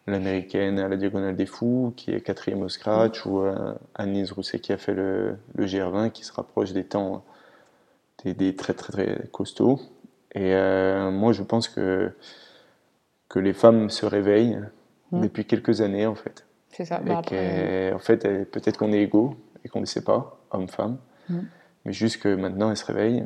l'américaine 0.08 0.80
à 0.80 0.88
la 0.88 0.96
Diagonale 0.98 1.36
des 1.36 1.46
Fous, 1.46 1.94
qui 1.96 2.12
est 2.12 2.22
quatrième 2.22 2.62
au 2.62 2.70
scratch, 2.70 3.26
ou 3.26 3.42
euh, 3.42 3.74
Annelise 3.96 4.32
Rousset 4.32 4.60
qui 4.60 4.72
a 4.74 4.78
fait 4.78 4.94
le, 4.94 5.36
le 5.56 5.66
GR20, 5.66 6.12
qui 6.12 6.24
se 6.24 6.34
rapproche 6.34 6.72
des 6.74 6.84
temps 6.86 7.24
des, 8.24 8.34
des 8.34 8.56
très 8.56 8.74
très 8.74 8.92
très 8.92 9.28
costauds. 9.32 9.80
Et 10.34 10.54
euh, 10.56 11.12
moi, 11.12 11.34
je 11.34 11.44
pense 11.44 11.68
que, 11.68 12.12
que 13.30 13.40
les 13.40 13.54
femmes 13.54 13.90
se 13.90 14.06
réveillent 14.06 14.60
Mm. 15.12 15.22
depuis 15.22 15.46
quelques 15.46 15.82
années, 15.82 16.06
en 16.08 16.16
fait. 16.16 16.46
C'est 16.70 16.86
ça. 16.86 17.00
Bah, 17.00 17.18
après, 17.20 17.90
qu'en 17.92 18.00
fait, 18.00 18.50
peut-être 18.52 18.78
qu'on 18.78 18.94
est 18.94 19.02
égaux 19.02 19.36
et 19.64 19.70
qu'on 19.70 19.80
ne 19.80 19.84
le 19.84 19.88
sait 19.88 20.04
pas, 20.04 20.38
homme-femme, 20.52 20.98
Mm. 21.30 21.40
mais 21.86 21.94
juste 21.94 22.22
que 22.22 22.34
maintenant, 22.36 22.70
elles 22.72 22.78
se 22.78 22.86
réveillent. 22.86 23.26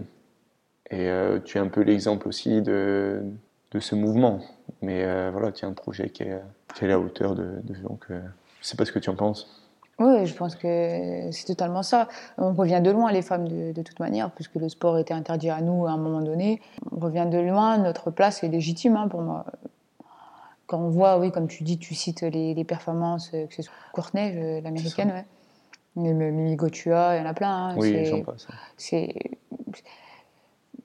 Et 0.91 1.07
euh, 1.09 1.39
tu 1.39 1.57
es 1.57 1.61
un 1.61 1.67
peu 1.67 1.81
l'exemple 1.81 2.27
aussi 2.27 2.61
de, 2.61 3.23
de 3.71 3.79
ce 3.79 3.95
mouvement. 3.95 4.39
Mais 4.81 5.03
euh, 5.03 5.29
voilà, 5.31 5.51
tu 5.51 5.65
as 5.65 5.67
un 5.67 5.73
projet 5.73 6.09
qui 6.09 6.23
est, 6.23 6.39
qui 6.75 6.83
est 6.83 6.87
à 6.87 6.89
la 6.91 6.99
hauteur 6.99 7.33
de, 7.35 7.59
de 7.63 7.73
donc, 7.81 8.05
euh, 8.11 8.19
je 8.61 8.67
sais 8.67 8.77
pas 8.77 8.85
ce 8.85 8.91
que 8.91 8.99
tu 8.99 9.09
en 9.09 9.15
penses. 9.15 9.61
Oui, 9.97 10.25
je 10.25 10.35
pense 10.35 10.55
que 10.55 11.29
c'est 11.31 11.45
totalement 11.45 11.81
ça. 11.81 12.09
On 12.37 12.51
revient 12.53 12.81
de 12.83 12.91
loin, 12.91 13.11
les 13.13 13.21
femmes, 13.21 13.47
de, 13.47 13.71
de 13.71 13.81
toute 13.81 13.99
manière, 14.01 14.29
puisque 14.31 14.55
le 14.55 14.67
sport 14.69 14.97
était 14.99 15.13
interdit 15.13 15.49
à 15.49 15.61
nous 15.61 15.87
à 15.87 15.91
un 15.91 15.97
moment 15.97 16.21
donné. 16.21 16.61
On 16.91 16.99
revient 16.99 17.27
de 17.31 17.37
loin, 17.39 17.77
notre 17.77 18.11
place 18.11 18.43
est 18.43 18.49
légitime 18.49 18.97
hein, 18.97 19.07
pour 19.07 19.21
moi. 19.21 19.45
Quand 20.67 20.79
on 20.79 20.89
voit, 20.89 21.19
oui, 21.19 21.31
comme 21.31 21.47
tu 21.47 21.63
dis, 21.63 21.77
tu 21.77 21.93
cites 21.93 22.21
les, 22.21 22.53
les 22.53 22.63
performances, 22.63 23.31
euh, 23.33 23.45
que 23.45 23.53
ce 23.53 23.61
soit 23.61 23.73
Courtenay, 23.93 24.33
euh, 24.35 24.61
l'américaine, 24.61 25.11
ouais. 25.11 25.25
Mais 25.97 26.11
Mimi 26.13 26.55
Gotua, 26.55 27.15
il 27.15 27.19
y 27.19 27.21
en 27.25 27.29
a 27.29 27.33
plein. 27.33 27.69
hein, 27.69 27.75
Oui, 27.77 28.03
j'en 28.05 28.21
passe. 28.21 28.47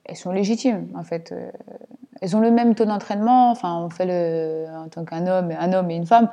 elles 0.05 0.15
sont 0.15 0.31
légitimes 0.31 0.87
en 0.95 1.03
fait 1.03 1.31
Euh, 1.31 1.51
elles 2.21 2.35
ont 2.35 2.39
le 2.39 2.51
même 2.51 2.75
taux 2.75 2.85
d'entraînement 2.85 3.49
enfin 3.51 3.75
on 3.77 3.89
fait 3.89 4.05
le 4.05 4.67
en 4.75 4.89
tant 4.89 5.03
qu'un 5.05 5.25
homme 5.27 5.51
un 5.57 5.73
homme 5.73 5.89
et 5.91 5.95
une 5.95 6.05
femme 6.05 6.29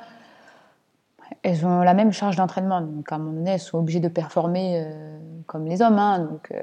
elles 1.42 1.64
ont 1.66 1.80
la 1.82 1.94
même 1.94 2.12
charge 2.12 2.36
d'entraînement 2.36 2.80
donc 2.80 3.10
à 3.12 3.16
un 3.16 3.18
moment 3.18 3.32
donné 3.32 3.52
elles 3.52 3.60
sont 3.60 3.78
obligées 3.78 4.00
de 4.00 4.08
performer 4.08 4.82
euh, 4.84 5.18
comme 5.46 5.66
les 5.66 5.80
hommes 5.82 5.98
hein. 5.98 6.20
donc 6.20 6.50
euh, 6.52 6.62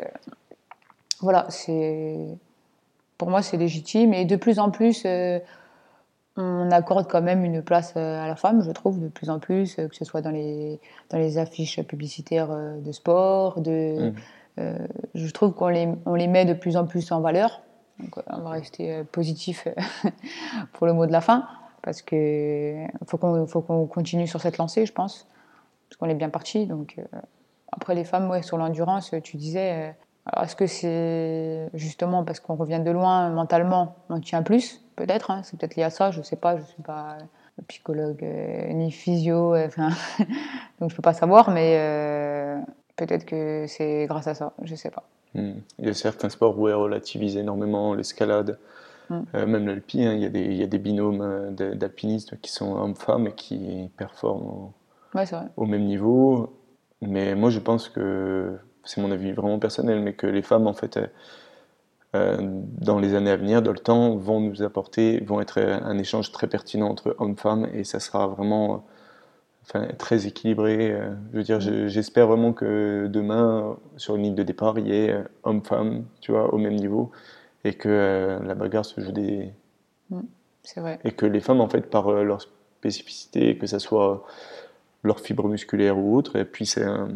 voilà 1.21 1.45
c'est 1.49 2.17
pour 3.17 3.29
moi 3.29 3.41
c'est 3.41 3.57
légitime 3.57 4.13
et 4.13 4.25
de 4.25 4.35
plus 4.35 4.59
en 4.59 4.69
plus 4.71 5.03
euh, 5.05 5.39
on 6.37 6.69
accorde 6.71 7.07
quand 7.09 7.21
même 7.21 7.45
une 7.45 7.61
place 7.61 7.93
euh, 7.95 8.23
à 8.23 8.27
la 8.27 8.35
femme, 8.35 8.61
je 8.61 8.71
trouve, 8.71 8.99
de 8.99 9.07
plus 9.07 9.29
en 9.29 9.39
plus, 9.39 9.79
euh, 9.79 9.87
que 9.87 9.95
ce 9.95 10.03
soit 10.03 10.21
dans 10.21 10.31
les, 10.31 10.79
dans 11.09 11.17
les 11.17 11.37
affiches 11.37 11.81
publicitaires 11.83 12.51
euh, 12.51 12.79
de 12.79 12.91
sport, 12.91 13.61
de, 13.61 14.11
Mm. 14.11 14.15
euh, 14.59 14.87
je 15.13 15.29
trouve 15.31 15.53
qu'on 15.53 15.67
les, 15.69 15.87
on 16.05 16.15
les 16.15 16.27
met 16.27 16.45
de 16.45 16.53
plus 16.53 16.77
en 16.77 16.85
plus 16.85 17.11
en 17.11 17.21
valeur. 17.21 17.61
Donc, 17.99 18.17
on 18.27 18.41
va 18.41 18.49
rester 18.49 18.93
euh, 18.93 19.03
positif 19.03 19.67
pour 20.73 20.87
le 20.87 20.93
mot 20.93 21.05
de 21.05 21.11
la 21.13 21.21
fin, 21.21 21.47
parce 21.81 22.01
que 22.01 22.85
faut 23.05 23.17
qu'on 23.17 23.87
continue 23.87 24.27
sur 24.27 24.41
cette 24.41 24.57
lancée, 24.57 24.85
je 24.85 24.93
pense, 24.93 25.27
parce 25.87 25.97
qu'on 25.97 26.09
est 26.09 26.15
bien 26.15 26.29
parti. 26.29 26.65
Donc, 26.65 26.95
euh, 26.97 27.03
après, 27.71 27.95
les 27.95 28.03
femmes, 28.03 28.29
ouais, 28.29 28.41
sur 28.41 28.57
l'endurance, 28.57 29.13
tu 29.23 29.37
disais, 29.37 29.95
alors 30.25 30.45
est-ce 30.45 30.55
que 30.55 30.67
c'est 30.67 31.69
justement 31.73 32.23
parce 32.23 32.39
qu'on 32.39 32.55
revient 32.55 32.79
de 32.83 32.91
loin 32.91 33.29
mentalement, 33.29 33.95
on 34.09 34.19
tient 34.19 34.41
plus? 34.43 34.81
Peut-être, 34.95 35.29
hein, 35.31 35.41
c'est 35.43 35.57
peut-être 35.59 35.75
lié 35.75 35.83
à 35.83 35.89
ça, 35.89 36.11
je 36.11 36.21
sais 36.21 36.35
pas, 36.37 36.57
je 36.57 36.63
suis 36.63 36.81
pas 36.81 37.17
psychologue 37.67 38.23
euh, 38.23 38.73
ni 38.73 38.91
physio, 38.91 39.53
euh, 39.53 39.67
donc 40.79 40.89
je 40.91 40.95
peux 40.95 41.01
pas 41.01 41.13
savoir, 41.13 41.51
mais 41.51 41.75
euh, 41.79 42.59
peut-être 42.95 43.25
que 43.25 43.65
c'est 43.67 44.05
grâce 44.07 44.27
à 44.27 44.33
ça, 44.33 44.53
je 44.63 44.75
sais 44.75 44.89
pas. 44.91 45.03
Mm. 45.35 45.51
Il 45.79 45.85
y 45.85 45.89
a 45.89 45.93
certains 45.93 46.29
sports 46.29 46.57
où 46.59 46.67
elles 46.67 46.75
relativisent 46.75 47.37
énormément 47.37 47.93
l'escalade, 47.93 48.57
Mm. 49.07 49.19
Euh, 49.35 49.45
même 49.45 49.67
l'alpi. 49.67 50.03
hein, 50.03 50.13
il, 50.13 50.21
y 50.21 50.25
a 50.25 50.29
des- 50.29 50.45
il 50.45 50.55
y 50.55 50.63
a 50.63 50.65
des 50.65 50.79
binômes 50.79 51.53
d'a- 51.53 51.75
d'alpinistes 51.75 52.41
qui 52.41 52.51
sont 52.51 52.73
hommes-femmes 52.75 53.27
et 53.27 53.33
qui 53.33 53.91
performent 53.97 54.71
Ouais, 55.13 55.25
au 55.57 55.65
même 55.67 55.83
niveau. 55.85 56.57
Mais 57.01 57.35
moi, 57.35 57.51
je 57.51 57.59
pense 57.59 57.87
que 57.87 58.57
c'est 58.85 59.01
mon 59.01 59.11
avis 59.11 59.31
vraiment 59.33 59.59
personnel, 59.59 60.01
mais 60.01 60.13
que 60.13 60.27
les 60.27 60.41
femmes, 60.41 60.67
en 60.67 60.73
fait, 60.73 60.97
euh, 60.97 61.07
euh, 62.15 62.37
dans 62.79 62.99
les 62.99 63.13
années 63.13 63.31
à 63.31 63.35
venir, 63.35 63.61
dans 63.61 63.71
le 63.73 63.79
temps, 63.79 64.15
vont 64.15 64.39
nous 64.39 64.61
apporter, 64.63 65.19
vont 65.25 65.41
être 65.41 65.59
euh, 65.59 65.79
un 65.83 65.97
échange 65.97 66.31
très 66.31 66.47
pertinent 66.47 66.87
entre 66.89 67.15
hommes-femmes 67.19 67.67
et 67.73 67.83
ça 67.83 67.99
sera 67.99 68.27
vraiment 68.27 68.85
enfin, 69.63 69.87
très 69.97 70.27
équilibré. 70.27 70.95
Je 71.33 71.37
veux 71.37 71.43
dire, 71.43 71.59
je- 71.61 71.87
j'espère 71.87 72.27
vraiment 72.27 72.53
que 72.53 73.07
demain, 73.11 73.77
sur 73.97 74.15
une 74.15 74.23
ligne 74.23 74.35
de 74.35 74.43
départ, 74.43 74.79
il 74.79 74.87
y 74.87 74.93
ait 74.93 75.17
hommes-femmes, 75.43 76.05
tu 76.21 76.31
vois, 76.31 76.53
au 76.53 76.57
même 76.57 76.75
niveau 76.75 77.11
et 77.65 77.73
que 77.73 77.89
euh, 77.89 78.39
la 78.45 78.55
bagarre 78.55 78.85
se 78.85 79.01
joue 79.01 79.11
des. 79.11 79.51
C'est 80.63 80.79
vrai. 80.81 80.99
et 81.03 81.11
que 81.11 81.25
les 81.25 81.41
femmes, 81.41 81.61
en 81.61 81.69
fait, 81.69 81.89
par 81.89 82.11
leur 82.11 82.41
spécificité, 82.41 83.57
que 83.57 83.67
ça 83.67 83.79
soit 83.79 84.25
leur 85.03 85.19
fibre 85.19 85.47
musculaire 85.47 85.97
ou 85.97 86.15
autre, 86.17 86.41
puissent 86.43 86.77
euh, 86.79 87.07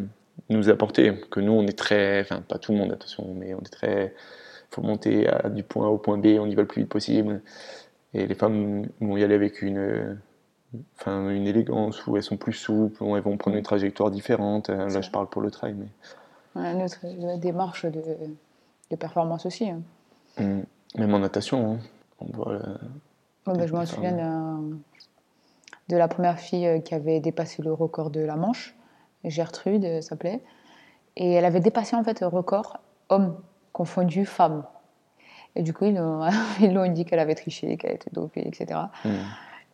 nous 0.48 0.68
apporter. 0.68 1.12
Que 1.30 1.40
nous, 1.40 1.52
on 1.52 1.66
est 1.66 1.76
très. 1.78 2.20
Enfin, 2.22 2.40
pas 2.42 2.58
tout 2.58 2.72
le 2.72 2.78
monde, 2.78 2.92
attention, 2.92 3.26
mais 3.36 3.54
on 3.54 3.60
est 3.60 3.70
très. 3.72 4.14
Il 4.70 4.74
faut 4.74 4.82
monter 4.82 5.28
à- 5.28 5.48
du 5.48 5.62
point 5.62 5.86
A 5.86 5.90
au 5.90 5.98
point 5.98 6.16
B, 6.18 6.26
on 6.40 6.46
y 6.46 6.54
va 6.54 6.62
le 6.62 6.68
plus 6.68 6.82
vite 6.82 6.90
possible. 6.90 7.42
Et 8.14 8.26
les 8.26 8.34
femmes 8.34 8.86
vont 9.00 9.16
y 9.16 9.24
aller 9.24 9.34
avec 9.34 9.62
une. 9.62 10.18
Enfin, 10.96 11.28
une 11.30 11.48
élégance 11.48 12.06
où 12.06 12.16
elles 12.16 12.22
sont 12.22 12.36
plus 12.36 12.52
souples, 12.52 13.02
où 13.02 13.16
elles 13.16 13.22
vont 13.22 13.36
prendre 13.36 13.56
une 13.56 13.62
trajectoire 13.64 14.10
différente. 14.10 14.70
Euh, 14.70 14.88
Là, 14.88 15.00
je 15.00 15.10
parle 15.10 15.28
pour 15.28 15.42
le 15.42 15.50
trail, 15.50 15.74
mais. 15.74 16.84
Autre 16.84 16.98
euh, 17.04 17.36
démarche 17.38 17.86
de, 17.86 18.02
de 18.90 18.96
performance 18.96 19.46
aussi. 19.46 19.68
hein. 19.70 19.82
Hum, 20.38 20.62
Même 20.96 21.12
en 21.14 21.18
natation, 21.20 21.72
hein. 21.74 21.78
on 22.20 22.26
voit. 22.36 22.52
euh, 22.52 22.58
Ouais, 23.46 23.54
bah, 23.56 23.66
je 23.66 23.72
m'en 23.72 23.80
D'accord, 23.80 23.86
souviens 23.86 24.58
ouais. 24.60 24.76
de 25.88 25.96
la 25.96 26.06
première 26.08 26.38
fille 26.38 26.66
euh, 26.66 26.78
qui 26.78 26.94
avait 26.94 27.18
dépassé 27.20 27.62
le 27.62 27.72
record 27.72 28.10
de 28.10 28.20
la 28.20 28.36
Manche, 28.36 28.76
Gertrude 29.24 29.84
euh, 29.84 30.00
s'appelait, 30.00 30.40
et 31.16 31.32
elle 31.32 31.44
avait 31.44 31.60
dépassé 31.60 31.96
en 31.96 32.04
fait 32.04 32.20
le 32.20 32.26
record 32.26 32.78
homme 33.08 33.36
confondu 33.72 34.24
femme. 34.24 34.64
Et 35.56 35.62
du 35.62 35.72
coup 35.72 35.86
ils 35.86 35.94
l'ont 35.94 36.28
ils 36.60 36.72
l'ont 36.72 36.90
dit 36.90 37.04
qu'elle 37.04 37.18
avait 37.18 37.34
triché, 37.34 37.76
qu'elle 37.76 37.92
était 37.92 38.10
dopée, 38.12 38.46
etc. 38.46 38.80
hum. 39.04 39.12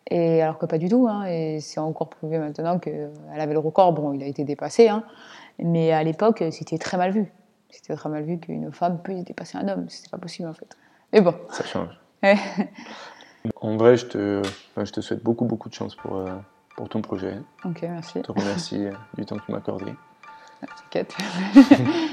Et 0.08 0.40
alors 0.40 0.58
que 0.58 0.66
pas 0.66 0.78
du 0.78 0.88
tout, 0.88 1.08
hein, 1.08 1.24
et 1.24 1.58
c'est 1.60 1.80
encore 1.80 2.08
prouvé 2.08 2.38
maintenant 2.38 2.78
qu'elle 2.78 3.10
avait 3.36 3.54
le 3.54 3.58
record. 3.58 3.92
Bon, 3.92 4.12
il 4.12 4.22
a 4.22 4.26
été 4.26 4.44
dépassé, 4.44 4.88
hein, 4.88 5.02
mais 5.58 5.90
à 5.90 6.04
l'époque, 6.04 6.44
c'était 6.52 6.78
très 6.78 6.96
mal 6.96 7.10
vu. 7.10 7.32
C'était 7.70 7.96
très 7.96 8.08
mal 8.08 8.22
vu 8.22 8.38
qu'une 8.38 8.70
femme 8.72 9.02
puisse 9.02 9.24
dépasser 9.24 9.58
un 9.58 9.66
homme. 9.66 9.86
C'était 9.88 10.08
pas 10.08 10.18
possible 10.18 10.48
en 10.48 10.54
fait. 10.54 10.76
Mais 11.12 11.20
bon. 11.20 11.34
Ça 11.50 11.64
change. 11.64 11.98
en 13.60 13.76
vrai, 13.76 13.96
je 13.96 14.06
te, 14.06 14.42
je 14.76 14.92
te 14.92 15.00
souhaite 15.00 15.24
beaucoup, 15.24 15.44
beaucoup 15.44 15.68
de 15.68 15.74
chance 15.74 15.96
pour, 15.96 16.18
euh, 16.18 16.26
pour 16.76 16.88
ton 16.88 17.00
projet. 17.00 17.38
Ok, 17.64 17.82
merci. 17.82 18.18
Je 18.18 18.20
te 18.20 18.32
remercie 18.32 18.86
euh, 18.86 18.92
du 19.16 19.24
temps 19.26 19.36
que 19.36 19.44
tu 19.46 19.52
m'as 19.52 19.58
accordé. 19.58 19.94
T'inquiète. 20.60 21.16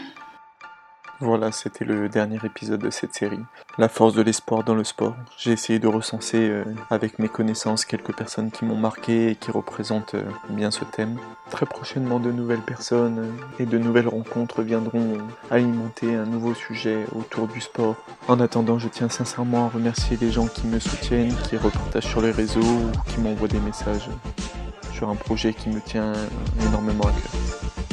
Voilà, 1.25 1.53
c'était 1.53 1.85
le 1.85 2.09
dernier 2.09 2.37
épisode 2.43 2.81
de 2.81 2.89
cette 2.89 3.13
série. 3.13 3.39
La 3.77 3.87
force 3.87 4.13
de 4.13 4.21
l'espoir 4.21 4.65
dans 4.65 4.75
le 4.75 4.83
sport. 4.83 5.15
J'ai 5.37 5.53
essayé 5.53 5.79
de 5.79 5.87
recenser 5.87 6.49
euh, 6.49 6.65
avec 6.89 7.17
mes 7.17 7.29
connaissances 7.29 7.85
quelques 7.85 8.13
personnes 8.13 8.51
qui 8.51 8.65
m'ont 8.65 8.75
marqué 8.75 9.29
et 9.29 9.35
qui 9.37 9.49
représentent 9.49 10.15
euh, 10.15 10.25
bien 10.49 10.69
ce 10.69 10.83
thème. 10.83 11.17
Très 11.49 11.65
prochainement, 11.65 12.19
de 12.19 12.29
nouvelles 12.29 12.59
personnes 12.59 13.19
euh, 13.19 13.63
et 13.63 13.65
de 13.65 13.77
nouvelles 13.77 14.09
rencontres 14.09 14.63
viendront 14.63 15.17
alimenter 15.49 16.13
un 16.13 16.25
nouveau 16.25 16.53
sujet 16.53 17.05
autour 17.15 17.47
du 17.47 17.61
sport. 17.61 17.95
En 18.27 18.41
attendant, 18.41 18.77
je 18.77 18.89
tiens 18.89 19.07
sincèrement 19.07 19.67
à 19.67 19.69
remercier 19.69 20.17
les 20.19 20.29
gens 20.29 20.47
qui 20.47 20.67
me 20.67 20.79
soutiennent, 20.79 21.33
qui 21.47 21.55
repartagent 21.55 22.07
sur 22.07 22.21
les 22.21 22.31
réseaux 22.31 22.59
ou 22.59 22.91
qui 23.09 23.21
m'envoient 23.21 23.47
des 23.47 23.61
messages 23.61 24.09
sur 24.91 25.07
un 25.07 25.15
projet 25.15 25.53
qui 25.53 25.69
me 25.69 25.79
tient 25.79 26.11
énormément 26.67 27.05
à 27.05 27.11
cœur. 27.11 27.92